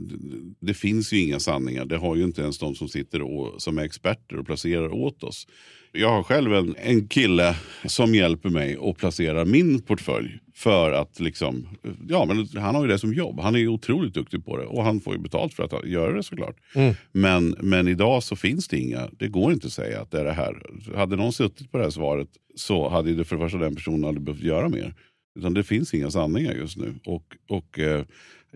det 0.61 0.75
finns 0.75 1.13
ju 1.13 1.21
inga 1.21 1.41
sanningar. 1.41 1.85
Det 1.85 1.97
har 1.97 2.17
ju 2.17 2.25
inte 2.25 2.43
ens 2.43 2.59
de 2.59 2.75
som 2.75 2.89
sitter 2.89 3.23
och, 3.23 3.63
som 3.63 3.79
är 3.79 3.83
experter 3.83 4.39
och 4.39 4.47
placerar 4.47 4.95
åt 4.95 5.23
oss. 5.23 5.47
Jag 5.97 6.11
har 6.11 6.23
själv 6.23 6.55
en, 6.55 6.75
en 6.79 7.09
kille 7.09 7.57
som 7.85 8.15
hjälper 8.15 8.49
mig 8.49 8.77
att 8.83 8.97
placera 8.97 9.45
min 9.45 9.83
portfölj. 9.83 10.39
För 10.55 10.93
att 10.93 11.21
liksom, 11.21 11.69
ja 12.09 12.25
men 12.25 12.63
han 12.63 12.75
har 12.75 12.83
ju 12.83 12.89
det 12.89 12.99
som 12.99 13.15
jobb. 13.15 13.41
Han 13.41 13.57
är 13.57 13.69
otroligt 13.69 14.15
duktig 14.15 14.45
på 14.45 14.57
det. 14.57 14.67
Och 14.67 14.85
han 14.85 15.01
får 15.01 15.15
ju 15.15 15.21
betalt 15.21 15.55
för 15.55 15.63
att 15.63 15.89
göra 15.89 16.13
det 16.13 16.23
såklart. 16.23 16.57
Mm. 16.75 16.95
Men, 17.13 17.57
men 17.61 17.89
idag 17.89 18.23
så 18.23 18.37
finns 18.37 18.69
det 18.69 18.79
inga, 18.79 19.09
det 19.19 19.29
går 19.29 19.53
inte 19.53 19.67
att 19.67 19.73
säga 19.73 20.01
att 20.01 20.11
det 20.11 20.21
är 20.21 20.25
det 20.25 20.33
här. 20.33 20.63
Hade 20.97 21.17
någon 21.17 21.33
suttit 21.33 21.73
på 21.73 21.79
det 21.79 21.85
här 21.85 21.91
svaret 21.91 22.29
så 22.55 22.89
hade 22.89 23.15
det 23.15 23.25
för 23.25 23.37
det 23.37 23.43
första 23.43 23.59
den 23.59 23.75
personen 23.75 24.05
aldrig 24.05 24.25
behövt 24.25 24.43
göra 24.43 24.69
mer. 24.69 24.95
Utan 25.39 25.55
det 25.55 25.65
finns 25.65 25.95
inga 25.95 26.11
sanningar 26.11 26.53
just 26.53 26.77
nu. 26.77 26.95
Och, 27.05 27.37
och 27.49 27.79
eh, 27.79 28.05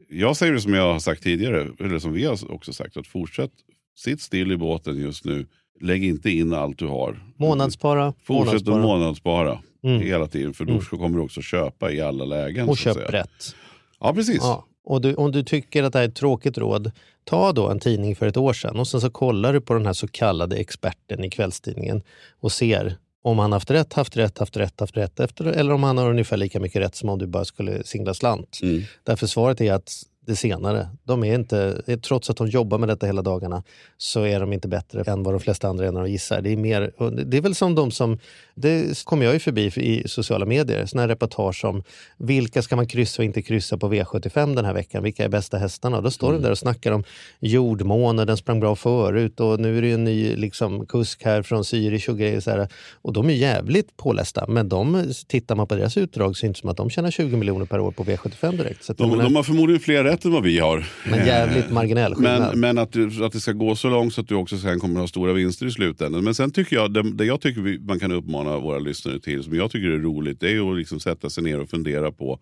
jag 0.09 0.37
säger 0.37 0.53
det 0.53 0.61
som 0.61 0.75
jag 0.75 0.93
har 0.93 1.01
sagt 1.01 1.23
tidigare, 1.23 1.69
eller 1.81 1.99
som 1.99 2.13
vi 2.13 2.25
har 2.25 2.53
också 2.53 2.73
sagt, 2.73 2.97
att 2.97 3.07
fortsätt, 3.07 3.53
sitt 3.97 4.21
still 4.21 4.53
i 4.53 4.57
båten 4.57 4.99
just 4.99 5.25
nu. 5.25 5.47
Lägg 5.81 6.05
inte 6.05 6.31
in 6.31 6.55
allt 6.55 6.79
du 6.79 6.87
har. 6.87 7.23
Månadsspara, 7.37 8.13
Fortsätt 8.23 8.55
att 8.69 8.81
månadsspara. 8.81 9.59
Mm. 9.83 10.03
hela 10.03 10.27
tiden. 10.27 10.55
För 10.55 10.65
då 10.65 10.73
Mm. 10.73 10.85
kommer 10.85 11.19
du 11.19 11.25
också 11.25 11.41
köpa 11.41 11.93
i 11.93 12.01
alla 12.01 12.25
lägen. 12.25 12.69
Och 12.69 12.77
köp 12.79 12.95
säga. 12.95 13.09
rätt. 13.09 13.55
Ja, 14.01 14.15
precis. 14.15 14.39
Ja. 14.41 14.65
Och 14.85 15.01
du, 15.01 15.15
om 15.15 15.33
du 15.33 15.43
tycker 15.43 15.83
att 15.83 15.93
det 15.93 15.99
här 15.99 16.05
är 16.05 16.09
ett 16.09 16.15
tråkigt 16.15 16.59
råd, 16.59 16.91
ta 17.25 17.53
då 17.53 17.69
en 17.71 17.81
tidning 17.81 18.17
för 18.17 18.27
ett 18.27 18.37
år 18.37 18.53
sedan 18.53 18.77
och 18.77 18.89
sen 18.89 19.01
så 19.01 19.11
kollar 19.11 19.53
du 19.53 19.61
på 19.61 19.75
den 19.75 19.87
här 19.87 19.93
så 19.93 20.09
kallade 20.09 20.57
experten 20.57 21.25
i 21.25 21.31
kvällstidningen 21.31 22.03
och 22.41 22.53
ser 22.53 22.97
om 23.23 23.39
han 23.39 23.53
haft 23.53 23.71
rätt, 23.71 23.93
haft 23.93 24.17
rätt, 24.17 24.39
haft 24.39 24.57
rätt, 24.57 24.81
haft 24.81 24.97
rätt 24.97 25.21
efter, 25.21 25.45
eller 25.45 25.73
om 25.73 25.83
han 25.83 25.99
har 25.99 26.11
ungefär 26.11 26.37
lika 26.37 26.61
mycket 26.61 26.83
rätt 26.83 26.95
som 26.95 27.09
om 27.09 27.19
du 27.19 27.27
bara 27.27 27.45
skulle 27.45 27.85
singla 27.85 28.15
slant. 28.15 28.59
Mm. 28.63 28.83
Därför 29.05 29.27
svaret 29.27 29.61
är 29.61 29.73
att 29.73 29.93
det 30.29 30.37
senare. 30.37 30.89
De 31.05 31.25
är 31.25 31.35
inte, 31.35 31.83
trots 32.03 32.31
att 32.31 32.37
de 32.37 32.47
jobbar 32.49 32.79
med 32.79 32.89
detta 32.89 33.07
hela 33.07 33.23
dagarna 33.23 33.63
så 33.97 34.23
är 34.27 34.41
de 34.41 34.53
inte 34.53 34.69
bättre 34.69 35.03
än 35.13 35.23
vad 35.23 35.35
de 35.35 35.41
flesta 35.41 35.69
andra 35.69 35.87
är 35.87 35.93
när 35.93 36.01
de 36.01 36.11
gissar. 36.11 36.41
Det 36.43 36.53
är, 36.53 36.57
mer, 36.57 36.93
det 37.25 37.37
är 37.37 37.41
väl 37.41 37.55
som 37.55 37.75
de 37.75 37.91
som, 37.91 38.19
det 38.55 39.05
kommer 39.05 39.25
jag 39.25 39.35
ju 39.35 39.41
förbi 39.41 39.65
i 39.77 40.09
sociala 40.09 40.47
medier, 40.47 40.87
såna 40.87 41.03
här 41.03 41.09
reportage 41.09 41.65
om 41.65 41.83
vilka 42.17 42.63
ska 42.63 42.77
man 42.77 42.87
kryssa 42.87 43.23
och 43.23 43.25
inte 43.25 43.43
kryssa 43.43 43.77
på 43.79 43.93
V75 43.93 44.55
den 44.57 44.65
här 44.65 44.75
veckan, 44.75 45.03
vilka 45.03 45.25
är 45.25 45.29
bästa 45.29 45.59
hästarna? 45.59 45.97
Och 45.97 46.03
då 46.03 46.11
står 46.11 46.33
de 46.33 46.43
där 46.43 46.51
och 46.51 46.59
snackar 46.59 46.93
om 46.93 47.05
jordmåne, 47.41 48.25
den 48.25 48.37
sprang 48.37 48.61
bra 48.61 48.77
förut 48.77 49.41
och 49.41 49.61
nu 49.61 49.79
är 49.79 49.83
det 49.83 49.89
ju 49.89 49.95
en 49.95 50.05
ny 50.05 50.37
liksom, 50.37 50.87
kusk 50.87 51.25
här 51.25 51.43
från 51.43 51.63
Zürich 51.63 52.09
och 52.09 52.19
grejer. 52.19 52.41
Så 52.41 52.51
här. 52.51 52.69
Och 53.03 53.13
de 53.13 53.31
är 53.31 53.35
jävligt 53.35 53.97
pålästa, 53.97 54.45
men 54.49 54.69
de, 54.69 55.13
tittar 55.27 55.55
man 55.57 55.67
på 55.67 55.75
deras 55.75 55.97
utdrag 55.97 56.37
så 56.37 56.45
är 56.45 56.47
det 56.47 56.49
inte 56.49 56.61
som 56.61 56.69
att 56.71 56.77
de 56.77 56.91
tjänar 56.91 57.11
20 57.11 57.37
miljoner 57.37 57.67
per 57.67 57.81
år 57.81 57.91
på 57.91 58.05
V75 58.05 58.57
direkt. 58.57 58.85
Så 58.85 58.93
De, 58.93 59.11
menar- 59.11 59.25
de 59.25 59.37
har 59.37 59.43
förmodligen 59.43 59.81
fler 59.81 60.05
rätt 60.05 60.18
än 60.25 60.33
vad 60.33 60.43
vi 60.43 60.59
har. 60.59 60.87
Men 61.11 61.27
jävligt 61.27 61.69
Eh, 61.69 61.73
marginell 61.73 62.15
skillnad. 62.15 62.41
Men, 62.41 62.61
men 62.61 62.79
att, 62.79 62.93
du, 62.93 63.25
att 63.25 63.33
det 63.33 63.41
ska 63.41 63.53
gå 63.53 63.77
så 63.77 63.91
långt 63.91 64.15
så 64.15 64.21
att 64.21 64.29
du 64.29 64.35
också 64.35 64.59
sen 64.59 64.81
kommer 64.81 64.95
att 64.95 65.01
ha 65.01 65.09
stora 65.09 65.33
vinster 65.33 65.67
i 65.67 65.71
slutändan. 65.71 66.25
Men 66.25 66.35
sen 66.35 66.51
tycker 66.51 66.77
jag, 66.77 66.93
det, 66.93 67.13
det 67.13 67.25
jag 67.25 67.41
tycker 67.41 67.61
vi, 67.61 67.79
man 67.79 68.01
kan 68.01 68.13
uppmana 68.13 68.59
våra 68.59 68.79
lyssnare 68.79 69.21
till, 69.21 69.43
som 69.45 69.55
jag 69.55 69.71
tycker 69.71 69.89
är 69.89 69.99
roligt, 69.99 70.41
det 70.41 70.53
är 70.53 70.71
att 70.71 70.79
liksom 70.79 71.01
sätta 71.01 71.31
sig 71.31 71.45
ner 71.45 71.61
och 71.61 71.71
fundera 71.71 72.13
på, 72.13 72.41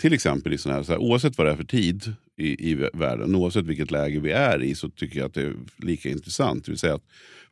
till 0.00 0.12
exempel 0.12 0.52
i 0.52 0.58
sån 0.58 0.72
här, 0.72 0.82
så 0.82 0.92
här 0.92 0.98
oavsett 0.98 1.38
vad 1.38 1.46
det 1.46 1.52
är 1.52 1.56
för 1.56 1.64
tid 1.64 2.14
i, 2.36 2.70
i 2.70 2.74
världen, 2.92 3.34
oavsett 3.34 3.66
vilket 3.66 3.90
läge 3.90 4.20
vi 4.20 4.30
är 4.30 4.62
i, 4.62 4.74
så 4.74 4.90
tycker 4.90 5.18
jag 5.18 5.26
att 5.26 5.34
det 5.34 5.42
är 5.42 5.54
lika 5.76 6.08
intressant. 6.08 6.64
Det 6.64 6.70
vill 6.70 6.78
säga 6.78 6.94
att 6.94 7.06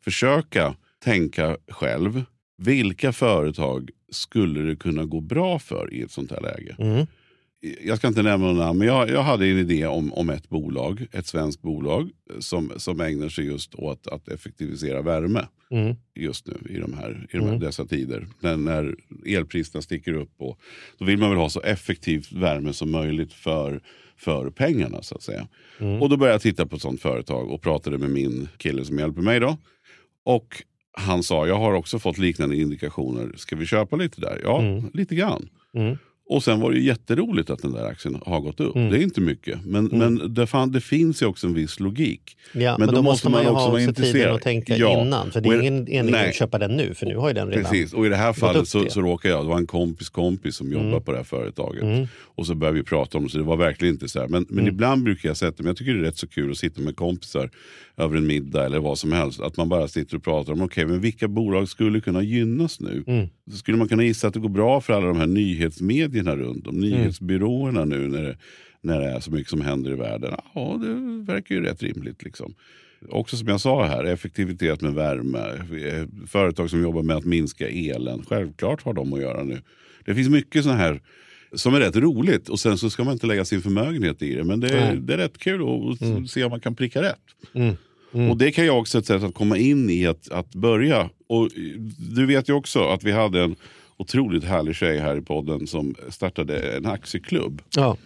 försöka 0.05 0.75
tänka 1.05 1.57
själv, 1.69 2.23
vilka 2.59 3.13
företag 3.13 3.91
skulle 4.11 4.61
det 4.61 4.77
kunna 4.77 5.05
gå 5.05 5.21
bra 5.21 5.59
för 5.59 5.95
i 5.95 6.03
ett 6.03 6.11
sånt 6.11 6.31
här 6.31 6.41
läge? 6.41 6.77
Mm. 6.79 7.07
Jag 7.85 7.99
ska 7.99 8.09
inte 8.09 8.23
nämna 8.23 8.47
några 8.53 8.67
namn, 8.67 8.79
men 8.79 8.89
jag, 8.89 9.11
jag 9.11 9.23
hade 9.23 9.47
en 9.47 9.59
idé 9.59 9.87
om, 9.87 10.13
om 10.13 10.31
ett 10.31 10.49
bolag, 10.49 11.07
ett 11.13 11.27
svenskt 11.27 11.63
bolag 11.63 12.11
som, 12.39 12.73
som 12.77 13.01
ägnar 13.01 13.29
sig 13.29 13.45
just 13.47 13.75
åt 13.75 14.07
att 14.07 14.29
effektivisera 14.29 15.03
värme 15.03 15.47
Mm. 15.71 15.97
just 16.15 16.47
nu 16.47 16.55
i, 16.71 16.79
de 16.79 16.93
här, 16.93 17.27
i 17.31 17.37
de 17.37 17.43
här, 17.43 17.49
Mm. 17.49 17.61
dessa 17.61 17.85
tider. 17.87 18.27
När, 18.41 18.57
när 18.57 18.97
elpriserna 19.27 19.83
sticker 19.83 20.13
upp 20.13 20.31
och 20.39 20.59
då 20.99 21.05
vill 21.05 21.19
man 21.19 21.31
väl 21.31 21.39
ha 21.39 21.51
så 21.51 21.61
effektiv 21.61 22.27
värme 22.33 22.73
som 22.73 22.91
möjligt 22.91 23.33
för, 23.33 23.81
för 24.17 24.51
pengarna 24.51 25.03
så 25.03 25.15
att 25.15 25.23
säga. 25.23 25.49
Mm. 25.81 26.03
Och 26.03 26.09
då 26.09 26.17
började 26.17 26.35
jag 26.35 26.43
titta 26.43 26.67
på 26.67 26.77
ett 26.77 26.83
sånt 26.83 27.01
företag 27.03 27.51
och 27.51 27.63
pratade 27.63 27.99
med 27.99 28.11
min 28.11 28.49
kille 28.57 28.85
som 28.85 28.99
hjälper 28.99 29.21
mig 29.23 29.41
då. 29.41 29.57
Och 30.25 30.63
han 30.93 31.23
sa, 31.23 31.47
jag 31.47 31.59
har 31.59 31.73
också 31.73 31.99
fått 31.99 32.19
liknande 32.19 32.57
indikationer. 32.57 33.33
Ska 33.37 33.57
vi 33.57 33.67
köpa 33.67 33.97
lite 33.97 34.21
där? 34.21 34.41
Ja, 34.45 34.63
Mm. 34.63 34.91
lite 34.95 35.15
grann. 35.15 35.49
Och 36.31 36.43
sen 36.45 36.61
var 36.61 36.71
det 36.71 36.79
ju 36.79 36.85
jätteroligt 36.85 37.51
att 37.51 37.63
den 37.63 37.73
där 37.73 37.85
aktien 37.87 38.19
har 38.27 38.41
gått 38.41 38.61
upp. 38.61 38.77
Mm. 38.77 38.91
Det 38.91 38.99
är 38.99 39.03
inte 39.03 39.21
mycket. 39.21 39.59
Men, 39.65 39.91
Mm. 39.91 40.15
men 40.15 40.35
det, 40.35 40.47
fan, 40.47 40.73
det 40.73 40.81
finns 40.81 41.23
ju 41.23 41.27
också 41.27 41.47
en 41.47 41.55
viss 41.55 41.81
logik. 41.81 42.37
Ja, 42.53 42.77
men, 42.79 42.89
då, 42.95 43.03
måste 43.03 43.29
man 43.29 43.43
ju 43.43 43.49
ha 43.49 43.73
också 43.73 43.93
tiden 43.93 44.35
att 44.35 44.43
tänka 44.43 44.77
Ja. 44.77 45.03
innan. 45.03 45.31
För 45.31 45.41
det 45.41 45.49
är 45.49 45.61
ingen 45.61 45.85
mening 45.85 46.15
att 46.15 46.35
köpa 46.35 46.59
den 46.59 46.77
nu, 46.77 46.95
för 46.95 47.07
nu 47.07 47.17
har 47.17 47.29
ju 47.29 47.35
den 47.35 47.49
redan 47.49 47.65
Precis, 47.65 47.93
och 47.93 48.07
i 48.07 48.09
det 48.09 48.17
här 48.17 48.33
fallet 48.33 48.69
så, 48.69 48.85
så 48.91 49.01
råkade 49.01 49.35
jag, 49.35 49.45
det 49.45 49.49
var 49.49 49.57
en 49.57 49.67
kompis 49.67 50.09
kompis 50.09 50.57
som 50.57 50.73
jobbar 50.73 50.87
Mm. 50.89 51.03
på 51.03 51.11
det 51.13 51.17
här 51.17 51.25
företaget. 51.25 51.83
Mm. 51.83 52.07
Och 52.35 52.47
så 52.47 52.55
började 52.55 52.79
vi 52.79 52.85
prata 52.85 53.19
om 53.19 53.25
det, 53.25 53.31
så 53.31 53.39
det 53.39 53.45
var 53.45 53.57
verkligen 53.57 53.95
inte 53.95 54.09
så 54.09 54.21
här. 54.21 54.29
Men, 54.29 54.47
men 54.49 54.59
Mm. 54.59 54.75
ibland 54.75 55.03
brukar 55.03 55.29
jag 55.29 55.37
sätta 55.37 55.63
mig, 55.63 55.71
jag 55.71 55.77
tycker 55.77 55.95
det 55.95 56.01
är 56.01 56.03
rätt 56.05 56.17
så 56.19 56.27
kul 56.29 56.51
att 56.51 56.57
sitta 56.59 56.81
med 56.81 56.97
kompisar 56.97 57.51
över 57.99 58.17
en 58.17 58.27
middag 58.27 58.65
eller 58.67 58.79
vad 58.79 58.99
som 58.99 59.13
helst. 59.13 59.41
Att 59.41 59.57
man 59.57 59.69
bara 59.69 59.89
sitter 59.89 60.17
och 60.17 60.23
pratar 60.25 60.53
om, 60.53 60.63
okej 60.63 60.87
men 60.87 61.01
vilka 61.01 61.29
bolag 61.29 61.69
skulle 61.69 62.01
kunna 62.01 62.23
gynnas 62.23 62.81
nu? 62.81 63.05
Mm. 63.07 63.27
Så 63.51 63.57
skulle 63.57 63.79
man 63.79 63.89
kunna 63.89 64.03
gissa 64.05 64.29
att 64.29 64.35
det 64.35 64.41
går 64.41 64.49
bra 64.49 64.81
för 64.81 64.93
alla 64.93 65.07
de 65.07 65.17
här 65.17 65.27
nyhetsmedierna 65.27 66.37
runt 66.37 66.67
om, 66.67 66.77
Mm. 66.77 66.91
nyhetsbyråerna 66.91 67.85
nu 67.85 68.09
när 68.09 68.23
det, 68.23 68.37
när 68.81 69.01
det 69.01 69.07
är 69.07 69.21
så 69.21 69.31
mycket 69.31 69.51
som 69.51 69.61
händer 69.61 69.91
i 69.91 69.95
världen. 69.95 70.35
Ja, 70.55 70.81
det 70.83 70.95
verkar 71.33 71.55
ju 71.55 71.61
rätt 71.63 71.83
rimligt. 71.83 72.23
Liksom. 72.25 72.55
Också 73.09 73.37
som 73.37 73.49
jag 73.49 73.61
sa 73.61 73.85
här, 73.85 74.05
effektivitet 74.05 74.81
med 74.81 74.95
värme. 74.95 75.39
Företag 76.27 76.71
som 76.71 76.83
jobbar 76.83 77.03
med 77.03 77.17
att 77.17 77.25
minska 77.25 77.69
elen. 77.69 78.23
Självklart 78.29 78.83
har 78.83 78.93
de 78.93 79.13
att 79.13 79.21
göra 79.21 79.45
nu. 79.45 79.61
Det 80.05 80.15
finns 80.15 80.29
mycket 80.29 80.65
sånt 80.65 80.77
här 80.79 81.01
som 81.53 81.75
är 81.75 81.81
rätt 81.81 81.97
roligt 81.97 82.49
och 82.49 82.61
sen 82.61 82.79
så 82.79 82.91
ska 82.91 83.05
man 83.05 83.13
inte 83.13 83.27
lägga 83.27 83.45
sin 83.45 83.61
förmögenhet 83.63 84.23
i 84.23 84.35
det. 84.35 84.45
Men 84.45 84.61
det 84.61 84.69
är, 84.69 84.93
Nej. 84.93 85.01
det 85.01 85.15
är 85.15 85.19
rätt 85.19 85.39
kul 85.39 85.63
att 85.93 86.01
Mm. 86.03 86.27
se 86.27 86.45
om 86.45 86.51
man 86.51 86.61
kan 86.61 86.75
pricka 86.75 87.03
rätt. 87.03 87.21
Mm. 87.55 87.75
Mm. 88.15 88.31
Och 88.31 88.37
det 88.37 88.53
kan 88.53 88.67
jag 88.67 88.79
också 88.79 88.99
ett 88.99 89.07
sätt 89.07 89.23
att 89.23 89.35
komma 89.35 89.57
in 89.57 89.91
i 89.91 90.07
att, 90.07 90.31
att 90.31 90.55
börja. 90.55 91.11
Och 91.29 91.51
du 92.15 92.27
vet 92.27 92.49
ju 92.49 92.53
också 92.53 92.85
att 92.85 93.05
vi 93.05 93.13
hade 93.13 93.43
en 93.43 93.57
otroligt 93.97 94.45
härlig 94.45 94.77
tjej 94.77 94.99
här 94.99 95.17
i 95.17 95.23
podden 95.23 95.67
som 95.67 95.95
startade 96.09 96.77
en 96.77 96.87
aktieklubb. 96.87 97.63
Ja. 97.77 97.97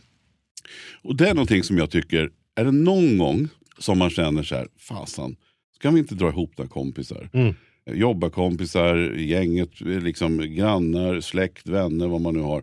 Och 1.03 1.17
det 1.17 1.29
är 1.29 1.35
någonting 1.35 1.63
som 1.63 1.79
jag 1.79 1.91
tycker, 1.91 2.31
är 2.55 2.65
det 2.65 2.73
någon 2.73 3.19
gång 3.19 3.49
som 3.79 3.99
man 3.99 4.11
känner 4.11 4.43
så 4.43 4.55
här, 4.55 4.69
fasen, 4.79 5.37
ska 5.79 5.91
vi 5.91 5.99
inte 5.99 6.15
dra 6.15 6.29
ihop 6.29 6.59
några 6.59 6.69
kompisar? 6.69 7.31
Mm. 7.33 7.55
Jobbarkompisar, 7.87 8.97
gänget, 9.17 9.81
liksom 9.81 10.39
grannar, 10.39 11.21
släkt, 11.21 11.69
vänner, 11.69 12.07
vad 12.07 12.21
man 12.21 12.35
nu 12.35 12.41
har. 12.41 12.63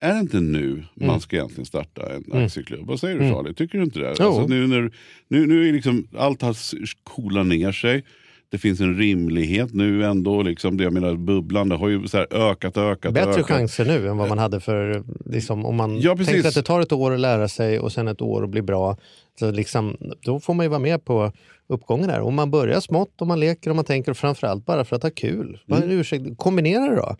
Är 0.00 0.14
det 0.14 0.20
inte 0.20 0.40
nu 0.40 0.84
man 0.94 1.08
Mm. 1.08 1.20
ska 1.20 1.36
egentligen 1.36 1.64
starta 1.66 2.12
en 2.14 2.24
Mm. 2.32 2.44
aktieklubb? 2.44 2.86
Vad 2.86 3.00
säger 3.00 3.18
du 3.18 3.24
Mm. 3.24 3.34
Charlie? 3.36 3.54
Tycker 3.54 3.78
du 3.78 3.84
inte 3.84 3.98
det? 3.98 4.08
Alltså 4.10 4.46
nu 4.46 4.66
när, 4.66 4.90
nu, 5.28 5.46
nu 5.46 5.68
är 5.68 5.72
liksom, 5.72 6.08
allt 6.18 6.42
har 6.42 6.56
coolat 7.04 7.46
ner 7.46 7.72
sig. 7.72 8.04
Det 8.48 8.58
finns 8.58 8.80
en 8.80 8.98
rimlighet 8.98 9.74
nu 9.74 10.04
ändå. 10.04 10.42
Liksom, 10.42 10.76
det, 10.76 10.84
jag 10.84 10.92
menar, 10.92 11.14
bubblan 11.14 11.68
det 11.68 11.74
har 11.76 11.88
ju 11.88 12.08
så 12.08 12.18
ökat, 12.30 12.76
ökat, 12.76 13.14
Bättre 13.14 13.30
ökat. 13.30 13.46
chanser 13.46 13.84
nu 13.84 14.08
än 14.08 14.16
vad 14.16 14.28
man 14.28 14.38
hade 14.38 14.60
för, 14.60 15.02
liksom, 15.26 15.66
om 15.66 15.76
man 15.76 16.00
Ja, 16.00 16.16
tänkte 16.16 16.48
att 16.48 16.54
det 16.54 16.62
tar 16.62 16.80
ett 16.80 16.92
år 16.92 17.14
att 17.14 17.20
lära 17.20 17.48
sig 17.48 17.78
och 17.78 17.92
sen 17.92 18.08
ett 18.08 18.20
år 18.22 18.44
att 18.44 18.50
bli 18.50 18.62
bra. 18.62 18.96
Så 19.38 19.50
liksom, 19.50 19.96
då 20.24 20.40
får 20.40 20.54
man 20.54 20.64
ju 20.66 20.70
vara 20.70 20.78
med 20.80 21.04
på 21.04 21.32
uppgången 21.66 22.08
där. 22.08 22.20
Om 22.20 22.34
man 22.34 22.50
börjar 22.50 22.80
smått, 22.80 23.22
om 23.22 23.28
man 23.28 23.40
leker, 23.40 23.70
om 23.70 23.76
man 23.76 23.84
tänker 23.84 24.10
och 24.10 24.16
framförallt 24.16 24.66
bara 24.66 24.84
för 24.84 24.96
att 24.96 25.02
ha 25.02 25.10
kul. 25.10 25.58
Mm. 25.70 25.88
det 25.88 25.94
ursäkt? 25.94 26.24
Kombinera 26.36 26.90
det 26.90 26.96
då. 26.96 27.16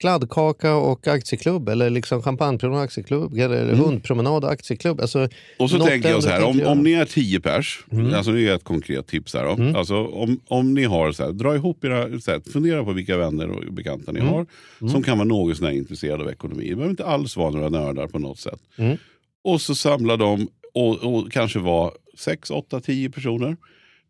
Kladdkaka 0.00 0.74
och 0.74 1.06
aktieklubb 1.08 1.68
eller 1.68 1.90
liksom 1.90 2.22
champagnepromenad 2.22 2.78
och 2.80 2.84
aktieklubb 2.84 3.34
eller 3.38 3.62
Mm. 3.62 3.78
hundpromenad 3.78 4.44
och 4.44 4.50
aktieklubb. 4.50 5.00
Alltså, 5.00 5.28
Och 5.58 5.70
så 5.70 5.78
tänker 5.78 6.10
jag 6.10 6.22
så 6.22 6.28
här, 6.28 6.44
om, 6.44 6.60
om 6.66 6.82
ni 6.82 6.92
är 6.92 7.04
tio 7.04 7.40
pers, 7.40 7.84
Mm. 7.92 8.14
alltså 8.14 8.32
det 8.32 8.48
är 8.48 8.54
ett 8.54 8.64
konkret 8.64 9.06
tips 9.06 9.34
här. 9.34 9.44
Då. 9.44 9.50
Mm. 9.50 9.76
Alltså, 9.76 10.06
om, 10.06 10.40
om 10.48 10.74
ni 10.74 10.84
har 10.84 11.12
så 11.12 11.24
här, 11.24 11.32
dra 11.32 11.54
ihop 11.54 11.84
era, 11.84 12.20
så 12.20 12.30
här, 12.30 12.40
fundera 12.52 12.84
på 12.84 12.92
vilka 12.92 13.16
vänner 13.16 13.48
och 13.50 13.72
bekanta 13.72 14.12
ni 14.12 14.20
Mm. 14.20 14.32
har 14.32 14.46
som 14.90 15.02
kan 15.02 15.18
vara 15.18 15.28
något 15.28 15.56
sånär 15.56 15.70
intresserade 15.70 16.24
av 16.24 16.30
ekonomi. 16.30 16.68
Det 16.68 16.74
behöver 16.74 16.90
inte 16.90 17.04
alls 17.06 17.36
vara 17.36 17.50
några 17.50 17.68
nördar 17.68 18.06
på 18.06 18.18
något 18.18 18.38
sätt. 18.38 18.60
Mm. 18.76 18.96
Och 19.44 19.60
så 19.60 19.74
samla 19.74 20.16
dem 20.16 20.48
och, 20.74 20.96
och 20.96 21.32
kanske 21.32 21.58
vara 21.58 21.90
sex, 22.18 22.50
åtta, 22.50 22.80
tio 22.80 23.10
personer. 23.10 23.56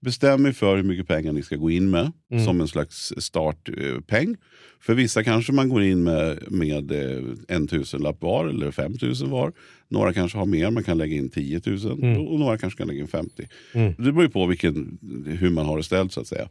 Bestäm 0.01 0.47
er 0.47 0.53
för 0.53 0.77
hur 0.77 0.83
mycket 0.83 1.09
pengar 1.09 1.33
ni 1.33 1.43
ska 1.43 1.57
gå 1.57 1.71
in 1.71 1.91
med 1.91 2.13
Mm. 2.31 2.45
som 2.45 2.61
en 2.61 2.69
slags 2.69 3.13
startpeng. 3.19 4.37
För 4.81 4.95
vissa 4.95 5.25
kanske 5.25 5.53
man 5.53 5.69
går 5.69 5.83
in 5.83 6.03
med, 6.03 6.39
med 6.53 6.93
eh, 6.93 7.23
en 7.49 7.69
tusenlapp 7.69 8.23
var 8.23 8.47
eller 8.47 8.71
fem 8.71 8.99
tusen 8.99 9.31
var. 9.31 9.53
Några 9.89 10.13
kanske 10.13 10.39
har 10.39 10.47
mer, 10.47 10.71
man 10.71 10.85
kan 10.85 10.99
lägga 10.99 11.17
in 11.17 11.31
10 11.31 11.61
000 11.67 11.79
Mm. 12.03 12.27
och 12.27 12.39
några 12.41 12.59
kanske 12.59 12.79
kan 12.79 12.89
lägga 12.89 13.01
in 13.01 13.09
50. 13.09 13.49
Mm. 13.73 13.95
Det 13.99 14.03
beror 14.13 14.23
ju 14.23 14.29
på 14.29 14.47
vilken, 14.47 14.99
hur 15.27 15.51
man 15.51 15.67
har 15.67 15.77
det 15.77 15.83
ställt 15.83 16.13
så 16.13 16.21
att 16.21 16.27
säga. 16.27 16.49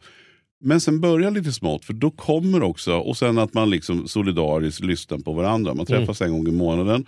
Men 0.61 0.81
sen 0.81 1.01
börja 1.01 1.29
lite 1.29 1.51
smått, 1.53 1.85
för 1.85 1.93
då 1.93 2.11
kommer 2.11 2.63
också, 2.63 2.93
och 2.93 3.17
sen 3.17 3.37
att 3.37 3.53
man 3.53 3.69
liksom 3.69 4.07
solidariskt 4.07 4.83
lyssnar 4.83 5.17
på 5.17 5.33
varandra. 5.33 5.73
Man 5.73 5.85
träffas 5.85 6.21
en 6.21 6.31
gång 6.31 6.47
i 6.47 6.51
månaden. 6.51 7.05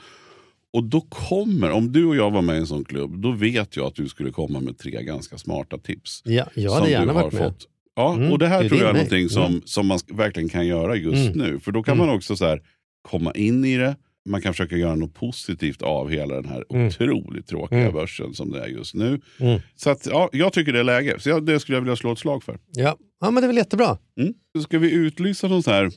Och 0.74 0.84
då 0.84 1.02
kommer, 1.02 1.72
om 1.72 1.92
du 1.92 2.06
och 2.06 2.16
jag 2.16 2.32
var 2.32 2.42
med 2.42 2.56
i 2.56 2.60
en 2.60 2.68
sån 2.68 2.86
klubb, 2.86 3.22
då 3.22 3.32
vet 3.32 3.76
jag 3.78 3.86
att 3.88 3.96
du 3.96 4.08
skulle 4.08 4.32
komma 4.32 4.60
med 4.60 4.78
tre 4.78 5.04
ganska 5.04 5.38
smarta 5.38 5.78
tips. 5.78 6.22
Ja, 6.26 6.46
jag 6.54 6.72
som 6.72 6.74
hade 6.74 6.86
du 6.88 6.92
gärna 6.92 7.14
har 7.14 7.22
varit 7.22 7.34
med. 7.34 7.44
fått. 7.44 7.68
Ja, 7.96 8.14
Mm, 8.16 8.32
och 8.32 8.40
det 8.40 8.48
här 8.48 8.64
det 8.64 8.70
tror 8.70 8.82
jag 8.82 8.90
är 8.90 8.94
någonting 8.94 9.30
som, 9.30 9.44
Mm. 9.46 9.62
som 9.66 9.88
man 9.88 10.00
verkligen 10.14 10.50
kan 10.50 10.68
göra 10.68 10.96
just 10.96 11.36
Mm. 11.36 11.38
nu. 11.48 11.60
För 11.60 11.72
då 11.72 11.84
kan 11.84 11.94
Mm. 11.94 12.08
man 12.08 12.16
också 12.16 12.36
så 12.36 12.46
här, 12.46 12.62
komma 13.02 13.32
in 13.32 13.66
i 13.66 13.78
det. 13.78 13.96
Man 14.30 14.42
kan 14.42 14.54
försöka 14.54 14.78
göra 14.78 14.96
något 14.96 15.14
positivt 15.14 15.82
av 15.82 16.10
hela 16.10 16.36
den 16.36 16.46
här 16.46 16.64
Mm. 16.70 16.88
otroligt 16.88 17.48
tråkiga 17.48 17.80
Mm. 17.80 17.94
börsen 17.94 18.34
som 18.34 18.52
det 18.52 18.62
är 18.64 18.68
just 18.68 18.96
nu. 18.96 19.22
Mm. 19.40 19.60
Så 19.76 19.90
att, 19.90 20.06
ja, 20.06 20.30
jag 20.32 20.54
tycker 20.54 20.74
det 20.74 20.80
är 20.80 20.84
läge. 20.84 21.16
Så 21.20 21.30
jag, 21.30 21.46
det 21.46 21.60
skulle 21.60 21.76
jag 21.78 21.82
vilja 21.82 21.96
slå 21.96 22.12
ett 22.12 22.20
slag 22.20 22.44
för. 22.44 22.60
Ja. 22.72 22.98
ja, 23.22 23.32
men 23.32 23.42
det 23.42 23.46
är 23.46 23.48
väl 23.48 23.58
jättebra. 23.58 23.98
Mm. 24.20 24.34
Ska 24.64 24.80
vi 24.80 24.92
utlysa 24.92 25.48
någon 25.48 25.64
så 25.64 25.72
här, 25.72 25.92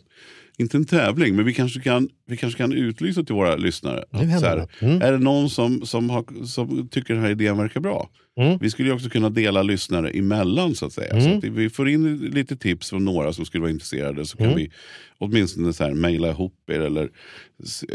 inte 0.59 0.77
en 0.77 0.85
tävling, 0.85 1.37
men 1.37 1.45
vi 1.45 1.55
kanske 1.55 1.81
kan, 1.81 2.09
vi 2.27 2.37
kanske 2.37 2.59
kan 2.59 2.73
utlysa 2.73 3.23
till 3.23 3.35
våra 3.35 3.57
lyssnare. 3.57 4.05
Att 4.11 4.41
så 4.41 4.47
här. 4.47 4.69
Mm. 4.81 5.03
Är 5.03 5.13
det 5.13 5.19
någon 5.19 5.51
som, 5.51 5.87
som, 5.87 6.11
har, 6.11 6.45
som 6.45 6.89
tycker 6.89 7.15
den 7.15 7.23
här 7.23 7.31
idén 7.31 7.59
verkar 7.59 7.81
bra? 7.81 8.09
Mm. 8.41 8.59
Vi 8.61 8.71
skulle 8.71 8.89
ju 8.89 8.95
också 8.95 9.09
kunna 9.09 9.31
dela 9.31 9.63
lyssnare 9.63 10.11
emellan 10.11 10.75
så 10.75 10.87
att 10.87 10.93
säga. 10.93 11.13
Mm. 11.13 11.41
Så 11.41 11.47
att 11.47 11.53
vi 11.55 11.71
får 11.71 11.89
in 11.89 12.17
lite 12.19 12.57
tips 12.57 12.91
från 12.91 13.05
några 13.05 13.33
som 13.33 13.45
skulle 13.45 13.61
vara 13.61 13.71
intresserade 13.71 14.27
så 14.27 14.37
kan 14.37 14.47
Mm. 14.47 14.59
vi 14.59 14.71
åtminstone 15.19 15.73
så 15.73 15.85
här 15.85 15.95
mejla 15.95 16.31
ihop 16.31 16.55
er. 16.73 16.81
Eller, 16.81 17.09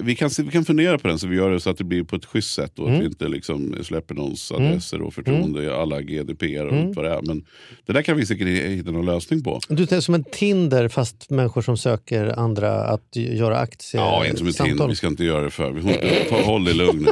vi, 0.02 0.16
kan, 0.16 0.30
vi 0.40 0.52
kan 0.52 0.66
fundera 0.66 0.98
på 1.00 1.08
den 1.08 1.20
så 1.20 1.28
vi 1.28 1.36
gör 1.36 1.52
det 1.52 1.60
så 1.60 1.70
att 1.70 1.78
det 1.78 1.84
blir 1.84 2.04
på 2.04 2.16
ett 2.16 2.26
schysst 2.26 2.54
sätt 2.54 2.80
och 2.80 2.86
att 2.86 2.90
Mm. 2.90 3.00
vi 3.02 3.06
inte 3.06 3.28
liksom 3.28 3.76
släpper 3.84 4.16
någons 4.16 4.52
Mm. 4.52 4.68
adresser 4.68 5.02
och 5.02 5.14
förtroende, 5.14 5.76
alla 5.76 6.02
GDPR 6.02 6.66
och 6.66 6.72
Mm. 6.74 6.88
allt 6.88 6.96
vad 6.96 7.06
det 7.06 7.12
är. 7.12 7.22
Men 7.22 7.46
det 7.86 7.94
där 7.94 8.02
kan 8.02 8.18
vi 8.18 8.26
säkert 8.26 8.48
hitta 8.48 8.92
någon 8.92 9.06
lösning 9.06 9.44
på. 9.44 9.60
Du 9.70 9.84
är 9.84 10.00
som 10.02 10.16
en 10.16 10.24
Tinder 10.24 10.88
fast 10.88 11.30
människor 11.30 11.62
som 11.62 11.78
söker 11.78 12.40
andra 12.40 12.84
att 12.84 13.16
göra 13.16 13.58
aktier. 13.58 14.02
Ja, 14.02 14.26
inte 14.26 14.38
som 14.38 14.48
ett 14.48 14.56
samtal. 14.56 14.70
Tinder. 14.78 14.88
Vi 14.88 14.96
ska 14.96 15.08
inte 15.08 15.24
göra 15.26 15.44
det 15.44 15.50
för. 15.52 15.72
Vi 15.72 15.82
får 15.82 15.92
inte, 15.92 16.26
ta, 16.30 16.42
håll 16.42 16.64
dig 16.64 16.74
lugn. 16.74 17.08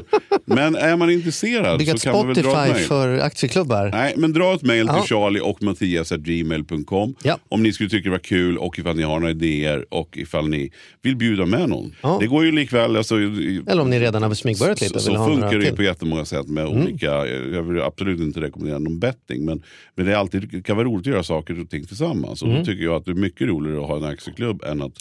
Men 0.46 0.76
är 0.76 0.96
man 0.98 1.10
intresserad 1.10 1.82
så 1.86 1.92
ett 1.96 2.02
kan 2.04 2.14
man 2.14 2.28
väl 2.28 2.36
dra 2.36 2.52
Spotify 2.52 2.74
mig. 2.74 2.84
För 3.20 3.26
aktieklubbar. 3.26 3.90
Nej, 3.94 4.14
men 4.18 4.34
dra 4.34 4.54
ett 4.54 4.62
mejl 4.64 4.88
till 4.88 5.02
charlie 5.10 5.40
och 5.40 5.64
mattias.gmail.com 5.64 7.16
Ja. 7.24 7.38
om 7.50 7.64
ni 7.64 7.74
skulle 7.74 7.90
tycka 7.90 8.04
det 8.04 8.12
var 8.12 8.20
kul 8.20 8.58
och 8.58 8.80
ifall 8.80 8.96
ni 8.96 9.04
har 9.04 9.20
några 9.20 9.32
idéer 9.32 9.86
och 9.90 10.18
ifall 10.18 10.50
ni 10.50 10.72
vill 11.02 11.16
bjuda 11.16 11.46
med 11.46 11.70
någon. 11.70 11.92
Ja. 12.02 12.18
Det 12.22 12.28
går 12.28 12.46
ju 12.46 12.52
likväl. 12.52 12.96
Alltså, 12.96 13.16
Eller 13.16 13.80
om 13.80 13.90
ni 13.90 14.00
redan 14.00 14.24
har 14.24 14.34
smygbörjat 14.34 14.82
lite 14.82 14.94
och 14.96 15.02
så, 15.02 15.16
så 15.16 15.26
funkar 15.28 15.48
det 15.50 15.56
ju. 15.56 15.62
Mm. 15.62 15.76
på 15.76 15.84
jättemånga 15.84 16.26
sätt 16.26 16.48
med 16.48 16.66
olika, 16.68 17.06
jag 17.28 17.64
vill 17.64 17.82
absolut 17.82 18.20
inte 18.20 18.42
rekommendera 18.42 18.80
någon 18.80 19.00
betting 19.00 19.46
men, 19.46 19.62
men 19.96 20.06
det, 20.06 20.12
är 20.12 20.16
alltid, 20.16 20.50
det 20.52 20.62
kan 20.62 20.78
vara 20.78 20.88
roligt 20.88 21.08
att 21.08 21.14
göra 21.14 21.24
saker 21.24 21.62
och 21.62 21.70
ting 21.70 21.86
tillsammans. 21.86 22.42
Och 22.42 22.50
då 22.50 22.66
tycker 22.66 22.84
jag 22.84 22.96
att 22.96 23.06
det 23.06 23.12
är 23.12 23.16
mycket 23.16 23.48
roligare 23.48 23.82
att 23.82 23.88
ha 23.88 23.98
en 23.98 24.04
aktieklubb 24.04 24.64
än 24.64 24.82
att, 24.82 24.92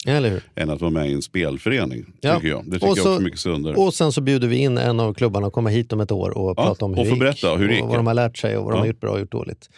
än 0.55 0.69
att 0.69 0.81
vara 0.81 0.91
med 0.91 1.09
i 1.09 1.13
en 1.13 1.21
spelförening. 1.21 2.05
Ja. 2.21 2.35
Tycker 2.35 2.47
jag. 2.47 2.65
Det 2.65 2.71
tycker 2.71 2.85
Och 2.85 2.89
jag 2.89 3.03
så- 3.03 3.09
också 3.09 3.19
är 3.19 3.23
mycket 3.23 3.39
sundare. 3.39 3.75
Och 3.75 3.93
sen 3.93 4.11
så 4.11 4.21
bjuder 4.21 4.47
vi 4.47 4.55
in 4.57 4.77
en 4.77 4.99
av 4.99 5.13
klubbarna 5.13 5.47
att 5.47 5.53
komma 5.53 5.69
hit 5.69 5.93
om 5.93 5.99
ett 5.99 6.11
år 6.11 6.37
och 6.37 6.55
prata 6.57 6.85
om 6.85 6.93
hur 6.93 6.99
och 6.99 7.05
det 7.05 7.09
gick. 7.11 7.19
berätta 7.19 7.55
hur 7.55 7.67
det 7.67 7.73
gick, 7.75 7.83
och 7.83 7.89
de 8.05 8.07
har 8.07 8.13
lärt 8.13 8.37
sig 8.37 8.57
och 8.57 8.63
vad 8.63 8.73
de 8.73 8.79
har 8.79 8.87
gjort 8.87 8.99
bra 8.99 9.11
och 9.11 9.19
gjort 9.19 9.31
dåligt. 9.31 9.69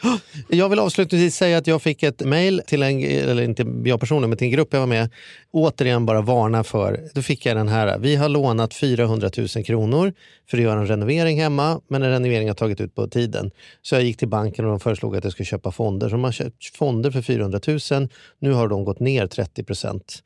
Jag 0.50 0.70
vill 0.70 0.80
avslutningsvis 0.80 1.36
säga 1.36 1.58
att 1.58 1.68
jag 1.68 1.82
fick 1.82 2.04
ett 2.04 2.22
mejl 2.26 2.62
till 2.68 2.84
en, 2.84 3.04
eller 3.04 3.44
inte 3.44 3.66
jag 3.86 4.00
personligen, 4.00 4.30
men 4.30 4.38
till 4.38 4.46
en 4.46 4.52
grupp 4.52 4.68
jag 4.72 4.80
var 4.80 4.88
med. 4.88 5.10
Återigen 5.52 6.06
bara 6.06 6.22
varna 6.22 6.64
för, 6.64 7.10
då 7.14 7.22
fick 7.22 7.46
jag 7.46 7.58
den 7.58 7.68
här. 7.68 8.00
Vi 8.00 8.16
har 8.16 8.30
lånat 8.30 8.74
400 8.74 9.30
000 9.38 9.48
kronor 9.48 10.14
för 10.50 10.58
att 10.58 10.64
göra 10.64 10.80
en 10.80 10.88
renovering 10.88 11.42
hemma, 11.42 11.82
men 11.88 12.04
en 12.04 12.10
renovering 12.10 12.48
har 12.48 12.56
tagit 12.56 12.82
ut 12.82 12.96
på 12.96 13.08
tiden. 13.08 13.52
Så 13.82 13.96
jag 13.96 14.04
gick 14.04 14.18
till 14.18 14.28
banken 14.28 14.66
och 14.66 14.72
de 14.72 14.80
föreslog 14.80 15.16
att 15.16 15.24
jag 15.24 15.34
skulle 15.34 15.46
köpa 15.46 15.72
fonder. 15.72 16.10
Så 16.10 16.16
de 16.16 16.24
har 16.24 16.32
köpt 16.32 16.76
fonder 16.78 17.12
för 17.12 17.22
400 17.22 17.60
000. 17.92 18.10
Nu 18.40 18.52
har 18.52 18.68
de 18.68 18.84
gått 18.86 19.00
ner 19.00 19.28
30 19.28 19.64
procent 19.64 20.24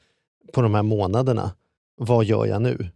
på 0.53 0.61
de 0.61 0.75
här 0.75 0.83
månaderna. 0.83 1.51
Vad 1.97 2.25
gör 2.25 2.45
jag 2.45 2.61
nu? 2.61 2.89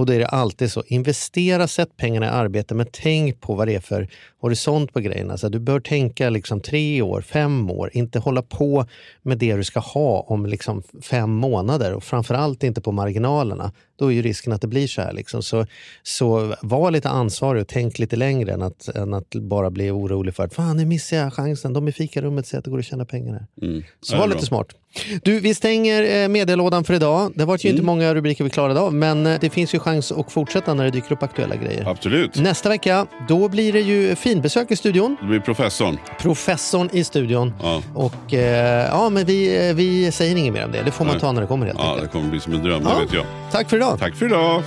Och 0.00 0.06
då 0.06 0.12
är 0.12 0.18
det 0.18 0.26
alltid 0.26 0.72
så, 0.72 0.82
investera, 0.86 1.68
sätt 1.68 1.96
pengarna 1.96 2.26
i 2.26 2.28
arbete, 2.28 2.74
men 2.74 2.86
tänk 2.92 3.40
på 3.40 3.54
vad 3.54 3.68
det 3.68 3.74
är 3.74 3.80
för 3.80 4.08
horisont 4.40 4.92
på 4.92 5.00
grejerna. 5.00 5.36
Så 5.36 5.48
du 5.48 5.58
bör 5.58 5.80
tänka 5.80 6.30
liksom 6.30 6.60
tre 6.60 7.02
år, 7.02 7.20
fem 7.20 7.70
år, 7.70 7.90
inte 7.92 8.18
hålla 8.18 8.42
på 8.42 8.86
med 9.22 9.38
det 9.38 9.56
du 9.56 9.64
ska 9.64 9.80
ha 9.80 10.20
om 10.20 10.46
liksom 10.46 10.82
fem 11.02 11.30
månader 11.30 11.92
och 11.94 12.04
framförallt 12.04 12.62
inte 12.62 12.80
på 12.80 12.92
marginalerna. 12.92 13.72
Då 13.98 14.06
är 14.06 14.10
ju 14.10 14.22
risken 14.22 14.52
att 14.52 14.60
det 14.60 14.68
blir 14.68 14.86
så 14.86 15.02
här. 15.02 15.12
Liksom. 15.12 15.42
Så, 15.42 15.66
så 16.02 16.54
var 16.62 16.90
lite 16.90 17.08
ansvarig 17.08 17.60
och 17.62 17.68
tänk 17.68 17.98
lite 17.98 18.16
längre 18.16 18.52
än 18.52 18.62
att, 18.62 18.88
än 18.88 19.14
att 19.14 19.30
bara 19.34 19.70
bli 19.70 19.90
orolig 19.90 20.34
för 20.34 20.44
att 20.44 20.54
fan 20.54 20.76
nu 20.76 20.84
missar 20.84 21.16
jag 21.16 21.32
chansen, 21.32 21.72
de 21.72 21.88
i 21.88 21.92
fikarummet 21.92 22.46
säger 22.46 22.58
att 22.58 22.64
det 22.64 22.70
går 22.70 22.78
att 22.78 22.84
tjäna 22.84 23.04
pengar 23.04 23.32
här. 23.32 23.68
Mm. 23.68 23.82
Så 24.00 24.16
var 24.16 24.28
lite 24.28 24.46
smart. 24.46 24.74
Du, 25.22 25.40
vi 25.40 25.54
stänger 25.54 26.22
eh, 26.22 26.28
medialådan 26.28 26.84
för 26.84 26.94
idag. 26.94 27.32
Det 27.34 27.44
var 27.44 27.58
ju 27.58 27.68
Mm. 27.68 27.76
inte 27.76 27.86
många 27.86 28.14
rubriker 28.14 28.44
vi 28.44 28.50
klarade 28.50 28.80
av, 28.80 28.94
men 28.94 29.26
eh, 29.26 29.38
det 29.40 29.50
finns 29.50 29.74
ju 29.74 29.78
chans 29.78 30.12
att 30.12 30.32
fortsätta 30.32 30.74
när 30.74 30.84
det 30.84 30.90
dyker 30.90 31.12
upp 31.12 31.22
aktuella 31.22 31.56
grejer. 31.56 31.88
Absolut. 31.88 32.36
Nästa 32.36 32.68
vecka, 32.68 33.06
då 33.28 33.48
blir 33.48 33.72
det 33.72 33.80
ju 33.80 34.14
finbesök 34.16 34.70
i 34.70 34.76
studion. 34.76 35.16
Det 35.20 35.26
blir 35.26 35.40
professorn. 35.40 35.98
Professorn 36.20 36.88
i 36.92 37.04
studion. 37.04 37.52
Ja. 37.62 37.82
Och 37.94 38.34
eh, 38.34 38.86
ja, 38.86 39.08
men 39.10 39.24
vi, 39.26 39.68
eh, 39.68 39.74
vi 39.74 40.12
säger 40.12 40.36
inget 40.36 40.52
mer 40.52 40.64
om 40.64 40.72
det. 40.72 40.82
Det 40.84 40.90
får 40.90 41.04
man 41.04 41.12
Nej. 41.14 41.20
ta 41.20 41.32
när 41.32 41.40
det 41.40 41.46
kommer 41.46 41.66
helt 41.66 41.78
Ja, 41.78 41.84
det 41.84 41.90
enkelt. 41.92 42.12
kommer 42.12 42.30
bli 42.30 42.40
som 42.40 42.52
en 42.52 42.62
dröm, 42.62 42.82
Ja. 42.84 42.94
det 42.94 43.04
vet 43.04 43.14
jag. 43.14 43.24
Tack 43.52 43.70
för 43.70 43.76
idag. 43.76 43.98
Tack 43.98 44.14
för 44.16 44.26
idag. 44.26 44.62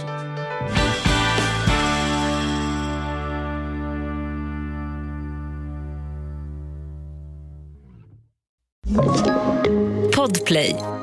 Podplay. 10.34 11.03